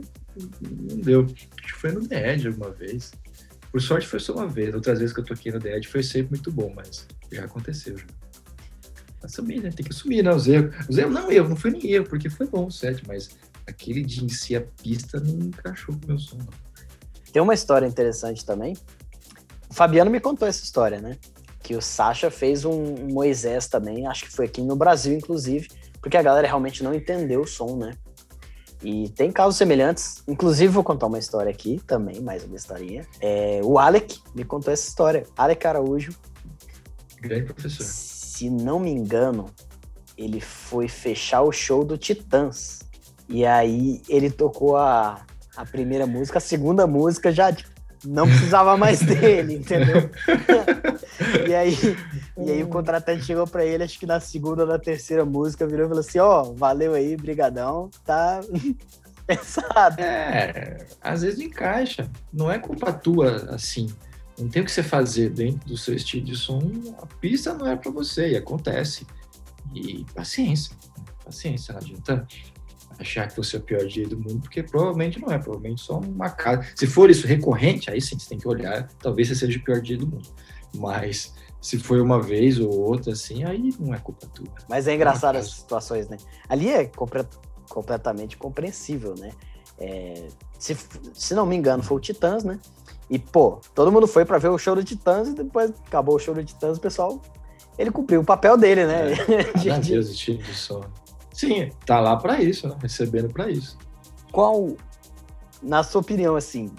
não 0.62 0.98
deu. 0.98 1.26
Acho 1.64 1.74
que 1.74 1.80
foi 1.80 1.92
no 1.92 2.02
Edge 2.14 2.48
alguma 2.48 2.72
vez. 2.72 3.12
Por 3.72 3.82
sorte 3.82 4.08
foi 4.08 4.20
só 4.20 4.34
uma 4.34 4.48
vez. 4.48 4.74
Outras 4.76 5.00
vezes 5.00 5.14
que 5.14 5.22
eu 5.22 5.26
toquei 5.26 5.52
no 5.52 5.66
Edge 5.66 5.88
foi 5.88 6.04
sempre 6.04 6.32
muito 6.32 6.52
bom, 6.52 6.74
mas 6.76 7.08
já 7.32 7.46
aconteceu 7.46 7.98
já. 7.98 8.06
Assumir, 9.24 9.62
né? 9.62 9.70
Tem 9.70 9.86
que 9.86 9.94
assumir, 9.94 10.24
né? 10.24 10.34
Os 10.34 10.48
erros. 10.48 10.76
Os 10.90 10.98
erros 10.98 11.14
não 11.14 11.32
eu, 11.32 11.48
não 11.48 11.56
foi 11.56 11.72
nem 11.72 11.86
eu, 11.86 12.04
porque 12.04 12.30
foi 12.30 12.48
bom 12.48 12.66
o 12.66 12.72
set, 12.72 13.02
mas 13.08 13.30
aquele 13.68 14.04
dia 14.04 14.24
em 14.24 14.30
si 14.30 14.56
a 14.56 14.62
pista 14.62 15.20
não 15.20 15.48
encaixou 15.48 15.96
com 15.96 16.06
o 16.06 16.08
meu 16.08 16.20
som. 16.20 16.38
Não. 16.38 16.72
Tem 17.32 17.42
uma 17.42 17.54
história 17.54 17.86
interessante 17.86 18.46
também. 18.46 18.76
Fabiano 19.82 20.12
me 20.12 20.20
contou 20.20 20.48
essa 20.48 20.64
história, 20.64 21.02
né? 21.02 21.18
Que 21.64 21.76
o 21.76 21.82
Sasha 21.82 22.30
fez 22.30 22.66
um 22.66 23.08
Moisés 23.12 23.68
também, 23.68 24.06
acho 24.06 24.26
que 24.26 24.32
foi 24.32 24.46
aqui 24.46 24.62
no 24.62 24.76
Brasil, 24.76 25.12
inclusive, 25.18 25.70
porque 26.00 26.16
a 26.16 26.22
galera 26.22 26.46
realmente 26.46 26.84
não 26.84 26.94
entendeu 26.94 27.42
o 27.42 27.48
som, 27.48 27.76
né? 27.78 27.94
E 28.84 29.10
tem 29.10 29.32
casos 29.32 29.58
semelhantes. 29.58 30.22
Inclusive, 30.28 30.72
vou 30.72 30.84
contar 30.84 31.08
uma 31.08 31.18
história 31.18 31.50
aqui 31.50 31.82
também, 31.88 32.22
mais 32.22 32.44
uma 32.44 32.56
historinha. 32.56 33.08
É, 33.20 33.60
o 33.64 33.80
Alec 33.80 34.20
me 34.36 34.44
contou 34.44 34.72
essa 34.72 34.88
história. 34.88 35.26
Alec 35.36 35.66
Araújo. 35.66 36.14
Grande 37.20 37.52
professor. 37.52 37.84
Se 37.84 38.52
não 38.52 38.80
me 38.80 38.92
engano, 38.92 39.48
ele 40.16 40.40
foi 40.40 40.88
fechar 40.88 41.42
o 41.42 41.52
show 41.52 41.84
do 41.84 41.98
Titãs. 41.98 42.82
E 43.28 43.48
aí 43.48 44.00
ele 44.08 44.30
tocou 44.30 44.78
a, 44.78 45.26
a 45.56 45.66
primeira 45.66 46.06
música, 46.06 46.38
a 46.38 46.42
segunda 46.42 46.86
música 46.86 47.32
já 47.32 47.52
tipo, 47.52 47.71
não 48.06 48.28
precisava 48.28 48.78
mais 48.78 49.00
dele, 49.04 49.56
entendeu? 49.56 50.10
e, 51.48 51.54
aí, 51.54 51.78
e 52.38 52.52
aí 52.52 52.64
o 52.64 52.68
contratante 52.68 53.26
chegou 53.26 53.48
para 53.48 53.66
ele, 53.66 53.84
acho 53.84 54.00
que 54.00 54.06
na 54.06 54.20
segunda 54.20 54.64
ou 54.64 54.68
na 54.68 54.80
terceira 54.80 55.26
música, 55.26 55.68
virou 55.68 55.86
e 55.86 55.90
falou 55.90 56.02
assim, 56.02 56.20
ó, 56.20 56.42
oh, 56.42 56.54
valeu 56.54 56.94
aí, 56.94 57.16
brigadão, 57.16 57.90
tá 58.06 58.42
pensado. 59.26 60.02
É, 60.02 60.86
às 61.02 61.22
vezes 61.22 61.40
encaixa, 61.40 62.10
não 62.32 62.52
é 62.52 62.58
culpa 62.58 62.92
tua, 62.92 63.54
assim, 63.54 63.88
não 64.40 64.50
tem 64.50 64.62
o 64.62 64.66
que 64.66 64.72
você 64.72 64.84
fazer 64.84 65.30
dentro 65.30 65.68
do 65.68 65.78
seu 65.78 65.96
estilo 65.96 66.26
de 66.26 66.36
som, 66.36 66.62
a 67.02 67.06
pista 67.06 67.54
não 67.54 67.68
é 67.68 67.76
para 67.76 67.92
você, 67.92 68.32
e 68.32 68.38
acontece. 68.38 69.06
E 69.74 70.06
paciência, 70.14 70.76
paciência, 71.24 71.74
não 71.74 71.80
adianta 71.80 72.28
achar 73.02 73.28
que 73.28 73.36
você 73.36 73.56
é 73.56 73.60
o 73.60 73.62
pior 73.62 73.86
dia 73.86 74.08
do 74.08 74.18
mundo, 74.18 74.42
porque 74.42 74.64
provavelmente 74.64 75.20
não 75.20 75.32
é, 75.32 75.38
provavelmente 75.38 75.82
só 75.82 76.00
uma 76.00 76.30
casa. 76.30 76.66
Se 76.76 76.88
for 76.88 77.10
isso 77.10 77.28
recorrente, 77.28 77.90
aí 77.90 78.00
sim 78.02 78.18
você 78.18 78.30
tem 78.30 78.38
que 78.38 78.48
olhar, 78.48 78.88
talvez 79.00 79.28
você 79.28 79.36
seja 79.36 79.58
o 79.58 79.64
pior 79.64 79.82
dia 79.82 79.98
do 79.98 80.08
mundo. 80.08 80.30
Mas 80.76 81.34
se 81.60 81.78
foi 81.78 82.02
uma 82.02 82.22
vez 82.22 82.60
ou 82.60 82.72
outra, 82.72 83.14
assim, 83.14 83.44
aí 83.44 83.74
não 83.80 83.94
é 83.94 84.00
culpa 84.00 84.26
tua. 84.28 84.48
Mas 84.70 84.88
é 84.88 84.96
engraçado 84.96 85.36
as 85.36 85.52
situações, 85.52 86.08
né? 86.08 86.18
Ali 86.48 86.70
é 86.70 86.90
completamente 87.70 88.38
compreensível, 88.38 89.16
né? 89.18 89.32
É, 89.78 90.28
se, 90.58 90.78
se 91.14 91.34
não 91.34 91.46
me 91.46 91.56
engano, 91.56 91.84
foi 91.84 91.98
o 91.98 92.00
Titãs, 92.00 92.44
né? 92.44 92.60
E, 93.10 93.20
pô, 93.20 93.60
todo 93.76 93.92
mundo 93.92 94.08
foi 94.08 94.24
para 94.24 94.38
ver 94.38 94.50
o 94.50 94.58
show 94.58 94.76
do 94.76 94.84
Titãs 94.84 95.28
e 95.28 95.34
depois 95.34 95.72
acabou 95.88 96.16
o 96.16 96.20
show 96.20 96.34
do 96.34 96.44
Titãs, 96.44 96.78
o 96.78 96.82
pessoal. 96.82 97.22
Ele 97.78 97.92
cumpriu 97.92 98.22
o 98.22 98.26
papel 98.26 98.58
dele, 98.58 98.86
né? 98.86 99.12
É, 99.12 99.58
de, 99.58 99.90
Deus, 99.90 100.10
estilo 100.10 100.38
de 100.38 100.54
som. 100.54 100.84
Sim, 101.42 101.72
tá 101.88 102.00
lá 102.00 102.16
para 102.16 102.40
isso, 102.40 102.68
né? 102.68 102.76
recebendo 102.80 103.28
para 103.30 103.50
isso. 103.50 103.76
Qual, 104.32 104.76
na 105.60 105.82
sua 105.82 106.00
opinião, 106.00 106.36
assim, 106.36 106.70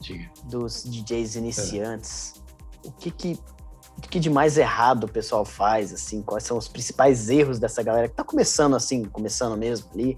Diga. 0.00 0.30
dos 0.44 0.82
DJs 0.82 1.36
iniciantes, 1.36 2.42
é. 2.82 2.88
o 2.88 2.92
que 2.92 3.10
que, 3.10 3.38
o 3.98 4.00
que 4.00 4.18
de 4.18 4.30
mais 4.30 4.56
errado 4.56 5.04
o 5.04 5.08
pessoal 5.08 5.44
faz, 5.44 5.92
assim? 5.92 6.22
Quais 6.22 6.44
são 6.44 6.56
os 6.56 6.68
principais 6.68 7.28
erros 7.28 7.58
dessa 7.58 7.82
galera 7.82 8.08
que 8.08 8.14
tá 8.14 8.24
começando 8.24 8.74
assim, 8.74 9.04
começando 9.04 9.58
mesmo 9.58 9.90
ali? 9.92 10.16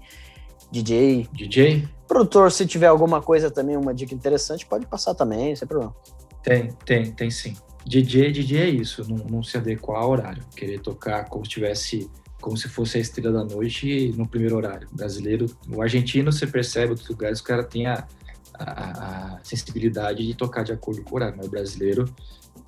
DJ. 0.71 1.27
DJ? 1.33 1.85
Produtor, 2.07 2.53
se 2.53 2.65
tiver 2.65 2.87
alguma 2.87 3.21
coisa 3.21 3.51
também, 3.51 3.75
uma 3.75 3.93
dica 3.93 4.15
interessante, 4.15 4.65
pode 4.65 4.85
passar 4.85 5.13
também, 5.15 5.53
sem 5.53 5.67
problema. 5.67 5.93
Tem, 6.41 6.71
tem, 6.85 7.11
tem 7.11 7.29
sim. 7.29 7.57
DJ, 7.85 8.31
DJ 8.31 8.61
é 8.61 8.69
isso, 8.69 9.03
não, 9.09 9.17
não 9.25 9.43
se 9.43 9.57
adequar 9.57 10.01
ao 10.01 10.11
horário. 10.11 10.45
Querer 10.55 10.79
tocar 10.79 11.25
como 11.25 11.43
se 11.43 11.51
tivesse 11.51 12.09
como 12.41 12.57
se 12.57 12.69
fosse 12.69 12.97
a 12.97 13.01
estrela 13.01 13.43
da 13.43 13.53
noite 13.53 14.13
no 14.17 14.27
primeiro 14.27 14.55
horário. 14.55 14.87
O 14.91 14.95
brasileiro, 14.95 15.45
o 15.69 15.81
argentino, 15.81 16.31
você 16.31 16.47
percebe, 16.47 16.91
outros 16.91 17.09
lugares, 17.09 17.39
o 17.39 17.43
cara 17.43 17.63
tem 17.63 17.87
a, 17.87 18.07
a, 18.53 19.35
a, 19.35 19.39
sensibilidade 19.43 20.25
de 20.25 20.33
tocar 20.33 20.63
de 20.63 20.71
acordo 20.71 21.01
com 21.03 21.13
o 21.13 21.15
horário, 21.15 21.35
mas 21.37 21.47
o 21.47 21.49
brasileiro 21.49 22.05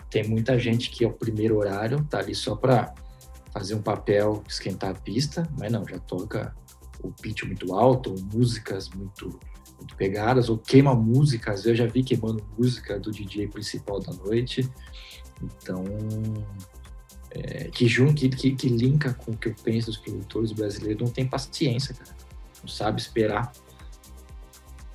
tem 0.10 0.28
muita 0.28 0.60
gente 0.60 0.90
que 0.90 1.06
é 1.06 1.08
o 1.08 1.14
primeiro 1.14 1.58
horário, 1.58 2.04
tá 2.10 2.20
ali 2.20 2.36
só 2.36 2.56
para 2.56 2.94
fazer 3.54 3.76
um 3.76 3.82
papel, 3.82 4.44
esquentar 4.48 4.92
a 4.92 4.94
pista, 4.94 5.48
mas 5.58 5.72
não, 5.72 5.88
já 5.88 6.00
toca 6.00 6.54
o 7.02 7.12
pitch 7.12 7.44
muito 7.44 7.74
alto, 7.74 8.12
ou 8.12 8.18
músicas 8.34 8.90
muito, 8.90 9.40
muito 9.78 9.96
pegadas, 9.96 10.50
ou 10.50 10.58
queima 10.58 10.94
músicas, 10.94 11.66
eu 11.66 11.76
já 11.76 11.86
vi 11.86 12.04
queimando 12.04 12.44
música 12.58 13.00
do 13.00 13.12
DJ 13.12 13.48
principal 13.48 14.00
da 14.00 14.14
noite, 14.14 14.70
então 15.42 15.84
é, 17.34 17.70
que 17.70 17.88
junto, 17.88 18.16
que, 18.16 18.30
que, 18.30 18.68
linka 18.68 19.14
com 19.14 19.32
o 19.32 19.38
que 19.38 19.50
eu 19.50 19.56
penso 19.64 19.88
dos 19.88 19.98
produtores 19.98 20.52
brasileiros, 20.52 21.02
não 21.02 21.12
tem 21.12 21.26
paciência, 21.26 21.94
cara. 21.94 22.12
Não 22.62 22.68
sabe 22.68 23.00
esperar. 23.00 23.52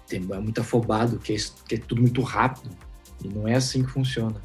Tem, 0.07 0.21
é 0.21 0.39
muito 0.39 0.61
afobado, 0.61 1.19
que 1.19 1.35
é, 1.35 1.37
que 1.67 1.75
é 1.77 1.79
tudo 1.79 2.03
muito 2.03 2.21
rápido. 2.23 2.71
E 3.25 3.29
não 3.29 3.49
é 3.49 3.55
assim 3.55 3.83
que 3.83 3.91
funciona. 3.91 4.41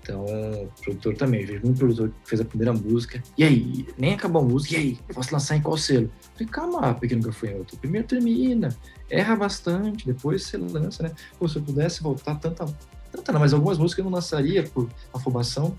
Então, 0.00 0.24
o 0.24 0.68
produtor 0.82 1.16
também. 1.16 1.44
Vejo 1.44 1.66
um 1.66 1.74
produtor 1.74 2.10
que 2.10 2.28
fez 2.28 2.40
a 2.40 2.44
primeira 2.44 2.72
música. 2.72 3.20
E 3.36 3.42
aí? 3.42 3.86
Nem 3.98 4.14
acabou 4.14 4.42
a 4.42 4.44
música. 4.44 4.74
E 4.74 4.78
aí? 4.78 4.98
Posso 5.12 5.32
lançar 5.32 5.56
em 5.56 5.62
qual 5.62 5.76
selo? 5.76 6.10
Falei, 6.34 6.46
calma, 6.46 6.94
pequeno 6.94 7.22
gafanhoto. 7.22 7.76
Primeiro 7.78 8.06
termina, 8.06 8.74
erra 9.10 9.34
bastante, 9.34 10.06
depois 10.06 10.44
você 10.44 10.56
lança, 10.56 11.02
né? 11.02 11.12
Pô, 11.38 11.48
se 11.48 11.56
eu 11.56 11.62
pudesse 11.62 12.02
voltar 12.02 12.36
tanta. 12.36 12.64
Tanta 13.10 13.32
não, 13.32 13.40
mas 13.40 13.52
algumas 13.52 13.76
músicas 13.76 13.98
eu 13.98 14.04
não 14.04 14.12
lançaria 14.12 14.62
por 14.62 14.88
afobação 15.12 15.76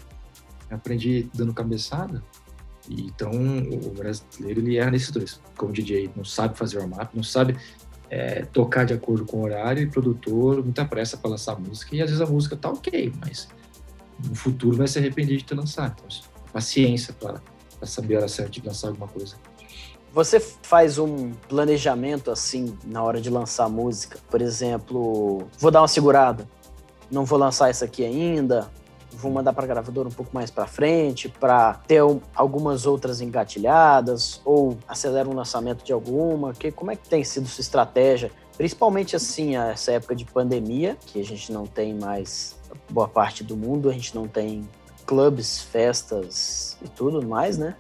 aprendi 0.76 1.30
dando 1.34 1.54
cabeçada. 1.54 2.24
E, 2.90 3.04
então, 3.06 3.32
o 3.32 3.90
brasileiro 3.92 4.60
ele 4.62 4.78
erra 4.78 4.92
nesses 4.92 5.12
dois. 5.12 5.40
Como 5.56 5.72
DJ, 5.72 6.10
não 6.16 6.26
sabe 6.26 6.58
fazer 6.58 6.80
warm-up, 6.80 7.16
não 7.16 7.24
sabe 7.24 7.56
é, 8.10 8.44
tocar 8.46 8.86
de 8.86 8.94
acordo 8.94 9.26
com 9.26 9.38
o 9.38 9.44
horário, 9.44 9.84
e 9.84 9.88
produtor, 9.88 10.64
muita 10.64 10.84
pressa 10.84 11.18
para 11.18 11.32
lançar 11.32 11.60
música. 11.60 11.96
E 11.96 12.02
às 12.02 12.10
vezes 12.10 12.22
a 12.22 12.30
música 12.30 12.56
tá 12.56 12.70
ok, 12.70 13.14
mas 13.20 13.48
no 14.28 14.36
futuro 14.36 14.78
vai 14.78 14.88
se 14.88 15.00
arrepender 15.00 15.38
de 15.38 15.46
ter 15.46 15.56
lançado. 15.56 15.96
Então, 16.06 16.32
paciência 16.52 17.14
para 17.14 17.42
saber 17.88 18.16
a 18.16 18.20
hora 18.20 18.28
certa 18.28 18.52
de 18.52 18.62
lançar 18.66 18.90
alguma 18.90 19.08
coisa. 19.08 19.36
Você 20.14 20.42
faz 20.42 20.98
um 20.98 21.32
planejamento 21.48 22.32
assim 22.32 22.78
na 22.84 23.02
hora 23.02 23.22
de 23.22 23.30
lançar 23.30 23.70
música? 23.70 24.20
Por 24.30 24.42
exemplo, 24.42 25.48
vou 25.58 25.72
dar 25.72 25.82
uma 25.82 25.88
segurada, 25.88 26.46
não 27.10 27.24
vou 27.24 27.40
lançar 27.40 27.72
isso 27.72 27.86
aqui 27.86 28.04
ainda, 28.04 28.70
vou 29.12 29.32
mandar 29.32 29.54
para 29.54 29.68
gravadora 29.68 30.08
um 30.08 30.12
pouco 30.12 30.32
mais 30.34 30.50
para 30.50 30.66
frente, 30.66 31.30
para 31.30 31.74
ter 31.88 32.04
um, 32.04 32.20
algumas 32.36 32.86
outras 32.86 33.22
engatilhadas, 33.22 34.42
ou 34.46 34.78
acelera 34.88 35.28
o 35.28 35.34
lançamento 35.34 35.84
de 35.84 35.92
alguma? 35.92 36.54
Que, 36.54 36.72
como 36.72 36.92
é 36.92 36.96
que 36.96 37.08
tem 37.08 37.24
sido 37.24 37.48
sua 37.48 37.62
estratégia? 37.62 38.32
Principalmente 38.58 39.16
assim, 39.16 39.56
essa 39.56 39.92
época 39.92 40.16
de 40.16 40.26
pandemia, 40.26 40.98
que 41.06 41.20
a 41.20 41.24
gente 41.24 41.52
não 41.52 41.66
tem 41.66 41.94
mais 41.94 42.60
boa 42.90 43.08
parte 43.08 43.44
do 43.44 43.58
mundo, 43.58 43.90
a 43.90 43.94
gente 43.94 44.14
não 44.16 44.28
tem 44.28 44.68
clubes, 45.06 45.62
festas 45.62 46.78
e 46.82 46.88
tudo 46.88 47.26
mais, 47.26 47.58
né? 47.58 47.76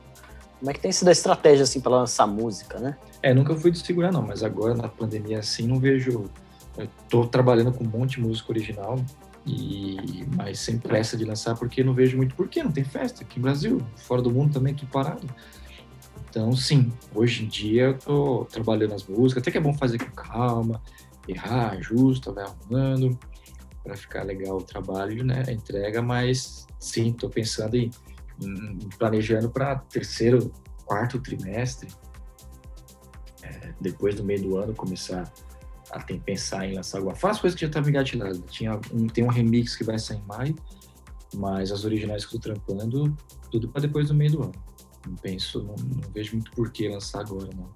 Como 0.60 0.70
é 0.70 0.74
que 0.74 0.80
tem 0.80 0.92
sido 0.92 1.08
a 1.08 1.12
estratégia 1.12 1.64
assim 1.64 1.80
para 1.80 1.92
lançar 1.92 2.28
música, 2.28 2.78
né? 2.78 2.98
É, 3.24 3.34
nunca 3.34 3.56
fui 3.56 3.72
de 3.72 3.80
segurar 3.80 4.12
não, 4.12 4.22
mas 4.22 4.44
agora 4.44 4.74
na 4.74 4.88
pandemia 4.88 5.40
assim 5.40 5.68
não 5.68 5.80
vejo. 5.80 6.30
Eu 6.78 6.88
tô 7.10 7.26
trabalhando 7.26 7.74
com 7.74 7.84
um 7.84 7.88
monte 7.88 8.16
de 8.16 8.22
música 8.22 8.52
original 8.52 8.98
e 9.46 10.26
mas 10.36 10.60
sem 10.60 10.78
pressa 10.78 11.18
de 11.18 11.26
lançar 11.26 11.56
porque 11.56 11.84
não 11.84 11.94
vejo 11.94 12.16
muito 12.18 12.36
porquê, 12.36 12.64
não 12.64 12.72
tem 12.72 12.84
festa 12.84 13.24
aqui 13.24 13.40
no 13.40 13.44
Brasil, 13.44 13.82
fora 13.96 14.22
do 14.22 14.32
mundo 14.32 14.54
também 14.54 14.74
tudo 14.74 14.92
parado. 14.92 15.28
Então, 16.30 16.56
sim, 16.56 16.92
hoje 17.14 17.44
em 17.44 17.48
dia 17.48 17.84
eu 17.84 17.98
tô 17.98 18.46
trabalhando 18.46 18.94
as 18.94 19.06
músicas, 19.06 19.42
até 19.42 19.52
que 19.52 19.58
é 19.58 19.62
bom 19.62 19.74
fazer 19.74 19.98
com 19.98 20.12
calma, 20.12 20.82
errar, 21.28 21.72
ajusta, 21.72 22.32
vai 22.32 22.46
arrumando 22.46 23.18
para 23.84 23.98
ficar 23.98 24.24
legal 24.24 24.58
o 24.58 24.64
trabalho, 24.64 25.26
né, 25.26 25.44
a 25.48 25.52
entrega, 25.52 26.02
mas 26.02 26.68
sim, 26.80 27.12
tô 27.12 27.30
pensando 27.30 27.76
em 27.76 27.90
planejando 28.98 29.50
para 29.50 29.76
terceiro, 29.76 30.52
quarto 30.86 31.20
trimestre, 31.20 31.90
é, 33.44 33.74
depois 33.80 34.16
do 34.16 34.24
meio 34.24 34.42
do 34.42 34.58
ano, 34.58 34.74
começar 34.74 35.32
ter, 36.00 36.20
pensar 36.20 36.68
em 36.68 36.76
lançar 36.76 36.98
alguma. 36.98 37.16
Faz 37.16 37.40
coisas 37.40 37.56
que 37.56 37.62
já 37.62 37.68
estava 37.68 37.90
engatilhado. 37.90 38.40
Tinha 38.50 38.80
um, 38.94 39.08
tem 39.08 39.24
um 39.24 39.30
remix 39.30 39.76
que 39.76 39.84
vai 39.84 40.00
sair 40.00 40.18
em 40.18 40.26
maio, 40.26 40.56
mas 41.36 41.72
as 41.72 41.86
originais 41.86 42.26
que 42.26 42.36
estou 42.36 42.54
trampando, 42.54 43.16
tudo 43.50 43.68
para 43.70 43.82
depois 43.82 44.08
do 44.08 44.14
meio 44.14 44.32
do 44.32 44.44
ano. 44.44 44.54
Não 45.08 45.16
penso, 45.16 45.64
não, 45.64 45.76
não 45.76 46.12
vejo 46.14 46.34
muito 46.34 46.52
por 46.52 46.72
que 46.72 46.88
lançar 46.88 47.22
agora, 47.22 47.50
não. 47.56 47.70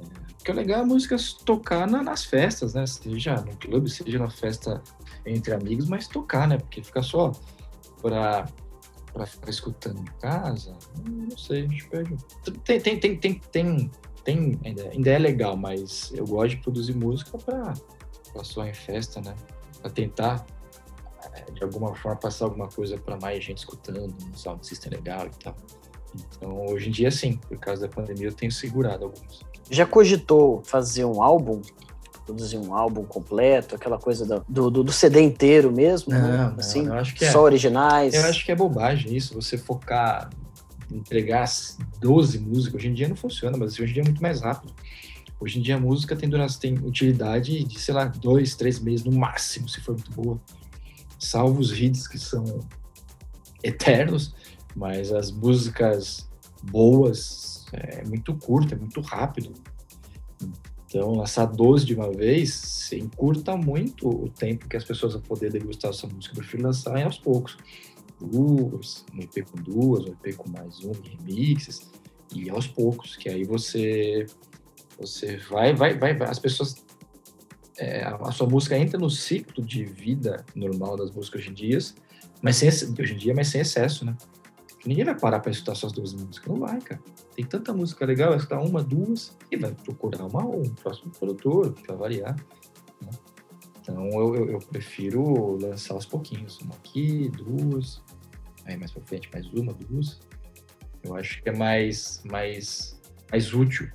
É, 0.00 0.32
porque 0.34 0.50
é 0.50 0.54
legal 0.54 0.82
a 0.82 0.86
música 0.86 1.16
tocar 1.44 1.86
na, 1.86 2.02
nas 2.02 2.24
festas, 2.24 2.74
né? 2.74 2.86
Seja 2.86 3.36
no 3.36 3.56
clube, 3.56 3.90
seja 3.90 4.18
na 4.18 4.30
festa 4.30 4.82
entre 5.24 5.52
amigos, 5.52 5.88
mas 5.88 6.08
tocar, 6.08 6.48
né? 6.48 6.58
Porque 6.58 6.82
fica 6.82 7.02
só 7.02 7.32
para 8.00 8.46
para 9.16 9.24
ficar 9.24 9.48
escutando 9.48 9.98
em 9.98 10.20
casa, 10.20 10.76
não 11.08 11.38
sei, 11.38 11.64
a 11.64 11.68
gente 11.68 11.88
perde. 11.88 12.16
Tem, 12.64 12.78
tem, 12.78 13.00
tem, 13.00 13.16
tem, 13.16 13.40
tem, 13.50 13.90
tem 14.26 14.58
ainda, 14.64 14.88
ainda 14.90 15.10
é 15.10 15.18
legal, 15.18 15.56
mas 15.56 16.12
eu 16.12 16.26
gosto 16.26 16.56
de 16.56 16.62
produzir 16.62 16.94
música 16.94 17.38
para 17.38 17.74
só 18.42 18.66
em 18.66 18.74
festa, 18.74 19.20
né? 19.20 19.34
Para 19.80 19.90
tentar, 19.90 20.44
eh, 21.32 21.52
de 21.52 21.62
alguma 21.62 21.94
forma, 21.94 22.18
passar 22.18 22.46
alguma 22.46 22.68
coisa 22.68 22.98
para 22.98 23.16
mais 23.18 23.44
gente 23.44 23.58
escutando, 23.58 24.12
um 24.28 24.36
sound 24.36 24.66
system 24.66 24.92
legal 24.92 25.26
e 25.26 25.44
tal. 25.44 25.54
Então, 26.14 26.66
hoje 26.66 26.88
em 26.88 26.92
dia, 26.92 27.10
sim, 27.10 27.38
por 27.48 27.56
causa 27.58 27.82
da 27.82 27.88
pandemia, 27.88 28.26
eu 28.26 28.32
tenho 28.32 28.50
segurado 28.50 29.04
alguns. 29.04 29.46
Já 29.70 29.86
cogitou 29.86 30.60
fazer 30.64 31.04
um 31.04 31.22
álbum 31.22 31.62
produzir 32.24 32.58
um 32.58 32.74
álbum 32.74 33.04
completo, 33.04 33.76
aquela 33.76 33.98
coisa 33.98 34.42
do, 34.48 34.68
do, 34.68 34.82
do 34.82 34.92
CD 34.92 35.20
inteiro 35.20 35.70
mesmo, 35.70 36.12
não, 36.12 36.20
né? 36.20 36.36
não, 36.38 36.58
assim, 36.58 36.86
eu 36.86 36.94
acho 36.94 37.14
que 37.14 37.24
só 37.24 37.38
é. 37.38 37.42
originais. 37.42 38.14
Eu 38.14 38.24
acho 38.24 38.44
que 38.44 38.50
é 38.50 38.56
bobagem 38.56 39.14
isso, 39.14 39.40
você 39.40 39.56
focar, 39.56 40.28
entregar 40.90 41.46
12 42.00 42.38
músicas. 42.38 42.74
Hoje 42.80 42.88
em 42.88 42.94
dia 42.94 43.08
não 43.08 43.16
funciona, 43.16 43.56
mas 43.56 43.78
hoje 43.78 43.90
em 43.90 43.94
dia 43.94 44.02
é 44.02 44.04
muito 44.04 44.22
mais 44.22 44.40
rápido. 44.40 44.74
Hoje 45.38 45.58
em 45.58 45.62
dia 45.62 45.76
a 45.76 45.80
música 45.80 46.16
tem, 46.16 46.28
duração, 46.28 46.60
tem 46.60 46.74
utilidade 46.78 47.64
de, 47.64 47.78
sei 47.78 47.92
lá, 47.92 48.06
dois, 48.06 48.56
três 48.56 48.80
meses 48.80 49.04
no 49.04 49.12
máximo, 49.12 49.68
se 49.68 49.80
for 49.80 49.92
muito 49.92 50.10
boa. 50.12 50.40
Salvo 51.18 51.60
os 51.60 51.78
hits 51.78 52.08
que 52.08 52.18
são 52.18 52.60
eternos, 53.62 54.34
mas 54.74 55.12
as 55.12 55.30
músicas 55.30 56.28
boas 56.62 57.66
é 57.72 58.04
muito 58.04 58.34
curto, 58.34 58.74
é 58.74 58.78
muito 58.78 59.00
rápido. 59.00 59.52
Então, 60.88 61.12
lançar 61.12 61.46
12 61.46 61.84
de 61.84 61.94
uma 61.94 62.10
vez 62.10 62.90
encurta 62.92 63.56
muito 63.56 64.08
o 64.08 64.30
tempo 64.30 64.68
que 64.68 64.76
as 64.76 64.84
pessoas 64.84 65.14
vão 65.14 65.22
poder 65.22 65.50
degustar 65.50 65.90
essa 65.90 66.06
música. 66.06 66.34
Eu 66.34 66.38
prefiro 66.38 66.62
lançar 66.62 66.96
aos 67.02 67.18
poucos. 67.18 67.58
Duas, 68.20 69.04
um 69.14 69.20
EP 69.20 69.44
com 69.50 69.62
duas, 69.62 70.04
um 70.04 70.12
EP 70.12 70.36
com 70.36 70.48
mais 70.50 70.80
um, 70.84 70.92
remixes, 70.92 71.90
e 72.34 72.48
aos 72.50 72.66
poucos, 72.66 73.16
que 73.16 73.28
aí 73.28 73.44
você 73.44 74.26
você 74.98 75.36
vai, 75.36 75.74
vai, 75.74 75.98
vai, 75.98 76.16
vai 76.16 76.28
as 76.28 76.38
pessoas 76.38 76.86
é, 77.78 78.04
a 78.04 78.32
sua 78.32 78.48
música 78.48 78.76
entra 78.78 78.98
no 78.98 79.10
ciclo 79.10 79.62
de 79.62 79.84
vida 79.84 80.44
normal 80.54 80.96
das 80.96 81.10
músicas 81.10 81.42
hoje 81.42 81.50
em 81.50 81.54
dia, 81.54 81.78
mas 82.40 82.56
sem, 82.56 82.68
hoje 82.68 83.14
em 83.14 83.16
dia, 83.16 83.34
mas 83.34 83.48
sem 83.48 83.60
excesso, 83.60 84.04
né? 84.04 84.16
Ninguém 84.84 85.04
vai 85.04 85.18
parar 85.18 85.40
para 85.40 85.50
escutar 85.50 85.74
suas 85.74 85.92
duas 85.92 86.14
músicas, 86.14 86.48
não 86.48 86.60
vai, 86.60 86.80
cara. 86.80 87.00
Tem 87.34 87.44
tanta 87.44 87.72
música 87.72 88.06
legal, 88.06 88.30
vai 88.30 88.38
escutar 88.38 88.60
uma, 88.60 88.82
duas, 88.82 89.36
e 89.50 89.56
vai 89.56 89.72
procurar 89.74 90.24
uma 90.24 90.46
um 90.46 90.62
próximo 90.74 91.10
produtor, 91.10 91.74
para 91.84 91.96
variar. 91.96 92.36
Então 93.88 94.08
eu, 94.10 94.50
eu, 94.50 94.58
prefiro 94.58 95.56
lançar 95.60 95.94
aos 95.94 96.04
pouquinhos, 96.04 96.58
uma 96.60 96.74
aqui, 96.74 97.30
duas, 97.30 98.02
aí 98.64 98.76
mais 98.76 98.90
para 98.90 99.00
frente 99.02 99.30
mais 99.32 99.46
uma, 99.52 99.72
duas. 99.72 100.18
Eu 101.04 101.14
acho 101.14 101.40
que 101.40 101.48
é 101.48 101.52
mais, 101.52 102.20
mais, 102.24 103.00
mais 103.30 103.54
útil 103.54 103.88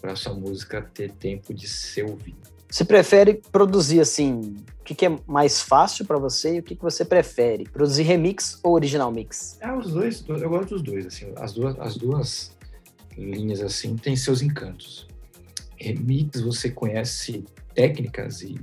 para 0.00 0.16
sua 0.16 0.34
música 0.34 0.82
ter 0.82 1.12
tempo 1.12 1.54
de 1.54 1.68
ser 1.68 2.10
ouvida. 2.10 2.40
Você 2.68 2.84
prefere 2.84 3.40
produzir 3.52 4.00
assim? 4.00 4.56
O 4.80 4.84
que, 4.84 4.96
que 4.96 5.06
é 5.06 5.16
mais 5.28 5.60
fácil 5.60 6.04
para 6.04 6.18
você 6.18 6.56
e 6.56 6.58
o 6.58 6.62
que, 6.62 6.74
que 6.74 6.82
você 6.82 7.04
prefere? 7.04 7.64
Produzir 7.64 8.02
remix 8.02 8.58
ou 8.64 8.74
original 8.74 9.12
mix? 9.12 9.58
Ah, 9.60 9.76
os 9.76 9.92
dois. 9.92 10.24
Eu 10.28 10.48
gosto 10.48 10.70
dos 10.70 10.82
dois. 10.82 11.06
Assim, 11.06 11.32
as 11.36 11.52
duas, 11.52 11.78
as 11.78 11.96
duas 11.96 12.56
linhas 13.16 13.60
assim 13.60 13.96
têm 13.96 14.16
seus 14.16 14.42
encantos. 14.42 15.06
Remix 15.76 16.40
você 16.40 16.70
conhece 16.70 17.44
técnicas 17.74 18.42
e, 18.42 18.54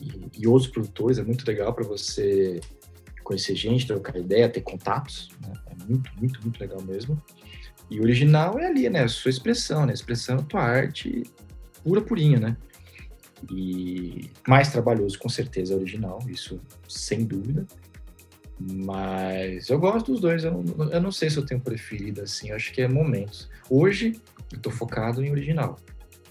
e, 0.00 0.42
e 0.42 0.46
outros 0.46 0.70
produtores. 0.70 1.18
É 1.18 1.22
muito 1.22 1.46
legal 1.46 1.72
para 1.72 1.84
você 1.84 2.60
conhecer 3.22 3.56
gente, 3.56 3.86
trocar 3.86 4.16
ideia, 4.16 4.48
ter 4.48 4.60
contatos. 4.60 5.30
Né? 5.40 5.52
É 5.66 5.84
muito, 5.84 6.10
muito, 6.18 6.42
muito 6.42 6.60
legal 6.60 6.80
mesmo. 6.82 7.20
E 7.90 8.00
original 8.00 8.58
é 8.58 8.66
ali, 8.66 8.88
né? 8.88 9.04
A 9.04 9.08
sua 9.08 9.30
expressão, 9.30 9.86
né? 9.86 9.92
A 9.92 9.94
expressão 9.94 10.36
é 10.36 10.42
tua 10.42 10.62
arte 10.62 11.22
pura, 11.82 12.00
purinha, 12.00 12.38
né? 12.38 12.56
E 13.50 14.30
mais 14.48 14.70
trabalhoso, 14.70 15.18
com 15.18 15.28
certeza, 15.28 15.74
é 15.74 15.76
original, 15.76 16.18
isso 16.28 16.60
sem 16.88 17.24
dúvida. 17.24 17.66
Mas 18.58 19.68
eu 19.68 19.78
gosto 19.78 20.12
dos 20.12 20.20
dois, 20.20 20.44
eu 20.44 20.52
não, 20.52 20.90
eu 20.90 21.00
não 21.00 21.12
sei 21.12 21.28
se 21.28 21.36
eu 21.36 21.44
tenho 21.44 21.60
preferido 21.60 22.22
assim, 22.22 22.50
eu 22.50 22.56
acho 22.56 22.72
que 22.72 22.80
é 22.80 22.88
momentos. 22.88 23.50
Hoje 23.68 24.18
eu 24.52 24.58
tô 24.60 24.70
focado 24.70 25.22
em 25.22 25.30
original, 25.30 25.78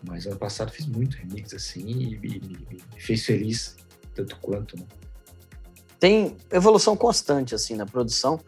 mas 0.06 0.26
ano 0.26 0.38
passado 0.38 0.72
fiz 0.72 0.86
muito 0.86 1.18
remix 1.18 1.54
assim 1.54 1.86
e, 1.86 2.20
e, 2.24 2.38
e 2.38 2.84
me 2.94 3.02
fez 3.02 3.26
feliz 3.26 3.76
tanto 4.14 4.38
quanto, 4.40 4.78
né? 4.78 4.86
Tem 6.00 6.36
evolução 6.52 6.98
constante 6.98 7.56
assim 7.56 7.76
na 7.76 7.86
produção. 7.86 8.40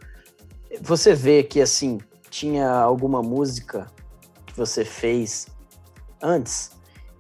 Você 0.82 1.14
vê 1.14 1.44
que 1.44 1.62
assim 1.62 2.00
tinha 2.30 2.70
alguma 2.70 3.22
música 3.22 3.90
que 4.46 4.56
você 4.56 4.84
fez 4.84 5.48
antes 6.22 6.76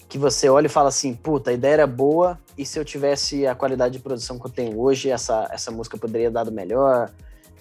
que 0.07 0.17
você 0.17 0.47
olha 0.49 0.67
e 0.67 0.69
fala 0.69 0.89
assim, 0.89 1.13
puta, 1.13 1.49
a 1.49 1.53
ideia 1.53 1.73
era 1.73 1.87
boa 1.87 2.39
e 2.57 2.65
se 2.65 2.79
eu 2.79 2.85
tivesse 2.85 3.45
a 3.45 3.55
qualidade 3.55 3.97
de 3.97 4.03
produção 4.03 4.39
que 4.39 4.45
eu 4.45 4.51
tenho 4.51 4.79
hoje, 4.79 5.09
essa, 5.09 5.47
essa 5.51 5.71
música 5.71 5.97
poderia 5.97 6.31
dado 6.31 6.51
melhor, 6.51 7.11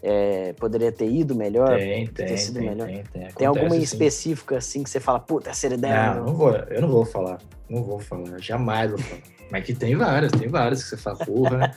é, 0.06 0.52
poderia 0.52 0.92
ter 0.92 1.10
ido 1.10 1.34
melhor, 1.34 1.78
tem, 1.78 2.06
ter 2.06 2.26
tem, 2.26 2.36
sido 2.36 2.58
tem, 2.58 2.68
melhor. 2.68 2.86
Tem, 2.86 3.02
tem, 3.04 3.28
tem 3.28 3.46
alguma 3.46 3.74
específica 3.74 4.58
assim 4.58 4.82
que 4.82 4.90
você 4.90 5.00
fala, 5.00 5.18
puta, 5.18 5.48
essa 5.48 5.66
era 5.66 5.76
ideia. 5.76 6.14
Não, 6.16 6.26
não 6.26 6.34
vou, 6.34 6.50
eu 6.52 6.82
não 6.82 6.88
vou 6.88 7.06
falar, 7.06 7.38
não 7.70 7.82
vou 7.82 7.98
falar, 7.98 8.38
jamais 8.38 8.90
vou 8.90 8.98
falar. 8.98 9.22
Mas 9.50 9.64
que 9.64 9.74
tem 9.74 9.96
várias, 9.96 10.30
tem 10.32 10.46
várias 10.48 10.82
que 10.82 10.90
você 10.90 10.96
fala, 10.98 11.16
porra. 11.16 11.74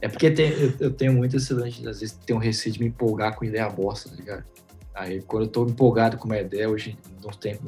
é 0.00 0.08
porque 0.08 0.30
tem, 0.30 0.50
eu, 0.52 0.72
eu, 0.78 0.92
tenho 0.92 1.12
muito 1.12 1.36
esse 1.36 1.52
lance, 1.52 1.80
às 1.88 1.98
vezes 1.98 2.12
tem 2.12 2.36
um 2.36 2.38
receio 2.38 2.72
de 2.74 2.80
me 2.80 2.86
empolgar 2.86 3.34
com 3.34 3.44
ideia 3.44 3.68
bosta, 3.68 4.08
tá 4.08 4.14
ligado? 4.14 4.44
Aí 4.94 5.20
quando 5.22 5.44
eu 5.44 5.48
tô 5.48 5.66
empolgado 5.66 6.18
com 6.18 6.26
uma 6.26 6.38
ideia, 6.38 6.70
hoje, 6.70 6.96
não 7.24 7.30
tem, 7.30 7.58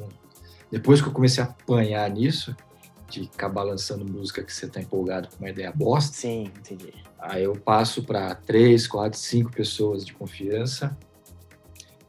depois 0.70 1.02
que 1.02 1.08
eu 1.08 1.12
comecei 1.12 1.42
a 1.42 1.46
apanhar 1.46 2.08
nisso, 2.10 2.54
de 3.08 3.28
acabar 3.34 3.62
lançando 3.64 4.04
música 4.04 4.42
que 4.42 4.52
você 4.52 4.68
tá 4.68 4.80
empolgado 4.80 5.28
com 5.28 5.36
uma 5.42 5.50
ideia 5.50 5.72
bosta. 5.72 6.14
Sim, 6.14 6.50
entendi. 6.58 6.92
Aí 7.26 7.44
eu 7.44 7.54
passo 7.54 8.02
para 8.02 8.34
três, 8.34 8.86
quatro, 8.86 9.18
cinco 9.18 9.50
pessoas 9.50 10.04
de 10.04 10.12
confiança. 10.12 10.96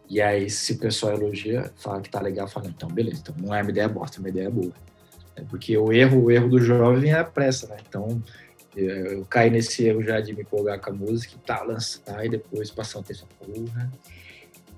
E 0.10 0.22
aí, 0.22 0.50
se 0.50 0.74
o 0.74 0.78
pessoal 0.78 1.14
elogia, 1.14 1.72
fala 1.78 2.02
que 2.02 2.10
tá 2.10 2.20
legal, 2.22 2.48
fala, 2.48 2.68
então, 2.68 2.90
beleza, 2.90 3.22
então 3.22 3.36
não 3.40 3.56
é 3.56 3.62
uma 3.62 3.72
ideia 3.72 3.88
bosta, 3.88 4.18
é 4.18 4.20
uma 4.20 4.30
ideia 4.30 4.50
boa. 4.50 4.74
É 5.36 5.42
porque 5.42 5.76
o 5.78 5.92
erro, 5.92 6.26
o 6.26 6.32
erro 6.32 6.50
do 6.50 6.60
jovem 6.60 7.12
é 7.12 7.20
a 7.20 7.24
pressa, 7.24 7.68
né? 7.68 7.78
Então, 7.88 8.22
eu, 8.76 8.88
eu 8.88 9.26
caí 9.26 9.50
nesse 9.50 9.86
erro 9.86 10.04
já 10.04 10.20
de 10.20 10.34
me 10.34 10.42
empolgar 10.42 10.80
com 10.82 10.90
a 10.90 10.94
música 10.94 11.34
e 11.36 11.40
tá, 11.40 11.64
lançar 11.64 12.26
e 12.26 12.30
depois 12.30 12.70
passar 12.70 13.00
um 13.00 13.04
tempo, 13.04 13.26
porra, 13.40 13.92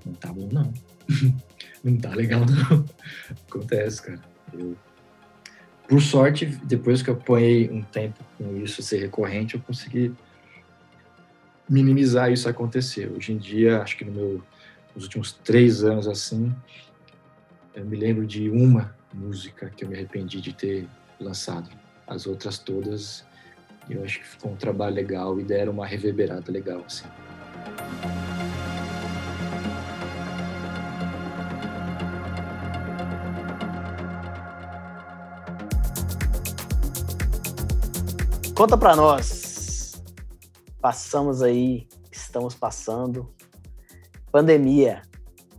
não 0.06 0.14
tá 0.14 0.32
bom 0.32 0.48
não. 0.52 0.72
não 1.84 1.98
tá 1.98 2.12
legal 2.12 2.42
não. 2.46 2.86
Acontece, 3.50 4.04
cara. 4.04 4.22
Eu 4.54 4.78
por 5.88 6.02
sorte, 6.02 6.46
depois 6.46 7.02
que 7.02 7.10
eu 7.10 7.14
apanhei 7.14 7.70
um 7.70 7.82
tempo 7.82 8.20
com 8.38 8.58
isso 8.58 8.84
ser 8.84 8.98
recorrente, 8.98 9.56
eu 9.56 9.62
consegui 9.62 10.14
minimizar 11.70 12.32
isso 12.32 12.48
acontecer. 12.48 13.12
Hoje 13.12 13.34
em 13.34 13.38
dia, 13.38 13.82
acho 13.82 13.98
que 13.98 14.06
no 14.06 14.12
meu, 14.12 14.44
nos 14.96 15.04
últimos 15.06 15.32
três 15.32 15.84
anos 15.84 16.08
assim, 16.08 16.54
eu 17.76 17.86
me 17.86 17.96
lembro 17.96 18.26
de 18.26 18.50
uma 18.50 18.96
música 19.14 19.70
que 19.70 19.84
eu 19.84 19.90
me 19.90 19.96
arrependi 19.96 20.42
de 20.42 20.54
ter 20.54 20.88
lançado. 21.20 21.70
As 22.06 22.26
outras 22.26 22.58
todas, 22.58 23.26
eu 23.90 24.04
acho 24.04 24.20
que 24.20 24.28
ficou 24.28 24.52
um 24.52 24.56
trabalho 24.56 24.96
legal 24.96 25.40
e 25.40 25.44
deram 25.44 25.74
uma 25.74 25.86
reverberada 25.86 26.52
legal 26.52 26.84
assim. 26.86 27.06
Conta 38.56 38.76
para 38.76 38.96
nós. 38.96 39.47
Passamos 40.82 41.42
aí, 41.42 41.88
estamos 42.12 42.56
passando. 42.56 43.34
Pandemia. 44.32 45.02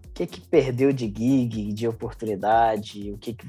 O 0.07 0.13
que 0.13 0.27
que 0.27 0.41
perdeu 0.41 0.93
de 0.93 1.07
gig, 1.07 1.73
de 1.73 1.87
oportunidade? 1.87 3.11
O 3.13 3.19
que 3.19 3.35
que 3.35 3.47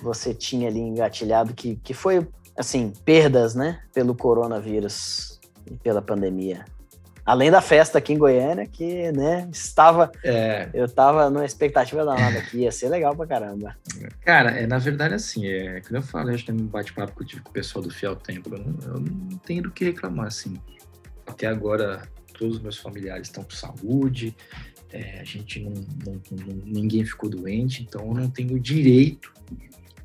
você 0.00 0.34
tinha 0.34 0.68
ali 0.68 0.80
engatilhado 0.80 1.54
que, 1.54 1.76
que 1.76 1.92
foi, 1.92 2.26
assim, 2.56 2.92
perdas, 3.04 3.54
né? 3.54 3.80
Pelo 3.92 4.14
coronavírus 4.14 5.40
e 5.70 5.74
pela 5.76 6.00
pandemia. 6.00 6.64
Além 7.24 7.50
da 7.50 7.60
festa 7.60 7.98
aqui 7.98 8.12
em 8.12 8.18
Goiânia, 8.18 8.66
que, 8.66 9.12
né, 9.12 9.48
estava. 9.52 10.10
É. 10.24 10.68
Eu 10.72 10.86
estava 10.86 11.28
numa 11.30 11.44
expectativa 11.44 12.04
danada 12.04 12.38
aqui, 12.38 12.58
ia 12.58 12.72
ser 12.72 12.88
legal 12.88 13.14
pra 13.14 13.26
caramba. 13.26 13.76
Cara, 14.22 14.50
é, 14.50 14.66
na 14.66 14.78
verdade, 14.78 15.14
assim, 15.14 15.46
é, 15.46 15.80
quando 15.80 15.96
eu 15.96 16.02
falei, 16.02 16.34
acho 16.34 16.46
que 16.46 16.52
no 16.52 16.64
bate-papo 16.64 17.14
que 17.14 17.22
eu 17.22 17.26
tive 17.26 17.42
com 17.42 17.50
o 17.50 17.52
pessoal 17.52 17.84
do 17.84 17.90
Fiel 17.90 18.16
Templo, 18.16 18.56
eu 18.56 18.64
não, 18.64 18.94
eu 18.94 19.00
não 19.00 19.38
tenho 19.38 19.62
do 19.62 19.70
que 19.70 19.84
reclamar, 19.84 20.26
assim. 20.26 20.60
Até 21.30 21.46
agora, 21.46 22.02
todos 22.36 22.56
os 22.56 22.62
meus 22.62 22.76
familiares 22.76 23.28
estão 23.28 23.44
com 23.44 23.50
saúde, 23.50 24.36
é, 24.92 25.20
a 25.20 25.24
gente 25.24 25.60
não, 25.60 25.72
não, 25.72 26.20
não, 26.30 26.54
ninguém 26.64 27.04
ficou 27.04 27.30
doente, 27.30 27.82
então 27.82 28.06
eu 28.08 28.14
não 28.14 28.30
tenho 28.30 28.54
o 28.54 28.60
direito 28.60 29.32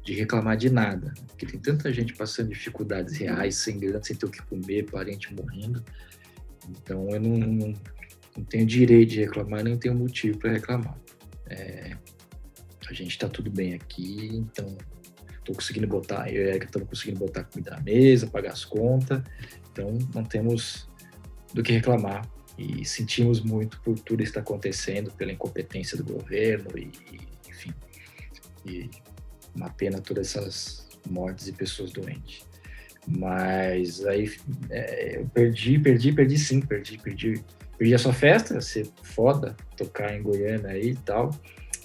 de 0.04 0.14
reclamar 0.14 0.56
de 0.56 0.70
nada, 0.70 1.14
porque 1.28 1.48
tem 1.48 1.60
tanta 1.60 1.92
gente 1.92 2.14
passando 2.14 2.50
dificuldades 2.50 3.18
reais, 3.18 3.56
sem 3.56 3.80
grana, 3.80 4.04
sem 4.04 4.16
ter 4.16 4.28
o 4.28 4.30
que 4.30 4.42
comer, 4.44 4.86
parente 4.90 5.34
morrendo. 5.34 5.84
Então 6.70 7.10
eu 7.10 7.20
não, 7.20 7.36
não, 7.36 7.74
não 8.38 8.44
tenho 8.44 8.66
direito 8.68 9.10
de 9.10 9.22
reclamar, 9.22 9.64
nem 9.64 9.76
tenho 9.76 9.96
motivo 9.96 10.38
para 10.38 10.52
reclamar. 10.52 11.00
É, 11.48 11.98
a 12.88 12.94
gente 12.94 13.10
está 13.10 13.28
tudo 13.28 13.50
bem 13.50 13.74
aqui, 13.74 14.30
então 14.34 14.78
estou 15.40 15.56
conseguindo 15.56 15.88
botar, 15.88 16.32
eu 16.32 16.44
e 16.44 16.46
a 16.46 16.50
Erika 16.50 16.66
estamos 16.66 16.88
conseguindo 16.88 17.20
botar 17.20 17.44
comida 17.46 17.72
na 17.72 17.82
mesa, 17.82 18.28
pagar 18.28 18.52
as 18.52 18.64
contas, 18.64 19.24
então 19.72 19.98
não 20.14 20.24
temos 20.24 20.88
do 21.56 21.64
que 21.64 21.72
reclamar 21.72 22.30
e 22.58 22.84
sentimos 22.84 23.42
muito 23.42 23.80
por 23.82 23.98
tudo 23.98 24.18
que 24.18 24.24
está 24.26 24.42
acontecendo, 24.42 25.10
pela 25.12 25.32
incompetência 25.32 25.98
do 25.98 26.04
governo 26.04 26.78
e, 26.78 26.92
enfim, 27.50 27.74
e 28.66 28.90
uma 29.56 29.70
pena 29.70 30.02
todas 30.02 30.36
essas 30.36 30.86
mortes 31.10 31.48
e 31.48 31.54
pessoas 31.54 31.94
doentes. 31.94 32.46
Mas 33.08 34.06
aí 34.06 34.36
é, 34.70 35.20
eu 35.20 35.30
perdi, 35.30 35.80
perdi, 35.80 36.12
perdi 36.12 36.38
sim, 36.38 36.60
perdi, 36.60 36.98
perdi. 36.98 37.42
Perdi 37.78 37.94
a 37.94 37.98
sua 38.00 38.14
festa, 38.14 38.60
ser 38.62 38.88
foda 39.04 39.56
tocar 39.76 40.14
em 40.16 40.22
Goiânia 40.22 40.70
aí 40.70 40.92
e 40.92 40.96
tal, 40.96 41.30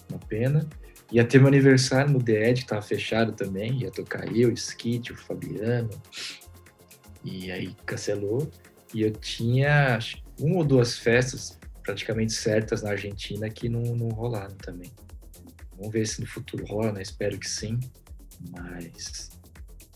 uma 0.08 0.18
pena. 0.20 0.68
Ia 1.12 1.24
ter 1.24 1.38
meu 1.38 1.48
aniversário 1.48 2.12
no 2.12 2.22
The 2.22 2.50
Ed, 2.50 2.60
que 2.60 2.68
tava 2.68 2.82
fechado 2.82 3.32
também, 3.32 3.82
ia 3.82 3.90
tocar 3.90 4.24
eu, 4.34 4.50
o 4.50 4.52
Skit, 4.52 5.12
o 5.12 5.16
Fabiano, 5.16 5.90
e 7.24 7.50
aí 7.50 7.74
cancelou. 7.84 8.48
E 8.94 9.02
eu 9.02 9.10
tinha 9.12 9.98
uma 10.38 10.56
ou 10.56 10.64
duas 10.64 10.98
festas 10.98 11.58
praticamente 11.82 12.32
certas 12.32 12.82
na 12.82 12.90
Argentina 12.90 13.48
que 13.48 13.68
não, 13.68 13.82
não 13.82 14.08
rolaram 14.08 14.54
também. 14.56 14.90
Vamos 15.76 15.92
ver 15.92 16.06
se 16.06 16.20
no 16.20 16.26
futuro 16.26 16.64
rola, 16.66 16.92
né? 16.92 17.02
Espero 17.02 17.38
que 17.38 17.48
sim. 17.48 17.78
Mas 18.50 19.30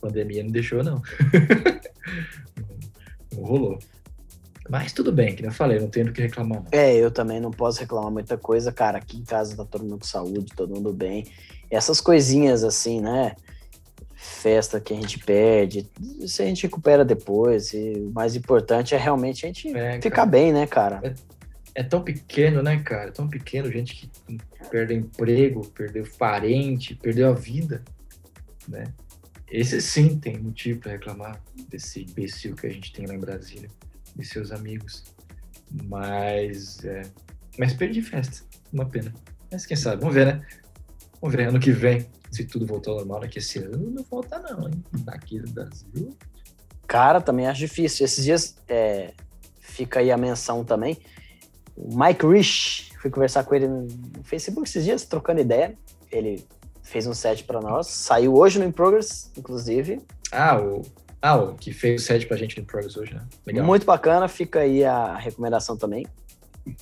pandemia 0.00 0.42
não 0.42 0.50
deixou, 0.50 0.82
não. 0.82 1.02
não 3.32 3.42
rolou. 3.42 3.78
Mas 4.68 4.92
tudo 4.92 5.12
bem, 5.12 5.34
que 5.34 5.44
eu 5.44 5.52
falei, 5.52 5.78
não 5.78 5.88
tenho 5.88 6.06
do 6.06 6.12
que 6.12 6.22
reclamar. 6.22 6.62
Não. 6.62 6.68
É, 6.72 6.94
eu 6.94 7.10
também 7.10 7.40
não 7.40 7.50
posso 7.50 7.80
reclamar 7.80 8.10
muita 8.10 8.38
coisa, 8.38 8.72
cara. 8.72 8.98
Aqui 8.98 9.18
em 9.18 9.24
casa 9.24 9.56
tá 9.56 9.64
todo 9.64 9.82
mundo 9.82 9.98
com 9.98 10.04
saúde, 10.04 10.54
todo 10.56 10.74
mundo 10.74 10.92
bem. 10.92 11.26
essas 11.70 12.00
coisinhas 12.00 12.64
assim, 12.64 13.00
né? 13.00 13.36
Festa 14.44 14.78
que 14.78 14.92
a 14.92 14.96
gente 14.96 15.18
perde, 15.20 15.90
isso 16.20 16.42
a 16.42 16.44
gente 16.44 16.64
recupera 16.64 17.02
depois. 17.02 17.72
E 17.72 17.94
o 17.96 18.12
mais 18.12 18.36
importante 18.36 18.94
é 18.94 18.98
realmente 18.98 19.46
a 19.46 19.48
gente 19.48 19.74
é, 19.74 19.94
ficar 19.94 20.16
cara, 20.16 20.26
bem, 20.26 20.52
né, 20.52 20.66
cara? 20.66 21.00
É, 21.02 21.80
é, 21.80 21.82
tão 21.82 22.02
pequeno, 22.02 22.62
né, 22.62 22.76
cara? 22.82 23.08
É 23.08 23.10
tão 23.10 23.26
pequeno, 23.26 23.72
gente 23.72 23.94
que 23.94 24.38
perdeu 24.70 24.98
emprego, 24.98 25.66
perdeu 25.68 26.04
parente, 26.18 26.94
perdeu 26.94 27.30
a 27.30 27.32
vida, 27.32 27.82
né? 28.68 28.84
Esse 29.50 29.80
sim 29.80 30.18
tem 30.18 30.36
motivo 30.36 30.78
para 30.78 30.92
reclamar 30.92 31.40
desse 31.70 32.02
imbecil 32.02 32.54
que 32.54 32.66
a 32.66 32.70
gente 32.70 32.92
tem 32.92 33.06
lá 33.06 33.14
em 33.14 33.20
Brasília, 33.20 33.70
de 34.14 34.26
seus 34.26 34.52
amigos. 34.52 35.04
Mas, 35.88 36.84
é, 36.84 37.00
mas 37.58 37.72
perdi 37.72 38.02
festa, 38.02 38.44
uma 38.70 38.84
pena. 38.84 39.10
Mas 39.50 39.64
quem 39.64 39.74
sabe, 39.74 40.02
vamos 40.02 40.14
ver, 40.14 40.26
né? 40.26 40.46
Vamos 41.18 41.34
ver 41.34 41.48
ano 41.48 41.58
que 41.58 41.72
vem, 41.72 42.06
se 42.34 42.44
tudo 42.44 42.66
voltar 42.66 42.90
ao 42.90 42.98
normal? 42.98 43.20
Que 43.22 43.38
esse 43.38 43.58
ano 43.58 43.90
não 43.90 44.02
volta 44.02 44.38
não, 44.38 44.68
hein? 44.68 44.82
Daqui 45.04 45.40
do 45.40 45.50
Brasil. 45.52 46.16
Cara, 46.86 47.20
também 47.20 47.46
acho 47.46 47.60
difícil. 47.60 48.04
Esses 48.04 48.24
dias, 48.24 48.56
é, 48.68 49.12
fica 49.60 50.00
aí 50.00 50.10
a 50.10 50.16
menção 50.16 50.64
também. 50.64 50.98
O 51.76 51.96
Mike 51.96 52.26
Rich, 52.26 52.92
fui 53.00 53.10
conversar 53.10 53.44
com 53.44 53.54
ele 53.54 53.68
no 53.68 53.88
Facebook 54.24 54.68
esses 54.68 54.84
dias, 54.84 55.04
trocando 55.04 55.40
ideia. 55.40 55.76
Ele 56.10 56.44
fez 56.82 57.06
um 57.06 57.14
set 57.14 57.44
para 57.44 57.60
nós. 57.60 57.86
Saiu 57.86 58.34
hoje 58.34 58.58
no 58.58 58.64
In 58.64 58.72
Progress, 58.72 59.30
inclusive. 59.36 60.00
Ah, 60.30 60.60
o, 60.60 60.82
ah, 61.20 61.36
o 61.36 61.54
que 61.54 61.72
fez 61.72 62.02
o 62.02 62.04
set 62.04 62.26
pra 62.26 62.36
gente 62.36 62.56
no 62.56 62.62
In 62.62 62.66
Progress 62.66 62.96
hoje, 62.96 63.14
né? 63.14 63.26
Legal. 63.46 63.64
Muito 63.64 63.86
bacana, 63.86 64.28
fica 64.28 64.60
aí 64.60 64.84
a 64.84 65.16
recomendação 65.16 65.76
também. 65.76 66.06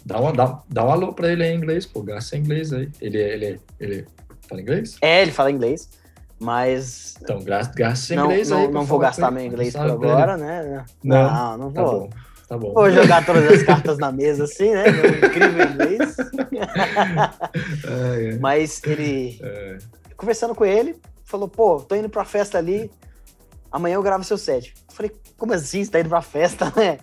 Dá, 0.05 0.20
uma, 0.20 0.32
dá, 0.32 0.62
dá 0.68 0.84
um 0.84 0.90
alô 0.90 1.12
pra 1.12 1.32
ele 1.32 1.44
em 1.44 1.57
inglês, 1.57 1.84
pô, 1.86 2.03
gasta 2.03 2.36
em 2.36 2.40
inglês 2.40 2.72
aí. 2.72 2.88
Ele, 3.00 3.18
ele, 3.18 3.61
ele 3.80 4.07
fala 4.53 4.62
inglês? 4.62 4.96
É, 5.00 5.22
ele 5.22 5.32
fala 5.32 5.50
inglês, 5.50 5.88
mas... 6.38 7.14
Então, 7.20 7.42
gasta 7.42 8.14
inglês 8.14 8.50
não, 8.50 8.59
aí. 8.59 8.68
Não 8.68 8.84
vou 8.84 8.98
gastar 8.98 9.30
meu 9.30 9.44
inglês 9.44 9.72
por 9.74 9.90
agora, 9.90 10.36
né? 10.36 10.84
Não, 11.03 11.32
não, 11.32 11.59
não 11.59 11.72
tá 11.72 11.82
vou. 11.82 11.92
Tá 11.92 11.98
bom. 11.98 12.11
Tá 12.48 12.59
bom. 12.59 12.74
Vou 12.74 12.90
jogar 12.90 13.24
todas 13.24 13.50
as 13.50 13.62
cartas 13.62 13.98
na 13.98 14.12
mesa 14.12 14.44
assim, 14.44 14.72
né? 14.72 14.84
Meu 14.90 15.28
incrível 15.28 15.66
inglês. 15.70 16.16
é. 17.84 18.36
Mas 18.38 18.82
ele, 18.84 19.38
é 19.42 19.78
conversando 20.22 20.55
com 20.55 20.64
ele, 20.64 20.94
falou, 21.24 21.48
pô, 21.48 21.80
tô 21.80 21.96
indo 21.96 22.09
pra 22.09 22.24
festa 22.24 22.57
ali, 22.57 22.88
amanhã 23.72 23.94
eu 23.94 24.03
gravo 24.05 24.22
seu 24.22 24.38
set. 24.38 24.72
Eu 24.88 24.94
falei, 24.94 25.12
como 25.36 25.53
assim? 25.53 25.84
Você 25.84 25.90
tá 25.90 25.98
indo 25.98 26.09
pra 26.09 26.22
festa, 26.22 26.72
né? 26.76 26.98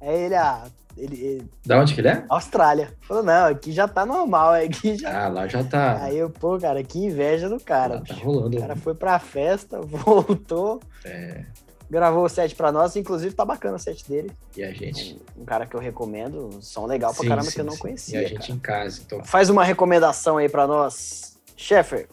Aí 0.00 0.22
ele, 0.22 0.34
ah, 0.34 0.64
ele, 0.96 1.16
ele... 1.16 1.50
Da 1.64 1.80
onde 1.80 1.94
que 1.94 2.00
ele 2.00 2.08
é? 2.08 2.24
Austrália. 2.28 2.94
Falou, 3.02 3.22
não, 3.22 3.46
aqui 3.46 3.72
já 3.72 3.88
tá 3.88 4.04
normal, 4.06 4.54
aqui 4.64 4.96
já... 4.96 5.24
Ah, 5.24 5.28
lá 5.28 5.46
já 5.46 5.64
tá... 5.64 6.02
Aí 6.02 6.16
eu, 6.16 6.30
pô, 6.30 6.58
cara, 6.58 6.82
que 6.82 6.98
inveja 6.98 7.48
do 7.48 7.60
cara. 7.60 8.00
tá 8.00 8.14
rolando. 8.14 8.56
O 8.56 8.60
cara 8.60 8.76
foi 8.76 8.94
pra 8.94 9.18
festa, 9.18 9.80
voltou... 9.82 10.80
É 11.04 11.44
gravou 11.94 12.24
o 12.24 12.28
set 12.28 12.54
pra 12.56 12.72
nós, 12.72 12.96
inclusive 12.96 13.34
tá 13.34 13.44
bacana 13.44 13.76
o 13.76 13.78
set 13.78 14.08
dele. 14.08 14.32
E 14.56 14.64
a 14.64 14.72
gente. 14.72 15.20
Um, 15.36 15.42
um 15.42 15.44
cara 15.44 15.66
que 15.66 15.76
eu 15.76 15.80
recomendo, 15.80 16.48
um 16.48 16.62
som 16.62 16.86
legal 16.86 17.12
pra 17.12 17.22
sim, 17.22 17.28
caramba 17.28 17.48
sim, 17.48 17.54
que 17.54 17.60
eu 17.60 17.64
não 17.64 17.72
sim. 17.72 17.78
conhecia. 17.78 18.22
E 18.22 18.24
a 18.24 18.28
gente 18.28 18.40
cara. 18.40 18.52
em 18.52 18.58
casa, 18.58 19.02
então. 19.04 19.24
Faz 19.24 19.50
uma 19.50 19.64
recomendação 19.64 20.36
aí 20.36 20.48
pra 20.48 20.66
nós. 20.66 21.38
Sheffer, 21.56 22.08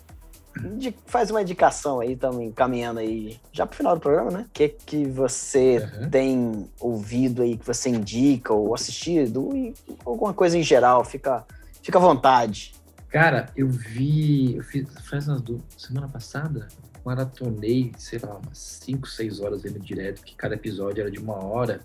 faz 1.05 1.31
uma 1.31 1.41
indicação 1.41 1.99
aí, 1.99 2.13
estamos 2.13 2.41
encaminhando 2.41 2.99
aí 2.99 3.39
já 3.51 3.65
pro 3.65 3.77
final 3.77 3.95
do 3.95 4.01
programa, 4.01 4.31
né? 4.31 4.45
O 4.47 4.51
que 4.51 4.69
que 4.69 5.05
você 5.05 5.77
uhum. 5.77 6.09
tem 6.09 6.69
ouvido 6.79 7.41
aí, 7.41 7.57
que 7.57 7.65
você 7.65 7.89
indica 7.89 8.53
ou 8.53 8.73
assistido, 8.73 9.55
e 9.55 9.73
alguma 10.05 10.33
coisa 10.33 10.57
em 10.57 10.63
geral, 10.63 11.03
fica, 11.03 11.45
fica 11.81 11.97
à 11.97 12.01
vontade. 12.01 12.73
Cara, 13.09 13.49
eu 13.55 13.67
vi, 13.67 14.55
eu 14.55 14.63
fiz, 14.63 14.87
faz 15.09 15.27
umas 15.27 15.41
duas, 15.41 15.61
semana 15.77 16.07
passada, 16.07 16.67
maratonei, 17.03 17.91
sei 17.97 18.19
lá, 18.19 18.37
umas 18.37 18.57
5, 18.57 19.07
6 19.07 19.39
horas 19.39 19.61
vendo 19.63 19.79
direto, 19.79 20.21
que 20.23 20.35
cada 20.35 20.55
episódio 20.55 21.01
era 21.01 21.11
de 21.11 21.19
uma 21.19 21.43
hora, 21.43 21.81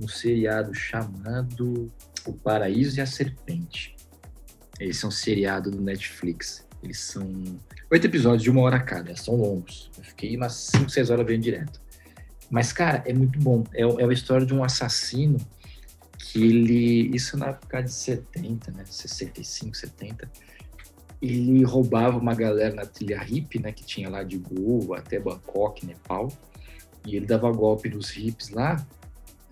um 0.00 0.08
seriado 0.08 0.72
chamado 0.74 1.92
O 2.26 2.32
Paraíso 2.32 2.98
e 2.98 3.00
a 3.00 3.06
Serpente. 3.06 3.96
Esse 4.78 5.04
é 5.04 5.08
um 5.08 5.10
seriado 5.10 5.70
do 5.70 5.80
Netflix. 5.80 6.66
Eles 6.82 7.00
são 7.00 7.26
oito 7.90 8.06
episódios 8.06 8.42
de 8.42 8.50
uma 8.50 8.62
hora 8.62 8.80
cada, 8.80 9.14
são 9.16 9.34
longos. 9.36 9.90
Eu 9.96 10.04
fiquei 10.04 10.36
umas 10.36 10.54
5, 10.54 10.90
6 10.90 11.10
horas 11.10 11.26
vendo 11.26 11.42
direto. 11.42 11.80
Mas, 12.50 12.72
cara, 12.72 13.02
é 13.06 13.12
muito 13.12 13.38
bom. 13.38 13.64
É, 13.74 13.82
é 13.82 14.04
a 14.04 14.12
história 14.12 14.46
de 14.46 14.54
um 14.54 14.64
assassino 14.64 15.38
que 16.18 16.42
ele. 16.42 17.14
Isso 17.14 17.36
na 17.36 17.48
época 17.48 17.82
de 17.82 17.92
70, 17.92 18.72
né? 18.72 18.84
65, 18.86 19.76
70. 19.76 20.30
Ele 21.20 21.64
roubava 21.64 22.16
uma 22.16 22.34
galera 22.34 22.74
na 22.74 22.86
trilha 22.86 23.18
hippie, 23.18 23.60
né? 23.60 23.72
Que 23.72 23.84
tinha 23.84 24.08
lá 24.08 24.22
de 24.22 24.38
Goa 24.38 24.98
até 24.98 25.18
Bangkok, 25.18 25.84
Nepal. 25.84 26.32
E 27.06 27.16
ele 27.16 27.26
dava 27.26 27.50
golpe 27.50 27.88
nos 27.88 28.10
hippies 28.10 28.50
lá. 28.50 28.84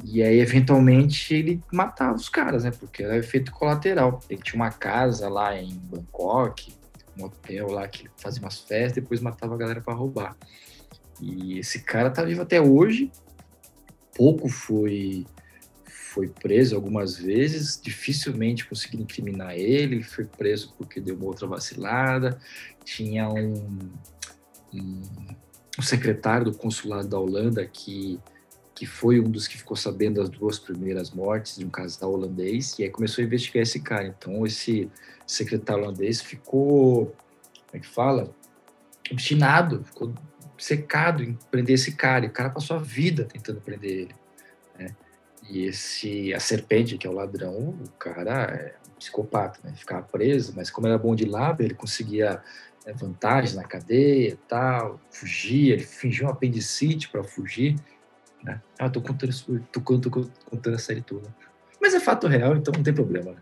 E 0.05 0.23
aí, 0.23 0.41
eventualmente, 0.41 1.35
ele 1.35 1.63
matava 1.73 2.15
os 2.15 2.29
caras, 2.29 2.65
né? 2.65 2.71
Porque 2.71 3.03
era 3.03 3.17
efeito 3.17 3.51
colateral. 3.51 4.21
Ele 4.29 4.43
tinha 4.43 4.57
uma 4.57 4.71
casa 4.71 5.29
lá 5.29 5.59
em 5.59 5.75
Bangkok, 5.75 6.73
um 7.19 7.25
hotel 7.25 7.69
lá 7.71 7.87
que 7.89 8.09
fazia 8.17 8.43
umas 8.43 8.59
festas, 8.59 9.03
depois 9.03 9.21
matava 9.21 9.55
a 9.55 9.59
galera 9.59 9.81
para 9.81 9.95
roubar. 9.95 10.37
E 11.21 11.59
esse 11.59 11.83
cara 11.83 12.11
tá 12.11 12.23
vivo 12.23 12.43
até 12.43 12.61
hoje. 12.61 13.11
Pouco 14.15 14.49
foi 14.49 15.27
foi 16.17 16.29
preso 16.29 16.75
algumas 16.75 17.19
vezes, 17.19 17.79
dificilmente 17.79 18.67
conseguiram 18.67 19.05
incriminar 19.05 19.55
ele, 19.55 20.03
foi 20.03 20.25
preso 20.25 20.73
porque 20.79 20.99
deu 20.99 21.15
uma 21.15 21.27
outra 21.27 21.47
vacilada. 21.47 22.41
Tinha 22.83 23.29
um, 23.29 23.93
um, 24.73 25.03
um 25.79 25.83
secretário 25.83 26.47
do 26.47 26.57
consulado 26.57 27.07
da 27.07 27.19
Holanda 27.19 27.67
que, 27.67 28.19
que 28.77 28.85
foi 28.85 29.19
um 29.19 29.25
dos 29.25 29.49
que 29.49 29.57
ficou 29.57 29.75
sabendo 29.75 30.21
das 30.21 30.29
duas 30.29 30.59
primeiras 30.59 31.11
mortes 31.11 31.57
de 31.57 31.65
um 31.65 31.71
casal 31.71 32.13
holandês, 32.13 32.79
e 32.79 32.85
aí 32.85 32.91
começou 32.91 33.23
a 33.23 33.27
investigar 33.27 33.63
esse 33.63 33.81
cara. 33.81 34.07
Então, 34.07 34.47
esse 34.47 34.91
secretário 35.27 35.83
holandês 35.83 36.21
ficou, 36.21 37.07
como 37.07 37.73
é 37.73 37.79
que 37.79 37.87
fala? 37.87 38.31
Obstinado, 39.11 39.83
ficou 39.83 40.13
secado 40.59 41.23
em 41.23 41.39
prender 41.51 41.75
esse 41.75 41.93
cara, 41.93 42.27
e 42.27 42.29
o 42.29 42.33
cara 42.33 42.51
passou 42.51 42.77
a 42.77 42.79
vida 42.79 43.25
tentando 43.25 43.63
prender 43.63 43.91
ele. 43.91 44.15
Né? 44.79 44.95
E 45.49 45.65
esse, 45.65 46.35
a 46.35 46.41
serpente, 46.41 46.99
que 46.99 47.07
é 47.07 47.11
o 47.11 47.15
ladrão, 47.15 47.71
o 47.83 47.91
cara 47.99 48.45
é 48.45 48.75
um 48.91 48.95
psicopata, 48.99 49.59
né? 49.65 49.73
Ficava 49.75 50.03
preso, 50.03 50.53
mas 50.55 50.71
como 50.71 50.87
era 50.87 50.99
bom 50.99 51.15
de 51.15 51.25
lábio, 51.25 51.65
ele 51.65 51.75
conseguia 51.75 52.43
né, 52.85 52.93
vantagem 52.93 53.57
na 53.57 53.65
cadeia 53.65 54.37
tal, 54.47 55.01
fugia, 55.11 55.75
ele 55.75 55.85
fingiu 55.85 56.27
um 56.27 56.31
apendicite 56.31 57.09
para 57.09 57.25
fugir. 57.25 57.77
Né? 58.43 58.61
Ah, 58.79 58.89
tô 58.89 59.01
contando, 59.01 59.33
tô, 59.73 59.81
tô 59.99 60.11
contando 60.51 60.75
a 60.75 60.79
série 60.79 61.03
toda. 61.03 61.35
Mas 61.81 61.95
é 61.95 62.01
fato 62.01 62.27
real, 62.27 62.57
então 62.57 62.73
não 62.75 62.83
tem 62.83 62.95
problema, 62.95 63.33
né? 63.33 63.39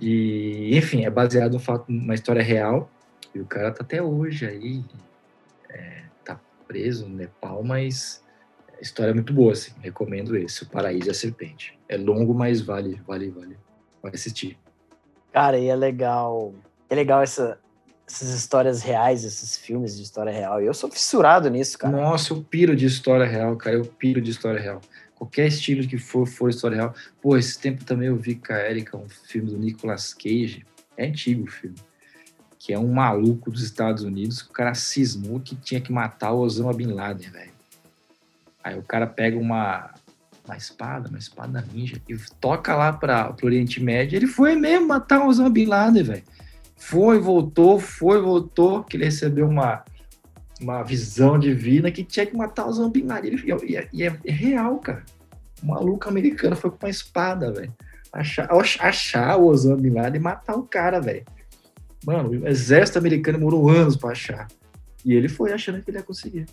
E, 0.00 0.76
enfim, 0.76 1.04
é 1.04 1.10
baseado 1.10 1.52
num 1.52 1.58
fato, 1.58 1.90
numa 1.90 2.14
história 2.14 2.42
real, 2.42 2.90
e 3.34 3.40
o 3.40 3.46
cara 3.46 3.72
tá 3.72 3.82
até 3.82 4.00
hoje 4.02 4.46
aí, 4.46 4.84
é, 5.68 6.04
tá 6.24 6.40
preso 6.66 7.08
no 7.08 7.16
Nepal, 7.16 7.62
mas 7.64 8.22
história 8.80 9.10
é 9.10 9.14
muito 9.14 9.32
boa, 9.32 9.52
assim. 9.52 9.72
Recomendo 9.80 10.36
esse, 10.36 10.62
O 10.62 10.68
Paraíso 10.68 11.08
e 11.08 11.10
a 11.10 11.14
Serpente. 11.14 11.78
É 11.88 11.96
longo, 11.96 12.32
mas 12.32 12.60
vale, 12.60 13.00
vale, 13.06 13.30
vale, 13.30 13.58
vale 14.02 14.14
assistir. 14.14 14.58
Cara, 15.32 15.58
e 15.58 15.66
é 15.66 15.76
legal. 15.76 16.54
É 16.88 16.94
legal 16.94 17.22
essa, 17.22 17.58
essas 18.08 18.30
histórias 18.30 18.82
reais, 18.82 19.22
esses 19.22 19.58
filmes 19.58 19.94
de 19.94 20.02
história 20.02 20.32
real. 20.32 20.62
E 20.62 20.66
eu 20.66 20.72
sou 20.72 20.90
fissurado 20.90 21.50
nisso, 21.50 21.78
cara. 21.78 21.94
Nossa, 21.94 22.32
eu 22.32 22.42
piro 22.42 22.74
de 22.74 22.86
história 22.86 23.26
real, 23.26 23.54
cara. 23.56 23.76
Eu 23.76 23.84
piro 23.84 24.18
de 24.20 24.30
história 24.30 24.58
real. 24.58 24.80
Qualquer 25.14 25.48
estilo 25.48 25.86
que 25.86 25.98
for, 25.98 26.26
for 26.26 26.48
história 26.48 26.76
real. 26.76 26.94
Pô, 27.20 27.36
esse 27.36 27.58
tempo 27.58 27.84
também 27.84 28.08
eu 28.08 28.16
vi 28.16 28.36
com 28.36 28.50
a 28.50 28.70
Erika 28.70 28.96
um 28.96 29.08
filme 29.08 29.50
do 29.50 29.58
Nicolas 29.58 30.14
Cage. 30.14 30.64
É 30.96 31.06
antigo 31.06 31.44
o 31.44 31.50
filme. 31.50 31.76
Que 32.58 32.72
é 32.72 32.78
um 32.78 32.90
maluco 32.90 33.50
dos 33.50 33.62
Estados 33.62 34.02
Unidos. 34.02 34.40
O 34.40 34.50
cara 34.52 34.74
cismou 34.74 35.38
que 35.38 35.54
tinha 35.54 35.80
que 35.80 35.92
matar 35.92 36.32
o 36.32 36.38
Osama 36.38 36.72
Bin 36.72 36.86
Laden, 36.86 37.28
velho. 37.28 37.52
Aí 38.64 38.78
o 38.78 38.82
cara 38.82 39.06
pega 39.06 39.36
uma, 39.36 39.92
uma 40.46 40.56
espada, 40.56 41.10
uma 41.10 41.18
espada 41.18 41.64
ninja, 41.72 42.00
e 42.08 42.16
toca 42.40 42.74
lá 42.74 42.90
para 42.90 43.34
o 43.42 43.46
Oriente 43.46 43.82
Médio. 43.82 44.16
Ele 44.16 44.26
foi 44.26 44.54
mesmo 44.54 44.88
matar 44.88 45.20
o 45.20 45.28
Osama 45.28 45.50
Bin 45.50 45.66
Laden, 45.66 46.02
velho. 46.02 46.24
Foi, 46.78 47.18
voltou, 47.18 47.78
foi, 47.78 48.20
voltou, 48.20 48.84
que 48.84 48.96
ele 48.96 49.04
recebeu 49.04 49.46
uma, 49.46 49.84
uma 50.60 50.82
visão 50.82 51.38
divina 51.38 51.90
que 51.90 52.04
tinha 52.04 52.24
que 52.24 52.36
matar 52.36 52.66
o 52.66 52.70
Laden. 52.70 53.32
Ele, 53.32 53.42
e, 53.66 53.76
é, 53.76 53.88
e 53.92 54.02
é, 54.04 54.18
real, 54.24 54.78
cara. 54.78 55.04
O 55.62 55.66
maluco 55.66 56.08
americano 56.08 56.56
foi 56.56 56.70
com 56.70 56.78
uma 56.80 56.90
espada, 56.90 57.52
velho. 57.52 57.74
Achar, 58.12 58.48
achar 58.80 59.36
o 59.36 59.46
Osama 59.46 59.76
Bin 59.76 59.90
Laden 59.90 60.20
e 60.20 60.22
matar 60.22 60.56
o 60.56 60.62
cara, 60.62 61.00
velho. 61.00 61.24
Mano, 62.06 62.30
o 62.30 62.48
exército 62.48 62.98
americano 62.98 63.38
demorou 63.38 63.68
anos 63.68 63.96
para 63.96 64.10
achar. 64.10 64.48
E 65.04 65.12
ele 65.12 65.28
foi 65.28 65.52
achando 65.52 65.82
que 65.82 65.90
ele 65.90 65.98
ia 65.98 66.02
conseguir 66.02 66.46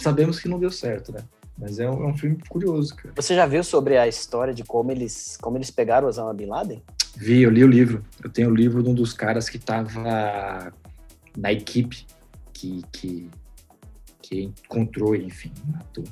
sabemos 0.00 0.40
que 0.40 0.48
não 0.48 0.58
deu 0.58 0.70
certo, 0.70 1.12
né? 1.12 1.20
Mas 1.58 1.78
é 1.78 1.88
um, 1.88 2.04
é 2.04 2.06
um, 2.06 2.16
filme 2.16 2.38
curioso, 2.48 2.96
cara. 2.96 3.12
Você 3.14 3.34
já 3.34 3.44
viu 3.46 3.62
sobre 3.62 3.98
a 3.98 4.08
história 4.08 4.54
de 4.54 4.64
como 4.64 4.90
eles, 4.90 5.36
como 5.40 5.58
eles 5.58 5.70
pegaram 5.70 6.06
o 6.06 6.08
Osama 6.08 6.32
Bin 6.32 6.46
Laden? 6.46 6.82
Vi, 7.16 7.42
eu 7.42 7.50
li 7.50 7.64
o 7.64 7.68
livro. 7.68 8.04
Eu 8.22 8.30
tenho 8.30 8.50
o 8.50 8.54
livro 8.54 8.82
de 8.82 8.88
um 8.88 8.94
dos 8.94 9.12
caras 9.12 9.48
que 9.48 9.56
estava 9.56 10.72
na 11.36 11.52
equipe 11.52 12.06
que, 12.52 12.82
que, 12.92 13.30
que 14.22 14.42
encontrou, 14.42 15.14
enfim, 15.14 15.52
matou 15.66 16.04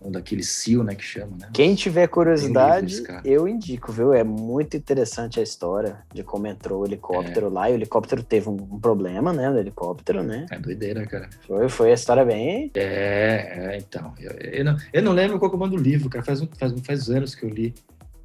um 0.00 0.10
daqueles 0.10 0.48
SEAL, 0.48 0.84
né, 0.84 0.94
que 0.94 1.02
chama, 1.02 1.36
né? 1.40 1.48
Quem 1.52 1.74
tiver 1.74 2.06
curiosidade, 2.06 3.02
eu 3.24 3.48
indico, 3.48 3.90
viu? 3.90 4.12
É 4.12 4.22
muito 4.22 4.76
interessante 4.76 5.40
a 5.40 5.42
história 5.42 5.98
de 6.12 6.22
como 6.22 6.46
entrou 6.46 6.82
o 6.82 6.86
helicóptero 6.86 7.46
é. 7.46 7.50
lá. 7.50 7.70
E 7.70 7.72
o 7.72 7.76
helicóptero 7.76 8.22
teve 8.22 8.48
um, 8.48 8.56
problema, 8.78 9.32
né? 9.32 9.50
O 9.50 9.58
helicóptero, 9.58 10.22
né? 10.22 10.46
É 10.50 10.58
doideira, 10.58 11.04
cara. 11.06 11.28
Foi, 11.46 11.68
foi 11.68 11.90
a 11.90 11.94
história 11.94 12.24
bem... 12.24 12.70
É, 12.74 13.72
é 13.74 13.78
então. 13.78 14.14
Eu, 14.20 14.32
eu, 14.32 14.64
não, 14.64 14.76
eu 14.92 15.02
não 15.02 15.12
lembro 15.12 15.38
qual 15.38 15.50
que 15.50 15.56
é 15.56 15.58
o 15.58 15.60
nome 15.60 15.76
do 15.76 15.82
livro, 15.82 16.10
cara. 16.10 16.24
Faz, 16.24 16.40
faz, 16.58 16.80
faz 16.80 17.10
anos 17.10 17.34
que 17.34 17.44
eu 17.44 17.48
li. 17.48 17.74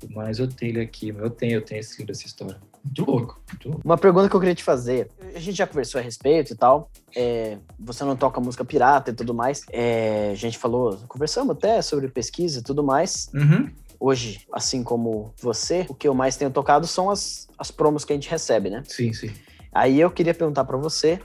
Mas 0.10 0.39
eu 0.39 0.47
tenho 0.47 0.72
ele 0.72 0.82
aqui. 0.82 1.10
Eu 1.10 1.30
tenho, 1.30 1.54
eu 1.54 1.62
tenho 1.62 1.80
esse 1.80 1.97
livro, 1.97 2.12
essa 2.12 2.26
história. 2.26 2.58
Muito 2.84 3.06
louco, 3.06 3.41
muito 3.49 3.70
louco. 3.70 3.82
Uma 3.86 3.97
pergunta 3.97 4.30
que 4.30 4.36
eu 4.36 4.39
queria 4.39 4.56
te 4.56 4.64
fazer. 4.64 5.10
A 5.36 5.39
gente 5.39 5.56
já 5.56 5.68
conversou 5.68 5.99
a 5.99 6.04
respeito 6.04 6.54
e 6.54 6.56
tal. 6.56 6.89
É, 7.16 7.58
você 7.80 8.04
não 8.04 8.16
toca 8.16 8.41
música 8.41 8.66
pirata 8.66 9.12
e 9.12 9.14
tudo 9.14 9.34
mais. 9.34 9.64
É, 9.72 10.32
a 10.32 10.36
gente 10.36 10.58
falou, 10.58 10.97
conversamos 11.08 11.56
até 11.56 11.82
sobre 11.82 12.08
pesquisa 12.08 12.60
e 12.60 12.64
tudo 12.64 12.84
mais. 12.84 13.30
Uhum. 13.34 13.70
Hoje, 13.99 14.47
assim 14.52 14.84
como 14.84 15.32
você, 15.39 15.86
o 15.88 15.93
que 15.93 16.08
eu 16.08 16.16
mais 16.16 16.36
tenho 16.36 16.49
tocado 16.49 16.88
são 16.88 17.12
as, 17.12 17.47
as 17.58 17.70
promos 17.70 18.04
que 18.04 18.12
a 18.12 18.16
gente 18.16 18.30
recebe, 18.30 18.70
né? 18.70 18.82
Sim, 18.88 19.14
sim. 19.14 19.32
Aí 19.72 19.99
eu 19.99 20.10
queria 20.10 20.34
perguntar 20.34 20.66
para 20.66 20.76
você 20.76 21.20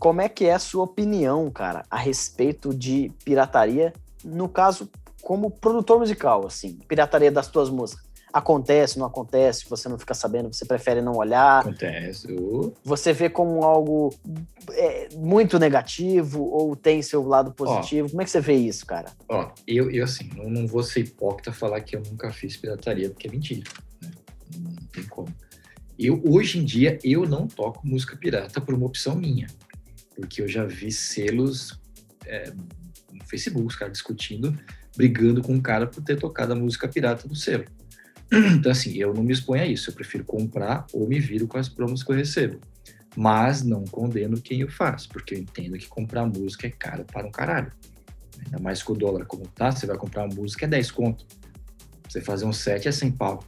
como 0.00 0.20
é 0.20 0.28
que 0.28 0.46
é 0.46 0.54
a 0.54 0.58
sua 0.58 0.84
opinião, 0.84 1.50
cara, 1.50 1.84
a 1.90 1.96
respeito 1.96 2.74
de 2.74 3.12
pirataria, 3.24 3.92
no 4.24 4.48
caso, 4.48 4.90
como 5.22 5.50
produtor 5.50 6.00
musical, 6.00 6.46
assim, 6.46 6.78
pirataria 6.88 7.30
das 7.30 7.48
tuas 7.48 7.70
músicas. 7.70 8.10
Acontece, 8.32 8.98
não 8.98 9.06
acontece, 9.06 9.66
você 9.68 9.90
não 9.90 9.98
fica 9.98 10.14
sabendo, 10.14 10.52
você 10.52 10.64
prefere 10.64 11.02
não 11.02 11.14
olhar. 11.16 11.60
Acontece. 11.60 12.26
Você 12.82 13.12
vê 13.12 13.28
como 13.28 13.62
algo 13.62 14.12
é, 14.70 15.08
muito 15.14 15.58
negativo 15.58 16.42
ou 16.42 16.74
tem 16.74 17.02
seu 17.02 17.22
lado 17.22 17.52
positivo? 17.52 18.08
Ó, 18.08 18.10
como 18.10 18.22
é 18.22 18.24
que 18.24 18.30
você 18.30 18.40
vê 18.40 18.54
isso, 18.54 18.86
cara? 18.86 19.12
Ó, 19.28 19.50
eu, 19.66 19.90
eu 19.90 20.02
assim, 20.02 20.30
não, 20.34 20.48
não 20.48 20.66
vou 20.66 20.82
ser 20.82 21.00
hipócrita 21.00 21.52
falar 21.52 21.82
que 21.82 21.94
eu 21.94 22.02
nunca 22.10 22.32
fiz 22.32 22.56
pirataria, 22.56 23.10
porque 23.10 23.28
é 23.28 23.30
mentira. 23.30 23.70
Né? 24.00 24.10
Não 24.56 24.86
tem 24.86 25.04
como. 25.04 25.28
Eu, 25.98 26.22
hoje 26.24 26.58
em 26.58 26.64
dia, 26.64 26.98
eu 27.04 27.26
não 27.26 27.46
toco 27.46 27.86
música 27.86 28.16
pirata 28.16 28.62
por 28.62 28.74
uma 28.74 28.86
opção 28.86 29.14
minha. 29.14 29.46
Porque 30.16 30.40
eu 30.40 30.48
já 30.48 30.64
vi 30.64 30.90
selos 30.90 31.78
é, 32.26 32.50
no 33.12 33.24
Facebook, 33.26 33.66
os 33.66 33.76
caras 33.76 33.92
discutindo, 33.92 34.58
brigando 34.96 35.42
com 35.42 35.54
um 35.54 35.60
cara 35.60 35.86
por 35.86 36.02
ter 36.02 36.16
tocado 36.16 36.52
a 36.52 36.56
música 36.56 36.88
pirata 36.88 37.26
do 37.26 37.34
selo. 37.34 37.64
Então, 38.54 38.72
assim, 38.72 38.96
eu 38.96 39.12
não 39.12 39.22
me 39.22 39.32
exponho 39.32 39.62
a 39.62 39.66
isso. 39.66 39.90
Eu 39.90 39.94
prefiro 39.94 40.24
comprar 40.24 40.86
ou 40.92 41.06
me 41.06 41.20
viro 41.20 41.46
com 41.46 41.58
as 41.58 41.68
promos 41.68 42.02
que 42.02 42.10
eu 42.10 42.16
recebo. 42.16 42.60
Mas 43.14 43.62
não 43.62 43.84
condeno 43.84 44.40
quem 44.40 44.64
o 44.64 44.70
faz, 44.70 45.06
porque 45.06 45.34
eu 45.34 45.38
entendo 45.38 45.76
que 45.76 45.86
comprar 45.86 46.24
música 46.24 46.66
é 46.66 46.70
caro 46.70 47.04
para 47.04 47.26
um 47.26 47.30
caralho. 47.30 47.70
Ainda 48.42 48.58
mais 48.58 48.82
com 48.82 48.94
o 48.94 48.96
dólar 48.96 49.26
como 49.26 49.46
tá, 49.48 49.70
você 49.70 49.86
vai 49.86 49.98
comprar 49.98 50.24
uma 50.24 50.34
música 50.34 50.64
é 50.64 50.68
10 50.68 50.90
conto. 50.92 51.26
Você 52.08 52.20
fazer 52.20 52.46
um 52.46 52.52
set 52.52 52.88
é 52.88 52.92
100 52.92 53.12
pau. 53.12 53.44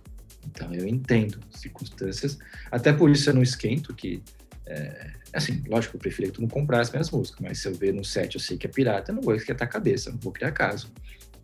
Então 0.47 0.73
eu 0.75 0.87
entendo 0.87 1.41
circunstâncias. 1.51 2.39
Até 2.71 2.93
por 2.93 3.11
isso 3.11 3.31
eu 3.31 3.35
não 3.35 3.43
esquento 3.43 3.95
que. 3.95 4.23
É, 4.67 5.13
assim, 5.33 5.63
lógico, 5.67 5.97
eu 5.97 6.01
prefiro 6.01 6.29
que 6.29 6.35
tu 6.35 6.41
não 6.43 6.49
comprasse 6.49 6.91
minhas 6.91 7.11
músicas, 7.11 7.41
mas 7.41 7.59
se 7.59 7.69
eu 7.69 7.75
ver 7.75 7.93
no 7.93 8.03
set 8.05 8.35
eu 8.35 8.41
sei 8.41 8.57
que 8.57 8.67
é 8.67 8.71
pirata, 8.71 9.11
eu 9.11 9.17
não 9.17 9.23
vou 9.23 9.35
esquentar 9.35 9.69
a 9.69 9.71
cabeça, 9.71 10.11
não 10.11 10.19
vou 10.19 10.33
criar 10.33 10.53
caso. 10.53 10.91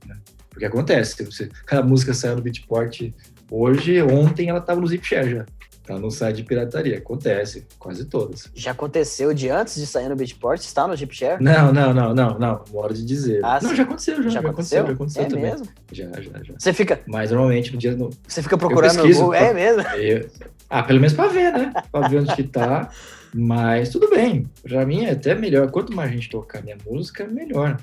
Né? 0.06 0.16
Porque 0.48 0.64
acontece, 0.64 1.22
você, 1.24 1.48
a 1.70 1.82
música 1.82 2.14
saiu 2.14 2.36
no 2.36 2.42
Beatport 2.42 3.12
hoje, 3.50 4.02
ontem 4.02 4.48
ela 4.48 4.58
estava 4.58 4.80
no 4.80 4.86
Zipshare 4.86 5.30
já. 5.30 5.46
Tá 5.90 5.98
no 5.98 6.08
site 6.08 6.36
de 6.36 6.44
pirataria. 6.44 6.98
Acontece, 6.98 7.66
quase 7.76 8.04
todas. 8.04 8.48
Já 8.54 8.70
aconteceu 8.70 9.34
de 9.34 9.48
antes 9.48 9.74
de 9.74 9.86
sair 9.86 10.08
no 10.08 10.14
Beatport? 10.14 10.60
Está 10.60 10.86
no 10.86 10.94
Zipshare? 10.94 11.42
Não, 11.42 11.72
não, 11.72 11.92
não, 11.92 12.14
não, 12.14 12.38
não. 12.38 12.64
Hora 12.72 12.94
de 12.94 13.04
dizer. 13.04 13.40
Ah, 13.42 13.58
não, 13.60 13.70
sim. 13.70 13.76
já 13.76 13.82
aconteceu, 13.82 14.16
já. 14.16 14.22
Já, 14.22 14.30
já 14.30 14.40
aconteceu? 14.40 14.86
Já 14.86 14.92
aconteceu 14.92 15.22
é 15.22 15.26
também. 15.26 15.44
mesmo? 15.50 15.66
Já, 15.90 16.04
já, 16.12 16.42
já. 16.44 16.54
Você 16.56 16.72
fica... 16.72 17.00
Mas 17.08 17.32
normalmente 17.32 17.72
no 17.72 17.78
dia... 17.78 17.96
No... 17.96 18.10
Você 18.28 18.40
fica 18.40 18.56
procurando 18.56 18.98
no 18.98 19.12
Google, 19.12 19.34
é 19.34 19.52
mesmo? 19.52 19.82
Eu... 19.98 20.30
Ah, 20.68 20.84
pelo 20.84 21.00
menos 21.00 21.14
para 21.14 21.28
ver, 21.28 21.52
né? 21.52 21.72
Para 21.90 22.06
ver 22.06 22.20
onde 22.20 22.36
que 22.36 22.44
tá. 22.44 22.88
Mas 23.34 23.88
tudo 23.88 24.08
bem. 24.10 24.46
Para 24.62 24.86
mim 24.86 25.04
é 25.04 25.12
até 25.12 25.34
melhor. 25.34 25.70
Quanto 25.72 25.94
mais 25.94 26.12
gente 26.12 26.28
tocar 26.28 26.62
minha 26.62 26.76
música, 26.86 27.26
melhor. 27.26 27.76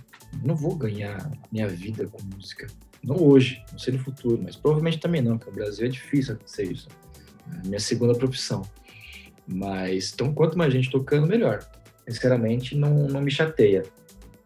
Não 0.43 0.55
vou 0.55 0.75
ganhar 0.75 1.31
minha 1.51 1.67
vida 1.67 2.07
com 2.07 2.21
música. 2.35 2.67
Não 3.03 3.15
hoje, 3.15 3.63
não 3.71 3.79
sei 3.79 3.93
no 3.93 3.99
futuro, 3.99 4.41
mas 4.41 4.55
provavelmente 4.55 4.99
também 4.99 5.21
não, 5.21 5.37
porque 5.37 5.51
o 5.51 5.53
Brasil 5.53 5.85
é 5.85 5.89
difícil 5.89 6.33
acontecer 6.33 6.71
isso. 6.71 6.87
É 7.63 7.67
minha 7.67 7.79
segunda 7.79 8.13
profissão. 8.13 8.63
Mas, 9.47 10.11
então, 10.13 10.33
quanto 10.33 10.57
mais 10.57 10.73
gente 10.73 10.91
tocando, 10.91 11.27
melhor. 11.27 11.59
Sinceramente, 12.07 12.75
não, 12.75 13.07
não 13.07 13.21
me 13.21 13.31
chateia. 13.31 13.83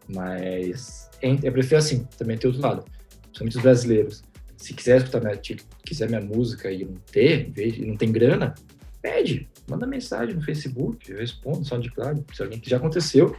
Mas, 0.08 1.10
eu 1.20 1.52
prefiro 1.52 1.78
assim, 1.78 2.06
também 2.16 2.38
ter 2.38 2.46
outro 2.46 2.62
lado. 2.62 2.84
Principalmente 3.22 3.56
os 3.56 3.62
brasileiros. 3.62 4.22
Se 4.56 4.74
quiser 4.74 4.98
escutar 4.98 5.20
minha, 5.20 5.36
quiser 5.84 6.08
minha 6.08 6.20
música 6.20 6.70
e 6.70 6.84
não 6.84 6.94
ter, 7.10 7.52
e 7.56 7.84
não 7.84 7.96
tem 7.96 8.12
grana, 8.12 8.54
pede. 9.00 9.48
Manda 9.68 9.86
mensagem 9.86 10.36
no 10.36 10.42
Facebook, 10.42 11.10
eu 11.10 11.18
respondo, 11.18 11.64
SoundCloud, 11.64 12.24
se 12.32 12.42
alguém 12.42 12.60
que 12.60 12.70
já 12.70 12.76
aconteceu. 12.76 13.36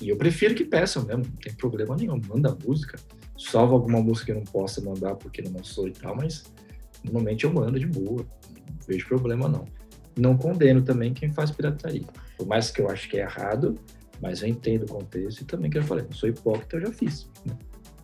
E 0.00 0.08
eu 0.08 0.16
prefiro 0.16 0.54
que 0.54 0.64
peçam 0.64 1.04
mesmo, 1.04 1.24
não 1.24 1.36
tem 1.36 1.52
problema 1.52 1.96
nenhum. 1.96 2.20
Manda 2.28 2.56
música 2.66 2.98
Salvo 3.40 3.74
alguma 3.74 4.02
música 4.02 4.26
que 4.26 4.32
eu 4.32 4.36
não 4.36 4.44
possa 4.44 4.82
mandar 4.82 5.14
porque 5.14 5.40
não 5.40 5.52
lançou 5.52 5.88
e 5.88 5.92
tal, 5.92 6.14
mas 6.14 6.44
normalmente 7.02 7.44
eu 7.44 7.52
mando 7.52 7.80
de 7.80 7.86
boa. 7.86 8.22
Não 8.22 8.76
vejo 8.86 9.08
problema 9.08 9.48
não. 9.48 9.64
Não 10.18 10.36
condeno 10.36 10.82
também 10.82 11.14
quem 11.14 11.32
faz 11.32 11.50
pirataria. 11.50 12.06
Por 12.36 12.46
mais 12.46 12.70
que 12.70 12.82
eu 12.82 12.90
acho 12.90 13.08
que 13.08 13.16
é 13.16 13.22
errado, 13.22 13.76
mas 14.20 14.42
eu 14.42 14.48
entendo 14.48 14.82
o 14.82 14.88
contexto 14.88 15.40
e 15.40 15.44
também 15.46 15.70
que 15.70 15.78
eu 15.78 15.82
não 15.82 16.12
sou 16.12 16.28
hipócrita, 16.28 16.76
eu 16.76 16.82
já 16.82 16.92
fiz. 16.92 17.30
Né? 17.46 17.56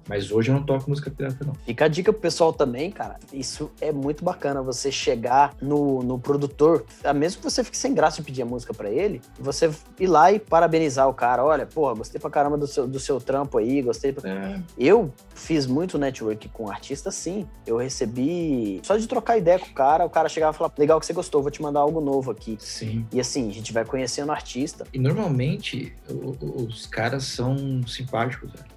Mas 0.09 0.31
hoje 0.31 0.51
eu 0.51 0.55
não 0.55 0.63
toco 0.63 0.89
música 0.89 1.11
pirata, 1.11 1.45
não. 1.45 1.55
Fica 1.65 1.85
a 1.85 1.89
dica 1.89 2.13
pro 2.13 2.23
pessoal 2.23 2.53
também, 2.53 2.91
cara. 2.91 3.19
Isso 3.33 3.71
é 3.81 3.93
muito 3.93 4.25
bacana, 4.25 4.63
você 4.63 4.91
chegar 4.91 5.55
no, 5.61 6.03
no 6.03 6.19
produtor, 6.19 6.85
mesmo 7.15 7.39
que 7.39 7.51
você 7.51 7.65
fique 7.65 7.77
sem 7.77 7.95
graça 7.95 8.17
de 8.19 8.23
pedir 8.23 8.43
a 8.43 8.47
música 8.47 8.73
para 8.73 8.91
ele, 8.91 9.21
você 9.39 9.71
ir 9.99 10.07
lá 10.07 10.33
e 10.33 10.39
parabenizar 10.39 11.09
o 11.09 11.15
cara. 11.15 11.45
Olha, 11.45 11.67
porra, 11.67 11.95
gostei 11.95 12.21
pra 12.21 12.31
caramba 12.31 12.57
do 12.57 12.67
seu, 12.67 12.87
do 12.87 13.01
seu 13.01 13.21
trampo 13.21 13.59
aí, 13.59 13.83
gostei. 13.83 14.13
Pra... 14.13 14.29
É. 14.29 14.61
Eu 14.79 15.13
fiz 15.35 15.67
muito 15.67 15.99
network 15.99 16.49
com 16.51 16.71
artista, 16.71 17.11
sim. 17.11 17.47
Eu 17.67 17.77
recebi. 17.77 18.81
Só 18.83 18.97
de 18.97 19.07
trocar 19.07 19.37
ideia 19.37 19.59
com 19.59 19.67
o 19.67 19.75
cara, 19.75 20.05
o 20.05 20.11
cara 20.11 20.29
chegava 20.29 20.55
e 20.55 20.59
falava: 20.59 20.75
legal 20.79 21.01
que 21.01 21.07
você 21.07 21.13
gostou, 21.13 21.43
vou 21.43 21.51
te 21.51 21.61
mandar 21.61 21.81
algo 21.81 22.01
novo 22.01 22.31
aqui. 22.31 22.57
Sim. 22.61 23.07
E 23.13 23.21
assim, 23.21 23.49
a 23.49 23.53
gente 23.53 23.73
vai 23.73 23.85
conhecendo 23.85 24.29
o 24.29 24.33
artista. 24.33 24.87
E 24.93 24.99
normalmente 24.99 25.95
os 26.09 26.87
caras 26.87 27.25
são 27.25 27.57
simpáticos, 27.87 28.53
velho 28.53 28.76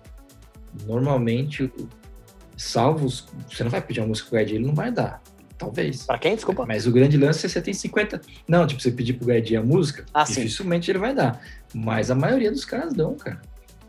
normalmente, 0.85 1.71
salvos, 2.57 3.27
você 3.49 3.63
não 3.63 3.71
vai 3.71 3.81
pedir 3.81 4.01
uma 4.01 4.07
música 4.07 4.29
pro 4.29 4.37
Guedes, 4.37 4.55
ele 4.55 4.65
não 4.65 4.75
vai 4.75 4.91
dar. 4.91 5.21
Talvez. 5.57 6.03
Pra 6.03 6.17
quem? 6.17 6.35
Desculpa. 6.35 6.65
Mas 6.65 6.87
o 6.87 6.91
grande 6.91 7.17
lance 7.17 7.45
é 7.45 7.49
você 7.49 7.61
tem 7.61 7.73
50. 7.73 8.21
Não, 8.47 8.65
tipo, 8.65 8.81
você 8.81 8.91
pedir 8.91 9.13
pro 9.13 9.27
Guedes 9.27 9.57
a 9.57 9.61
música, 9.61 10.05
ah, 10.13 10.23
dificilmente 10.23 10.85
sim. 10.85 10.93
ele 10.93 10.99
vai 10.99 11.13
dar. 11.13 11.41
Mas 11.73 12.09
a 12.09 12.15
maioria 12.15 12.49
dos 12.49 12.63
caras 12.63 12.93
dão, 12.93 13.15
cara. 13.15 13.41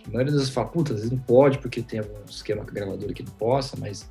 A 0.07 0.11
maioria 0.11 0.33
das 0.33 0.49
fala, 0.49 0.66
puta, 0.66 0.93
às 0.93 1.01
vezes 1.01 1.12
não 1.12 1.18
pode, 1.18 1.59
porque 1.59 1.81
tem 1.81 2.01
algum 2.01 2.14
esquema 2.28 2.64
com 2.64 2.70
a 2.70 2.74
gravadora 2.74 3.12
que 3.12 3.22
não 3.22 3.33
possa, 3.33 3.76
mas 3.78 4.09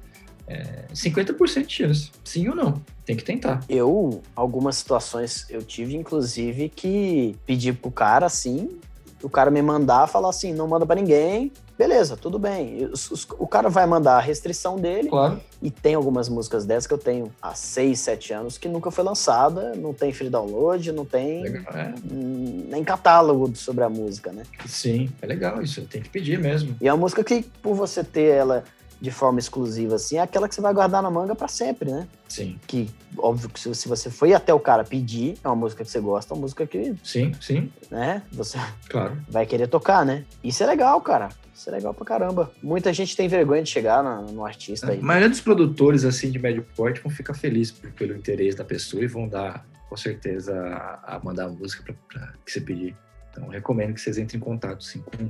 é 0.48 0.86
50% 0.94 1.66
de 1.66 1.74
chance. 1.74 2.12
Sim 2.24 2.48
ou 2.50 2.56
não. 2.56 2.82
Tem 3.06 3.16
que 3.16 3.24
tentar. 3.24 3.64
Eu, 3.68 4.22
algumas 4.36 4.78
situações, 4.78 5.46
eu 5.50 5.62
tive, 5.62 5.96
inclusive, 5.96 6.70
que 6.70 7.36
pedir 7.46 7.74
pro 7.74 7.92
cara 7.92 8.26
assim, 8.26 8.80
o 9.22 9.30
cara 9.30 9.52
me 9.52 9.62
mandar, 9.62 10.08
falar 10.08 10.30
assim, 10.30 10.54
não 10.54 10.68
manda 10.68 10.86
para 10.86 11.00
ninguém, 11.00 11.52
beleza, 11.80 12.18
tudo 12.18 12.38
bem. 12.38 12.92
O 13.38 13.48
cara 13.48 13.70
vai 13.70 13.88
mandar 13.88 14.18
a 14.18 14.20
restrição 14.20 14.76
dele. 14.76 15.08
Claro. 15.08 15.40
E 15.62 15.72
tem 15.72 15.96
algumas 15.96 16.28
músicas 16.28 16.66
dessas 16.66 16.86
que 16.86 16.94
eu 16.94 16.98
tenho 16.98 17.32
há 17.42 17.56
6, 17.56 17.98
7 17.98 18.34
anos 18.34 18.58
que 18.58 18.68
nunca 18.68 18.92
foi 18.92 19.04
lançada, 19.04 19.74
não 19.76 19.94
tem 19.94 20.12
free 20.12 20.30
download, 20.30 20.92
não 20.92 21.06
tem 21.06 21.46
é. 21.48 21.94
nem 22.04 22.84
catálogo 22.84 23.56
sobre 23.56 23.86
a 23.86 23.90
música, 23.90 24.34
né? 24.34 24.44
Sim, 24.66 25.10
é 25.22 25.26
legal 25.26 25.62
isso, 25.62 25.82
tem 25.84 26.02
que 26.02 26.10
pedir 26.10 26.38
mesmo. 26.38 26.76
E 26.82 26.88
é 26.88 26.94
uma 26.94 27.00
música 27.00 27.24
que, 27.24 27.44
por 27.62 27.74
você 27.76 28.04
ter 28.04 28.36
ela 28.36 28.66
de 29.02 29.12
forma 29.12 29.40
exclusiva, 29.40 29.96
assim, 29.96 30.18
é 30.18 30.22
aquela 30.22 30.50
que 30.50 30.56
você 30.56 30.60
vai 30.60 30.74
guardar 30.74 31.02
na 31.02 31.10
manga 31.10 31.34
para 31.34 31.48
sempre, 31.48 31.90
né? 31.90 32.06
Sim. 32.28 32.60
Que, 32.68 32.90
óbvio 33.18 33.48
que 33.48 33.58
se 33.58 33.88
você 33.88 34.10
foi 34.10 34.34
até 34.34 34.54
o 34.54 34.60
cara 34.60 34.84
pedir, 34.84 35.38
é 35.42 35.48
uma 35.48 35.56
música 35.56 35.86
que 35.86 35.90
você 35.90 36.02
gosta, 36.02 36.34
é 36.34 36.36
uma 36.36 36.42
música 36.42 36.68
que... 36.68 36.94
Sim, 37.02 37.32
sim. 37.40 37.72
Né? 37.90 38.22
Você 38.34 38.58
claro. 38.90 39.18
vai 39.30 39.46
querer 39.46 39.68
tocar, 39.68 40.06
né? 40.06 40.26
Isso 40.44 40.62
é 40.62 40.66
legal, 40.66 41.00
cara. 41.00 41.30
Isso 41.60 41.70
é 41.70 41.74
legal 41.74 41.94
pra 41.94 42.06
caramba. 42.06 42.50
Muita 42.64 42.94
gente 42.94 43.18
tem 43.18 43.28
vergonha 43.28 43.62
de 43.62 43.70
chegar 43.70 44.02
no, 44.02 44.32
no 44.32 44.46
artista 44.46 44.92
aí. 44.92 45.00
A 45.00 45.02
maioria 45.02 45.28
dos 45.28 45.42
produtores, 45.42 46.06
assim, 46.06 46.32
de 46.32 46.40
médio 46.40 46.66
porte 46.74 47.02
vão 47.02 47.12
ficar 47.12 47.34
felizes 47.34 47.74
pelo 47.98 48.16
interesse 48.16 48.58
da 48.58 48.64
pessoa 48.64 49.04
e 49.04 49.08
vão 49.08 49.28
dar, 49.28 49.68
com 49.90 49.98
certeza, 49.98 50.58
a, 50.58 51.18
a 51.18 51.20
mandar 51.22 51.48
a 51.48 51.50
música 51.50 51.84
pra, 51.84 51.94
pra, 52.08 52.34
que 52.46 52.52
você 52.54 52.62
pedir. 52.62 52.96
Então, 53.30 53.50
recomendo 53.50 53.94
que 53.94 54.00
vocês 54.00 54.18
entrem 54.18 54.40
em 54.40 54.44
contato, 54.44 54.82
sim, 54.82 55.02
com, 55.02 55.30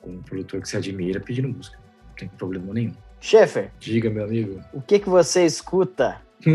com 0.00 0.10
um 0.12 0.22
produtor 0.22 0.62
que 0.62 0.68
você 0.70 0.78
admira 0.78 1.20
pedindo 1.20 1.50
música 1.50 1.78
tem 2.16 2.28
problema 2.28 2.72
nenhum. 2.72 2.94
Sheffer. 3.20 3.70
Diga, 3.78 4.08
meu 4.10 4.24
amigo. 4.24 4.60
O 4.72 4.80
que, 4.80 4.98
que 4.98 5.08
você 5.08 5.44
escuta 5.44 6.20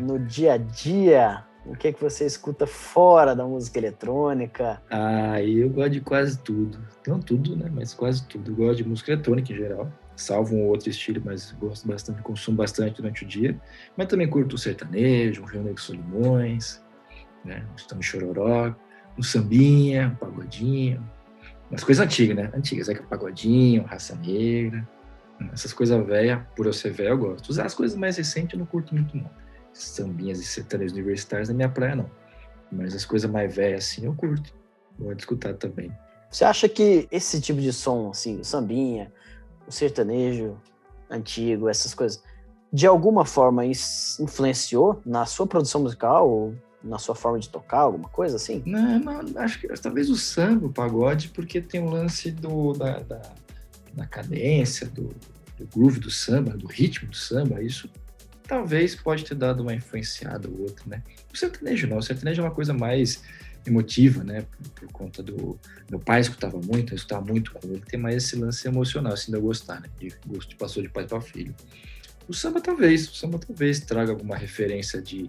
no 0.00 0.18
dia 0.26 0.54
a 0.54 0.58
dia? 0.58 1.44
O 1.68 1.74
que, 1.74 1.92
que 1.92 2.00
você 2.00 2.24
escuta 2.24 2.66
fora 2.66 3.34
da 3.34 3.44
música 3.44 3.78
eletrônica? 3.78 4.80
Ah, 4.90 5.42
eu 5.42 5.68
gosto 5.68 5.90
de 5.90 6.00
quase 6.00 6.38
tudo. 6.38 6.78
Não 7.06 7.20
tudo, 7.20 7.56
né? 7.56 7.70
Mas 7.72 7.92
quase 7.92 8.26
tudo. 8.26 8.52
Eu 8.52 8.56
gosto 8.56 8.76
de 8.76 8.88
música 8.88 9.12
eletrônica 9.12 9.52
em 9.52 9.56
geral. 9.56 9.90
Salvo 10.14 10.54
um 10.54 10.66
outro 10.68 10.88
estilo, 10.88 11.20
mas 11.24 11.52
gosto 11.52 11.86
bastante, 11.86 12.22
consumo 12.22 12.56
bastante 12.56 12.96
durante 12.96 13.24
o 13.24 13.26
dia. 13.26 13.60
Mas 13.96 14.06
também 14.06 14.28
curto 14.28 14.54
o 14.54 14.58
sertanejo, 14.58 15.42
um 15.42 15.46
Rio 15.46 15.62
Negro 15.62 15.82
Solimões, 15.82 16.82
né? 17.44 17.66
Um 17.94 18.02
chororó, 18.02 18.74
um 19.18 19.22
sambinha, 19.22 20.08
um 20.08 20.16
pagodinho, 20.16 21.04
umas 21.70 21.82
coisas 21.82 22.04
antigas, 22.04 22.36
né? 22.36 22.50
Antigas, 22.54 22.88
é 22.88 22.94
que 22.94 23.02
pagodinho, 23.02 23.82
raça 23.82 24.14
negra, 24.14 24.88
essas 25.52 25.72
coisas 25.72 26.06
velhas, 26.06 26.40
por 26.54 26.66
eu 26.66 26.72
ser 26.72 26.92
velho, 26.92 27.10
eu 27.10 27.18
gosto. 27.18 27.60
As 27.60 27.74
coisas 27.74 27.96
mais 27.96 28.16
recentes 28.16 28.54
eu 28.54 28.58
não 28.58 28.66
curto 28.66 28.94
muito, 28.94 29.16
não. 29.16 29.28
Sambinhas 29.76 30.40
e 30.40 30.44
sertanejos 30.44 30.92
universitários 30.92 31.48
na 31.48 31.54
minha 31.54 31.68
praia, 31.68 31.96
não. 31.96 32.10
Mas 32.70 32.94
as 32.94 33.04
coisas 33.04 33.30
mais 33.30 33.54
velhas, 33.54 33.84
assim, 33.84 34.06
eu 34.06 34.14
curto. 34.14 34.52
Vou 34.98 35.12
escutar 35.12 35.54
também. 35.54 35.92
Você 36.30 36.44
acha 36.44 36.68
que 36.68 37.06
esse 37.10 37.40
tipo 37.40 37.60
de 37.60 37.72
som, 37.72 38.10
assim, 38.10 38.40
o 38.40 38.44
sambinha, 38.44 39.12
o 39.66 39.72
sertanejo 39.72 40.56
antigo, 41.08 41.68
essas 41.68 41.94
coisas, 41.94 42.22
de 42.72 42.86
alguma 42.86 43.24
forma 43.24 43.64
influenciou 43.64 45.00
na 45.04 45.24
sua 45.26 45.46
produção 45.46 45.82
musical 45.82 46.28
ou 46.28 46.54
na 46.82 46.98
sua 46.98 47.14
forma 47.14 47.38
de 47.38 47.48
tocar, 47.48 47.80
alguma 47.80 48.08
coisa 48.08 48.36
assim? 48.36 48.62
Não, 48.64 48.98
não 48.98 49.42
acho 49.42 49.60
que 49.60 49.68
talvez 49.80 50.08
o 50.08 50.16
samba, 50.16 50.66
o 50.66 50.72
pagode, 50.72 51.28
porque 51.30 51.60
tem 51.60 51.82
o 51.82 51.90
lance 51.90 52.30
do, 52.30 52.72
da, 52.72 53.00
da, 53.00 53.22
da 53.92 54.06
cadência, 54.06 54.86
do, 54.86 55.14
do 55.58 55.66
groove 55.74 56.00
do 56.00 56.10
samba, 56.10 56.56
do 56.56 56.66
ritmo 56.66 57.10
do 57.10 57.16
samba, 57.16 57.62
isso 57.62 57.90
talvez 58.46 58.94
pode 58.94 59.24
ter 59.24 59.34
dado 59.34 59.62
uma 59.62 59.74
influenciada 59.74 60.48
ou 60.48 60.62
outra, 60.62 60.84
né? 60.86 61.02
O 61.32 61.36
sertanejo 61.36 61.86
não, 61.86 61.98
o 61.98 62.02
sertanejo 62.02 62.42
é 62.42 62.44
uma 62.44 62.54
coisa 62.54 62.72
mais 62.72 63.22
emotiva, 63.66 64.22
né? 64.22 64.42
Por, 64.42 64.70
por, 64.70 64.92
conta 64.92 65.22
do 65.22 65.58
meu 65.90 65.98
pai 65.98 66.20
escutava 66.20 66.58
muito, 66.58 66.92
eu 66.92 66.96
escutava 66.96 67.24
muito 67.24 67.52
com 67.52 67.66
ele, 67.68 67.80
tem 67.80 67.98
mais 67.98 68.16
esse 68.16 68.36
lance 68.36 68.66
emocional, 68.66 69.12
assim, 69.12 69.32
de 69.32 69.36
eu 69.38 69.42
gostar, 69.42 69.80
né? 69.80 69.88
De 69.98 70.12
gosto 70.26 70.56
passou 70.56 70.82
de 70.82 70.88
pai 70.88 71.06
para 71.06 71.20
filho. 71.20 71.54
O 72.28 72.34
samba 72.34 72.60
talvez, 72.60 73.08
o 73.08 73.14
samba 73.14 73.38
talvez 73.38 73.80
traga 73.80 74.10
alguma 74.10 74.36
referência 74.36 75.00
de 75.00 75.28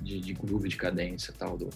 de, 0.00 0.20
de 0.20 0.32
groove, 0.32 0.68
de 0.68 0.76
cadência 0.76 1.30
e 1.30 1.34
tal, 1.34 1.56
do 1.56 1.70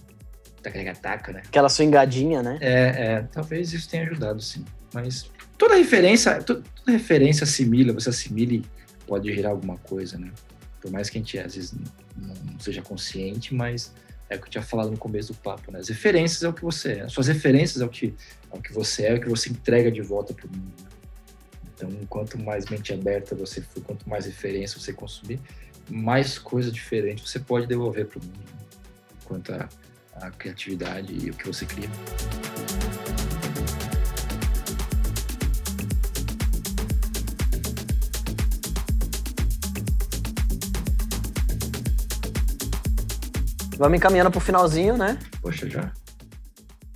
taca 0.63 1.33
né? 1.33 1.43
Aquela 1.47 1.69
swingadinha, 1.69 2.43
né? 2.43 2.59
É, 2.61 2.73
é, 2.73 3.23
talvez 3.33 3.73
isso 3.73 3.89
tenha 3.89 4.03
ajudado, 4.05 4.43
sim. 4.43 4.65
Mas 4.93 5.31
toda 5.57 5.77
referência, 5.77 6.43
toda 6.43 6.63
referência 6.87 7.45
assimila, 7.45 7.93
você 7.93 8.11
assimile, 8.11 8.65
pode 9.07 9.33
gerar 9.33 9.51
alguma 9.51 9.79
coisa, 9.79 10.19
né? 10.19 10.31
Por 10.81 10.91
mais 10.91 11.11
que 11.11 11.19
a 11.19 11.21
gente 11.21 11.39
às 11.39 11.55
vezes 11.55 11.75
não 12.17 12.61
seja 12.61 12.83
consciente, 12.83 13.55
mas 13.55 13.93
é 14.31 14.37
o 14.37 14.41
que 14.41 14.47
eu 14.47 14.51
tinha 14.51 14.63
falado 14.63 14.91
no 14.91 14.99
começo 14.99 15.33
do 15.33 15.39
papo, 15.39 15.73
né? 15.73 15.79
As 15.79 15.89
referências 15.89 16.43
é 16.43 16.49
o 16.49 16.53
que 16.53 16.63
você 16.63 16.93
é, 16.95 17.01
as 17.03 17.13
suas 17.13 17.29
referências 17.29 17.81
é 17.81 17.85
o 17.85 17.89
que, 17.89 18.15
é 18.53 18.57
o 18.57 18.61
que 18.61 18.73
você 18.73 19.05
é, 19.05 19.13
é 19.13 19.15
o 19.15 19.21
que 19.21 19.29
você 19.29 19.51
entrega 19.51 19.91
de 19.91 20.03
volta 20.03 20.35
para 20.35 20.47
o 20.47 20.51
mundo. 20.51 20.73
Então, 21.75 21.91
quanto 22.09 22.39
mais 22.39 22.67
mente 22.67 22.93
aberta 22.93 23.35
você 23.35 23.63
for, 23.63 23.83
quanto 23.83 24.09
mais 24.09 24.27
referência 24.27 24.79
você 24.79 24.93
consumir, 24.93 25.41
mais 25.89 26.39
coisa 26.39 26.71
diferente 26.71 27.27
você 27.27 27.39
pode 27.39 27.67
devolver 27.67 28.07
para 28.07 28.19
o 28.19 28.25
mundo 28.25 28.39
né? 28.39 28.69
quanto 29.25 29.53
à 29.53 30.31
criatividade 30.33 31.13
e 31.13 31.31
o 31.31 31.35
que 31.35 31.47
você 31.47 31.65
cria. 31.65 31.89
Vamos 43.79 43.97
encaminhando 43.97 44.31
pro 44.31 44.41
finalzinho, 44.41 44.97
né? 44.97 45.17
Poxa, 45.41 45.71
já. 45.71 45.93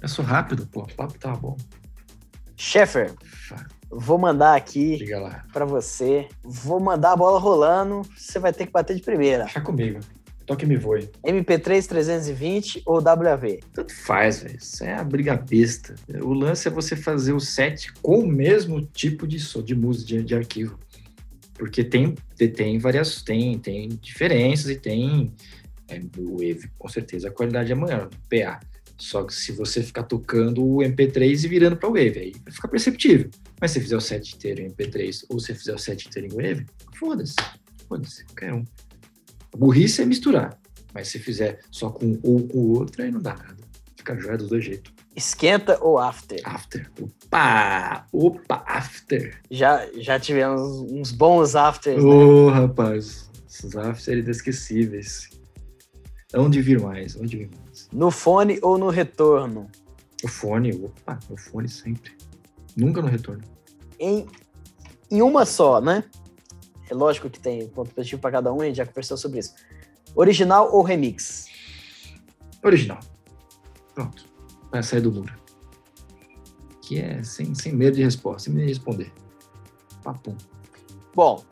Eu 0.01 0.09
sou 0.09 0.25
rápido, 0.25 0.67
pô. 0.67 0.83
O 0.83 0.95
papo 0.95 1.17
tá 1.17 1.31
bom. 1.31 1.57
Sheffer, 2.57 3.15
Vou 3.89 4.19
mandar 4.19 4.57
aqui 4.57 4.99
para 5.53 5.67
você. 5.67 6.27
Vou 6.43 6.81
mandar 6.81 7.13
a 7.13 7.17
bola 7.17 7.39
rolando. 7.39 8.03
Você 8.17 8.39
vai 8.39 8.53
ter 8.53 8.67
que 8.67 8.73
bater 8.73 8.97
de 8.97 9.03
primeira. 9.03 9.45
Deixa 9.45 9.61
comigo. 9.61 10.01
Toque 10.47 10.65
me 10.65 10.77
voe. 10.77 11.09
MP3 11.25 11.87
320 11.87 12.83
ou 12.87 13.01
WAV? 13.01 13.61
Tanto 13.73 13.95
faz, 13.95 14.43
velho. 14.43 14.57
Isso 14.57 14.83
é 14.83 14.95
a 14.95 15.05
briga 15.05 15.37
besta. 15.37 15.95
O 16.23 16.33
lance 16.33 16.67
é 16.67 16.71
você 16.71 16.97
fazer 16.97 17.35
o 17.35 17.39
set 17.39 17.93
com 18.01 18.21
o 18.21 18.27
mesmo 18.27 18.81
tipo 18.81 19.27
de 19.27 19.39
som, 19.39 19.63
de 19.63 19.75
música, 19.75 20.09
de, 20.09 20.23
de 20.25 20.35
arquivo. 20.35 20.79
Porque 21.55 21.85
tem, 21.85 22.15
tem 22.57 22.79
várias, 22.79 23.23
tem, 23.23 23.59
tem 23.59 23.91
diferenças 23.91 24.71
e 24.71 24.77
tem 24.77 25.33
o 26.19 26.33
Wave, 26.33 26.71
com 26.79 26.89
certeza 26.89 27.29
a 27.29 27.33
qualidade 27.33 27.73
é 27.73 27.75
maior, 27.75 28.09
PA. 28.31 28.61
Só 28.99 29.25
que 29.25 29.35
se 29.35 29.53
você 29.53 29.83
ficar 29.83 30.05
tocando 30.05 30.65
o 30.65 30.77
MP3 30.79 31.45
e 31.45 31.49
virando 31.49 31.77
para 31.77 31.89
Wave, 31.89 32.19
aí 32.19 32.33
vai 32.45 32.53
ficar 32.53 32.69
perceptível. 32.69 33.31
Mas 33.61 33.73
se 33.73 33.79
você 33.79 33.83
fizer 33.83 33.97
o 33.97 34.01
set 34.01 34.35
inteiro 34.37 34.63
em 34.63 34.71
MP3 34.71 35.25
ou 35.29 35.41
se 35.41 35.55
fizer 35.55 35.75
o 35.75 35.79
set 35.79 36.07
inteiro 36.07 36.29
em 36.29 36.31
Wave, 36.31 36.67
foda-se. 36.95 37.35
Foda-se, 37.89 38.25
qualquer 38.27 38.55
um. 38.55 38.65
A 39.53 39.57
burrice 39.57 40.03
é 40.03 40.05
misturar. 40.05 40.59
Mas 40.95 41.09
se 41.09 41.19
fizer 41.19 41.61
só 41.71 41.91
com 41.91 42.07
um 42.07 42.21
ou 42.23 42.47
com 42.47 42.59
o 42.59 42.79
outro, 42.79 43.03
aí 43.03 43.11
não 43.11 43.21
dá 43.21 43.35
nada. 43.35 43.57
Fica 43.97 44.19
jóia 44.19 44.39
dos 44.39 44.49
dois 44.49 44.65
jeitos. 44.65 44.93
Esquenta 45.15 45.79
ou 45.83 45.99
after? 45.99 46.41
After. 46.45 46.91
Opa! 47.01 48.07
Opa, 48.13 48.65
after. 48.67 49.41
Já, 49.51 49.87
já 49.97 50.19
tivemos 50.19 50.81
uns 50.91 51.13
bons 51.13 51.55
afters, 51.55 52.03
Ô, 52.03 52.51
né? 52.51 52.61
rapaz. 52.61 53.31
Esses 53.49 53.77
after 53.77 54.17
inesquecíveis. 54.17 55.29
Onde 56.35 56.63
vir 56.63 56.81
mais? 56.81 57.15
Onde 57.17 57.37
vir 57.37 57.51
mais? 57.65 57.89
No 57.93 58.11
fone 58.11 58.59
ou 58.63 58.79
no 58.79 58.89
retorno? 58.89 59.71
O 60.25 60.29
fone, 60.29 60.73
opa, 60.73 61.19
o 61.29 61.37
fone 61.37 61.69
sempre. 61.69 62.13
Nunca 62.77 63.03
no 63.03 63.09
retorno. 63.09 63.43
Em, 63.99 64.27
em 65.11 65.21
uma 65.21 65.45
só, 65.45 65.81
né? 65.81 66.05
É 66.91 66.95
lógico 66.95 67.29
que 67.29 67.41
tem 67.41 67.69
ponto 67.69 67.95
positivo 67.95 68.21
para 68.21 68.33
cada 68.33 68.53
um, 68.53 68.61
a 68.61 68.65
gente 68.65 68.77
já 68.77 68.87
conversou 68.87 69.17
sobre 69.17 69.41
isso. 69.41 69.55
Original 70.15 70.75
ou 70.75 70.83
remix? 70.83 71.47
Original. 72.63 73.01
Pronto. 73.95 74.25
Vai 74.71 74.83
sair 74.83 75.01
do 75.01 75.13
muro. 75.13 75.35
Que 76.81 77.01
é 77.01 77.23
sem, 77.23 77.55
sem 77.55 77.73
medo 77.73 77.97
de 77.97 78.03
resposta, 78.03 78.45
sem 78.45 78.53
medo 78.53 78.67
de 78.67 78.73
responder. 78.73 79.13
Papum. 80.03 80.37
Bom, 81.15 81.45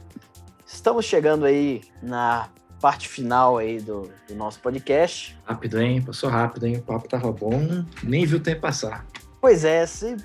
estamos 0.66 1.04
chegando 1.04 1.44
aí 1.44 1.82
na 2.02 2.48
parte 2.80 3.08
final 3.08 3.58
aí 3.58 3.78
do, 3.80 4.10
do 4.28 4.34
nosso 4.34 4.58
podcast. 4.60 5.38
Rápido, 5.44 5.80
hein? 5.80 6.00
Passou 6.02 6.30
rápido, 6.30 6.66
hein? 6.66 6.76
O 6.76 6.82
papo 6.82 7.08
tava 7.08 7.30
bom. 7.32 7.84
Nem 8.02 8.24
viu 8.24 8.38
o 8.38 8.40
tempo 8.40 8.62
passar. 8.62 9.06
Pois 9.40 9.64
é, 9.64 9.86
se, 9.86 10.16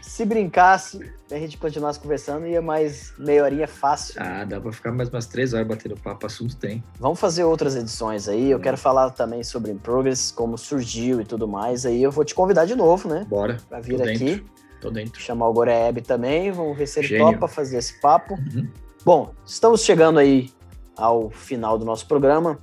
se 0.00 0.24
brincasse, 0.24 1.12
a 1.30 1.36
gente 1.38 1.56
continuasse 1.56 1.98
conversando, 1.98 2.46
ia 2.46 2.60
mais 2.62 3.12
meia 3.18 3.42
horinha 3.44 3.66
fácil. 3.66 4.14
Ah, 4.22 4.44
dá 4.44 4.60
pra 4.60 4.70
ficar 4.72 4.92
mais 4.92 5.08
umas 5.08 5.26
três 5.26 5.54
horas 5.54 5.66
batendo 5.66 5.96
papo. 5.96 6.26
Assunto 6.26 6.56
tem. 6.56 6.82
Vamos 6.98 7.18
fazer 7.18 7.44
outras 7.44 7.74
edições 7.76 8.28
aí. 8.28 8.50
Eu 8.50 8.60
quero 8.60 8.76
falar 8.76 9.10
também 9.10 9.42
sobre 9.42 9.72
In 9.72 9.78
Progress, 9.78 10.30
como 10.32 10.56
surgiu 10.58 11.20
e 11.20 11.24
tudo 11.24 11.48
mais. 11.48 11.84
Aí 11.86 12.02
eu 12.02 12.10
vou 12.10 12.24
te 12.24 12.34
convidar 12.34 12.64
de 12.64 12.74
novo, 12.74 13.08
né? 13.08 13.24
Bora. 13.28 13.56
Pra 13.68 13.80
vir 13.80 13.96
Tô 13.96 14.02
aqui. 14.04 14.18
dentro. 14.18 14.44
Tô 14.80 14.90
dentro. 14.90 15.20
Chamar 15.20 15.48
o 15.48 15.52
Goreeb 15.52 16.02
também. 16.02 16.52
Vamos 16.52 16.76
ver 16.76 16.86
se 16.86 17.00
ele 17.00 17.08
Gênio. 17.08 17.32
topa 17.32 17.48
fazer 17.48 17.78
esse 17.78 18.00
papo. 18.00 18.34
Uhum. 18.34 18.68
Bom, 19.04 19.34
estamos 19.46 19.82
chegando 19.82 20.18
aí 20.18 20.50
ao 20.96 21.30
final 21.30 21.78
do 21.78 21.84
nosso 21.84 22.06
programa. 22.06 22.58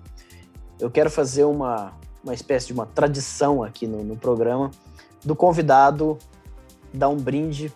Eu 0.80 0.90
quero 0.90 1.10
fazer 1.10 1.44
uma, 1.44 1.94
uma 2.24 2.34
espécie 2.34 2.68
de 2.68 2.74
uma 2.74 2.86
tradição 2.86 3.64
aqui 3.64 3.86
no, 3.86 4.04
no 4.04 4.16
programa 4.16 4.72
do 5.24 5.36
convidado 5.36 6.18
dar 6.94 7.10
um 7.10 7.18
brinde 7.18 7.72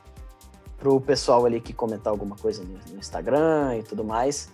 pro 0.78 1.00
pessoal 1.00 1.46
ali 1.46 1.62
que 1.62 1.74
comentar 1.74 2.12
alguma 2.12 2.36
coisa 2.36 2.64
no, 2.64 2.78
no 2.92 3.00
Instagram 3.00 3.78
e 3.78 3.84
tudo 3.84 4.04
mais. 4.04 4.52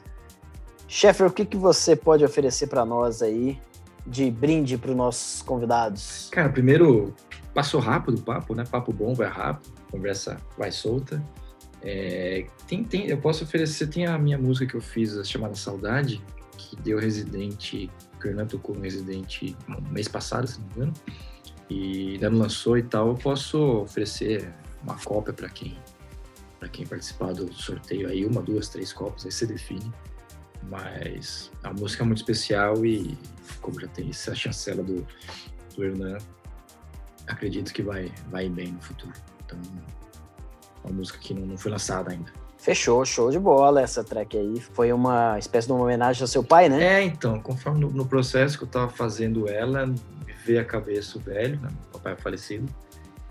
Sheffer, 0.88 1.28
o 1.28 1.32
que, 1.32 1.46
que 1.46 1.58
você 1.58 1.96
pode 1.96 2.24
oferecer 2.24 2.68
para 2.68 2.86
nós 2.86 3.22
aí 3.22 3.60
de 4.06 4.30
brinde 4.30 4.78
para 4.78 4.92
os 4.92 4.98
nossos 4.98 5.42
convidados? 5.42 6.30
Cara, 6.32 6.50
primeiro, 6.50 7.14
passou 7.54 7.80
rápido 7.80 8.18
o 8.18 8.22
papo, 8.22 8.54
né? 8.54 8.64
Papo 8.70 8.92
bom, 8.92 9.14
vai 9.14 9.28
rápido, 9.28 9.72
conversa 9.90 10.38
vai 10.58 10.72
solta. 10.72 11.24
É, 11.84 12.46
tem, 12.68 12.84
tem, 12.84 13.08
eu 13.08 13.18
posso 13.18 13.44
oferecer, 13.44 13.88
tem 13.88 14.06
a 14.06 14.18
minha 14.18 14.38
música 14.38 14.66
que 14.66 14.76
eu 14.76 14.82
fiz, 14.82 15.28
chamada 15.28 15.56
Saudade, 15.56 16.22
que 16.58 16.76
deu 16.76 17.00
Residente, 17.00 17.90
que 18.20 18.28
o 18.28 18.30
Hernan 18.30 18.46
tocou 18.46 18.76
no 18.76 18.82
Residente 18.82 19.56
no 19.68 19.82
mês 19.90 20.08
passado, 20.08 20.48
se 20.48 20.60
não 20.60 20.68
me 20.68 20.74
engano, 20.76 20.94
e 21.70 22.14
ainda 22.14 22.30
não 22.30 22.40
lançou 22.40 22.78
e 22.78 22.84
tal. 22.84 23.10
Eu 23.10 23.16
posso 23.16 23.58
oferecer 23.82 24.54
uma 24.84 24.98
cópia 24.98 25.34
para 25.34 25.50
quem 25.50 25.78
para 26.60 26.70
quem 26.70 26.86
participar 26.86 27.34
do 27.34 27.52
sorteio 27.52 28.08
aí, 28.08 28.24
uma, 28.24 28.40
duas, 28.40 28.70
três 28.70 28.94
cópias, 28.94 29.26
aí 29.26 29.32
você 29.32 29.48
define. 29.48 29.92
Mas 30.70 31.52
a 31.64 31.74
música 31.74 32.04
é 32.04 32.06
muito 32.06 32.20
especial 32.20 32.86
e 32.86 33.18
como 33.62 33.82
já 33.82 33.88
tem 33.88 34.12
essa 34.12 34.36
chancela 34.36 34.84
do, 34.84 35.06
do 35.76 35.84
Hernan, 35.84 36.20
acredito 37.26 37.74
que 37.74 37.82
vai, 37.82 38.14
vai 38.30 38.48
bem 38.48 38.74
no 38.74 38.80
futuro. 38.80 39.14
Então, 39.44 39.60
uma 40.84 40.94
música 40.94 41.18
que 41.20 41.34
não, 41.34 41.46
não 41.46 41.58
foi 41.58 41.72
lançada 41.72 42.12
ainda. 42.12 42.32
Fechou, 42.58 43.04
show 43.06 43.32
de 43.32 43.40
bola 43.40 43.82
essa 43.82 44.04
track 44.04 44.38
aí. 44.38 44.62
Foi 44.62 44.94
uma 44.94 45.38
espécie 45.40 45.68
de 45.68 45.74
uma 45.74 45.84
homenagem 45.84 46.22
ao 46.22 46.28
seu 46.28 46.44
pai, 46.44 46.70
né? 46.70 47.00
É, 47.00 47.04
então, 47.04 47.40
conforme 47.40 47.80
no, 47.80 47.90
no 47.90 48.06
processo 48.06 48.58
que 48.58 48.64
eu 48.64 48.68
tava 48.68 48.90
fazendo 48.90 49.50
ela, 49.50 49.88
me 49.88 49.98
veio 50.46 50.62
a 50.62 50.66
cabeça 50.66 51.18
o 51.18 51.22
velho, 51.22 51.60
né, 51.60 51.70
meu 51.70 51.92
papai 51.94 52.14
é 52.14 52.16
falecido, 52.16 52.68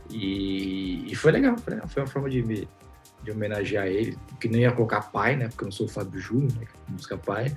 e, 0.09 1.11
e 1.11 1.15
foi 1.15 1.31
legal, 1.31 1.57
foi 1.59 1.75
legal, 1.75 1.89
foi 1.89 2.03
uma 2.03 2.09
forma 2.09 2.29
de 2.29 2.43
me 2.43 2.69
de 3.23 3.31
homenagear 3.31 3.87
ele, 3.87 4.17
que 4.41 4.49
nem 4.49 4.63
ia 4.63 4.73
colocar 4.73 5.03
pai, 5.13 5.37
né, 5.37 5.49
porque 5.49 5.63
eu 5.63 5.67
não 5.67 5.73
sou 5.73 5.85
o 5.85 5.89
Fábio 5.89 6.19
Júnior, 6.19 6.53
né, 6.55 6.67
música 6.89 7.19
pai, 7.19 7.55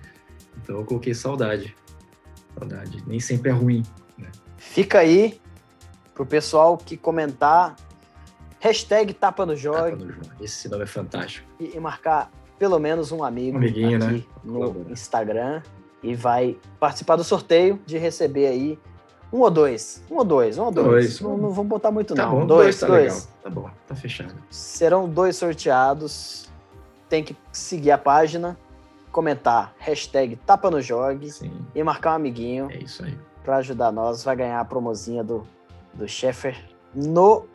então 0.61 0.75
eu 0.75 0.83
coloquei 0.83 1.13
saudade, 1.13 1.73
saudade, 2.59 3.01
nem 3.07 3.19
sempre 3.19 3.49
é 3.49 3.53
ruim, 3.53 3.81
Fica 4.63 4.99
aí 4.99 5.39
pro 6.15 6.25
pessoal 6.25 6.77
que 6.77 6.97
comentar 6.97 7.75
hashtag 8.63 9.13
tapa 9.13 9.45
no 9.45 9.55
João. 9.57 9.97
esse 10.39 10.69
nome 10.69 10.83
é 10.83 10.87
fantástico. 10.87 11.45
e, 11.59 11.75
e 11.75 11.79
marcar 11.81 12.31
pelo 12.57 12.79
menos 12.79 13.11
um 13.11 13.21
amigo 13.21 13.57
amiguinho, 13.57 13.97
aqui 14.01 14.13
né? 14.15 14.23
no. 14.43 14.89
Instagram 14.89 15.61
e 16.01 16.15
vai 16.15 16.57
participar 16.79 17.17
do 17.17 17.23
sorteio 17.25 17.77
de 17.85 17.97
receber 17.97 18.47
aí 18.47 18.79
um 19.33 19.39
ou 19.39 19.51
dois, 19.51 20.01
um 20.09 20.15
ou 20.15 20.23
dois, 20.23 20.57
um 20.57 20.63
ou 20.65 20.71
dois. 20.71 20.87
Dois. 20.87 21.21
Não, 21.21 21.37
não 21.37 21.49
vamos 21.49 21.67
botar 21.69 21.91
muito 21.91 22.15
Tá 22.15 22.23
não. 22.25 22.31
bom, 22.39 22.45
dois, 22.45 22.79
dois 22.79 22.79
tá 22.79 22.87
dois. 22.87 23.13
legal, 23.13 23.27
tá 23.43 23.49
bom, 23.49 23.69
tá 23.87 23.95
fechado. 23.95 24.33
Serão 24.49 25.09
dois 25.09 25.35
sorteados. 25.35 26.47
Tem 27.09 27.21
que 27.23 27.35
seguir 27.51 27.91
a 27.91 27.97
página, 27.97 28.57
comentar 29.11 29.73
hashtag 29.77 30.35
tapa 30.37 30.71
no 30.71 30.81
jogue 30.81 31.29
Sim, 31.31 31.51
e 31.75 31.83
marcar 31.83 32.11
um 32.11 32.15
amiguinho. 32.15 32.69
é 32.71 32.77
isso 32.77 33.03
aí. 33.03 33.17
para 33.43 33.57
ajudar 33.57 33.91
nós, 33.91 34.23
vai 34.23 34.35
ganhar 34.37 34.59
a 34.59 34.65
promozinha 34.65 35.21
do, 35.23 35.45
do 35.93 36.07
Sheffer 36.07 36.55
no, 36.95 37.45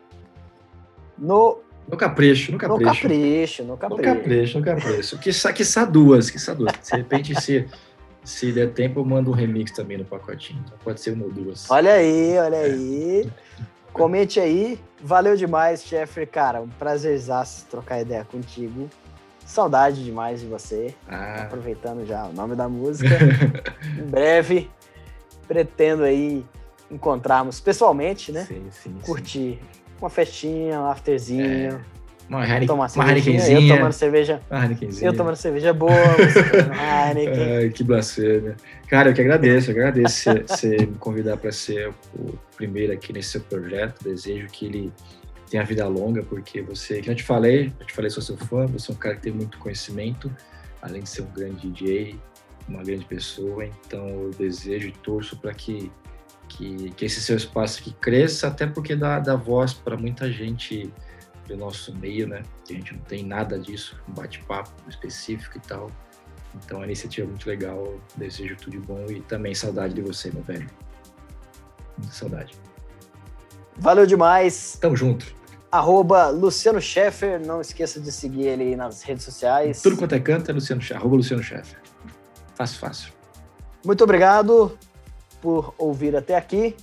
no, 1.18 1.58
No 1.90 1.96
capricho, 1.96 2.52
no 2.52 2.58
no 2.58 2.60
capricho. 2.60 3.02
capricho, 3.02 3.62
no 3.62 3.68
No 3.70 3.76
capricho. 3.78 4.02
capricho, 4.02 4.58
no 4.58 4.64
capricho. 4.64 5.18
Quiçá, 5.18 5.52
quiçá 5.52 5.84
duas, 5.84 6.30
quiçá 6.30 6.54
duas. 6.54 6.72
De 6.90 6.96
repente, 6.96 7.40
se, 7.40 7.66
se 8.24 8.52
der 8.52 8.70
tempo, 8.72 9.00
eu 9.00 9.04
mando 9.04 9.30
um 9.30 9.34
remix 9.34 9.72
também 9.72 9.98
no 9.98 10.04
pacotinho. 10.04 10.62
Então 10.66 10.78
pode 10.84 11.00
ser 11.00 11.12
uma 11.12 11.24
ou 11.24 11.32
duas. 11.32 11.70
Olha 11.70 11.92
aí, 11.94 12.38
olha 12.38 12.56
É. 12.56 12.64
aí. 12.64 13.32
Comente 13.92 14.38
aí. 14.38 14.78
Valeu 15.02 15.34
demais, 15.36 15.82
Sheffer. 15.84 16.28
Cara, 16.28 16.60
um 16.60 16.68
prazerzaço 16.68 17.66
trocar 17.70 18.00
ideia 18.00 18.24
contigo. 18.24 18.88
Saudade 19.46 20.04
demais 20.04 20.40
de 20.40 20.46
você. 20.46 20.94
Ah, 21.08 21.42
Aproveitando 21.44 22.06
já 22.06 22.24
o 22.26 22.32
nome 22.34 22.54
da 22.54 22.68
música. 22.68 23.08
em 23.98 24.04
breve, 24.04 24.70
pretendo 25.46 26.02
aí 26.04 26.44
encontrarmos 26.90 27.58
pessoalmente, 27.60 28.30
né? 28.30 28.44
sim, 28.44 28.66
sim, 28.70 28.94
sim. 29.24 29.58
Uma 30.00 30.10
festinha, 30.10 30.80
um 30.80 30.86
afterzinho. 30.86 31.80
Uma, 32.28 32.44
Heineken, 32.44 32.66
tomar 32.66 32.82
uma 32.82 32.88
cervejinha, 32.90 33.36
eu 33.38 33.40
Heinekenzinha. 33.46 33.76
tomando 33.78 33.92
cerveja, 33.92 34.40
Uma 34.50 34.62
Heinekenzinha. 34.64 35.08
eu 35.10 35.16
tomando 35.16 35.36
cerveja 35.36 35.72
boa, 35.72 35.92
você 36.18 36.42
tomando 36.44 36.74
Heineken. 36.74 37.56
Ai, 37.56 37.68
que 37.70 37.82
blasfêmia. 37.82 38.56
Cara, 38.86 39.08
eu 39.10 39.14
que 39.14 39.20
agradeço, 39.22 39.70
eu 39.70 39.74
agradeço 39.76 40.24
você- 40.24 40.42
você 40.46 40.76
me 40.86 40.94
convidar 40.98 41.38
para 41.38 41.50
ser 41.50 41.88
o 42.14 42.34
primeiro 42.54 42.92
aqui 42.92 43.14
nesse 43.14 43.30
seu 43.30 43.40
projeto. 43.40 44.04
Desejo 44.04 44.46
que 44.48 44.66
ele 44.66 44.92
tenha 45.50 45.64
vida 45.64 45.88
longa, 45.88 46.22
porque 46.22 46.60
você, 46.60 47.00
que 47.00 47.08
eu 47.10 47.14
te 47.14 47.22
falei, 47.22 47.72
eu 47.80 47.86
te 47.86 47.94
falei, 47.94 48.10
sou 48.10 48.22
seu 48.22 48.36
fã, 48.36 48.66
você 48.66 48.92
é 48.92 48.94
um 48.94 48.98
cara 48.98 49.14
que 49.16 49.22
tem 49.22 49.32
muito 49.32 49.56
conhecimento, 49.56 50.30
além 50.82 51.00
de 51.02 51.08
ser 51.08 51.22
um 51.22 51.30
grande 51.34 51.66
DJ, 51.70 52.14
uma 52.68 52.82
grande 52.82 53.06
pessoa. 53.06 53.64
Então, 53.64 54.06
eu 54.06 54.30
desejo 54.38 54.88
e 54.88 54.92
torço 54.92 55.34
para 55.38 55.54
que, 55.54 55.90
que, 56.58 56.90
que 56.90 57.04
esse 57.04 57.20
seu 57.20 57.36
espaço 57.36 57.80
aqui 57.80 57.92
cresça, 57.92 58.48
até 58.48 58.66
porque 58.66 58.96
dá, 58.96 59.20
dá 59.20 59.36
voz 59.36 59.72
para 59.72 59.96
muita 59.96 60.30
gente 60.30 60.92
do 61.46 61.56
nosso 61.56 61.94
meio, 61.96 62.26
né? 62.26 62.42
Que 62.66 62.74
a 62.74 62.76
gente 62.76 62.94
não 62.94 63.00
tem 63.02 63.24
nada 63.24 63.56
disso, 63.58 63.96
um 64.08 64.12
bate-papo 64.12 64.72
específico 64.88 65.56
e 65.56 65.60
tal. 65.60 65.90
Então, 66.56 66.82
a 66.82 66.84
iniciativa 66.84 67.28
é 67.28 67.30
muito 67.30 67.48
legal. 67.48 67.94
Desejo 68.16 68.56
tudo 68.56 68.72
de 68.72 68.78
bom 68.80 69.06
e 69.08 69.20
também 69.20 69.54
saudade 69.54 69.94
de 69.94 70.02
você, 70.02 70.32
meu 70.32 70.42
velho. 70.42 70.68
Muita 71.96 72.12
saudade. 72.12 72.54
Valeu 73.76 74.04
demais. 74.04 74.76
Tamo 74.80 74.96
junto. 74.96 75.32
Arroba 75.70 76.28
Luciano 76.30 76.80
Scheffer. 76.80 77.38
Não 77.38 77.60
esqueça 77.60 78.00
de 78.00 78.10
seguir 78.10 78.46
ele 78.46 78.74
nas 78.74 79.02
redes 79.02 79.24
sociais. 79.24 79.80
Tudo 79.80 79.96
quanto 79.96 80.14
é 80.14 80.20
canto 80.20 80.50
é 80.50 80.54
Luciano. 80.54 80.82
Arroba 80.94 81.16
Luciano. 81.16 81.42
Fácil, 82.54 82.78
fácil. 82.80 83.12
Muito 83.84 84.02
obrigado 84.02 84.76
por 85.40 85.74
ouvir 85.78 86.16
até 86.16 86.36
aqui. 86.36 86.76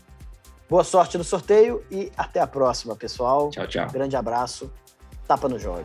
Boa 0.70 0.84
sorte 0.84 1.18
no 1.18 1.24
sorteio 1.24 1.84
e 1.91 2.12
até 2.18 2.39
a 2.39 2.47
próxima, 2.47 2.95
pessoal. 2.95 3.49
Tchau, 3.51 3.68
tchau. 3.68 3.88
Grande 3.91 4.16
abraço. 4.16 4.72
Tapa 5.28 5.47
no 5.47 5.60
jogo. 5.60 5.84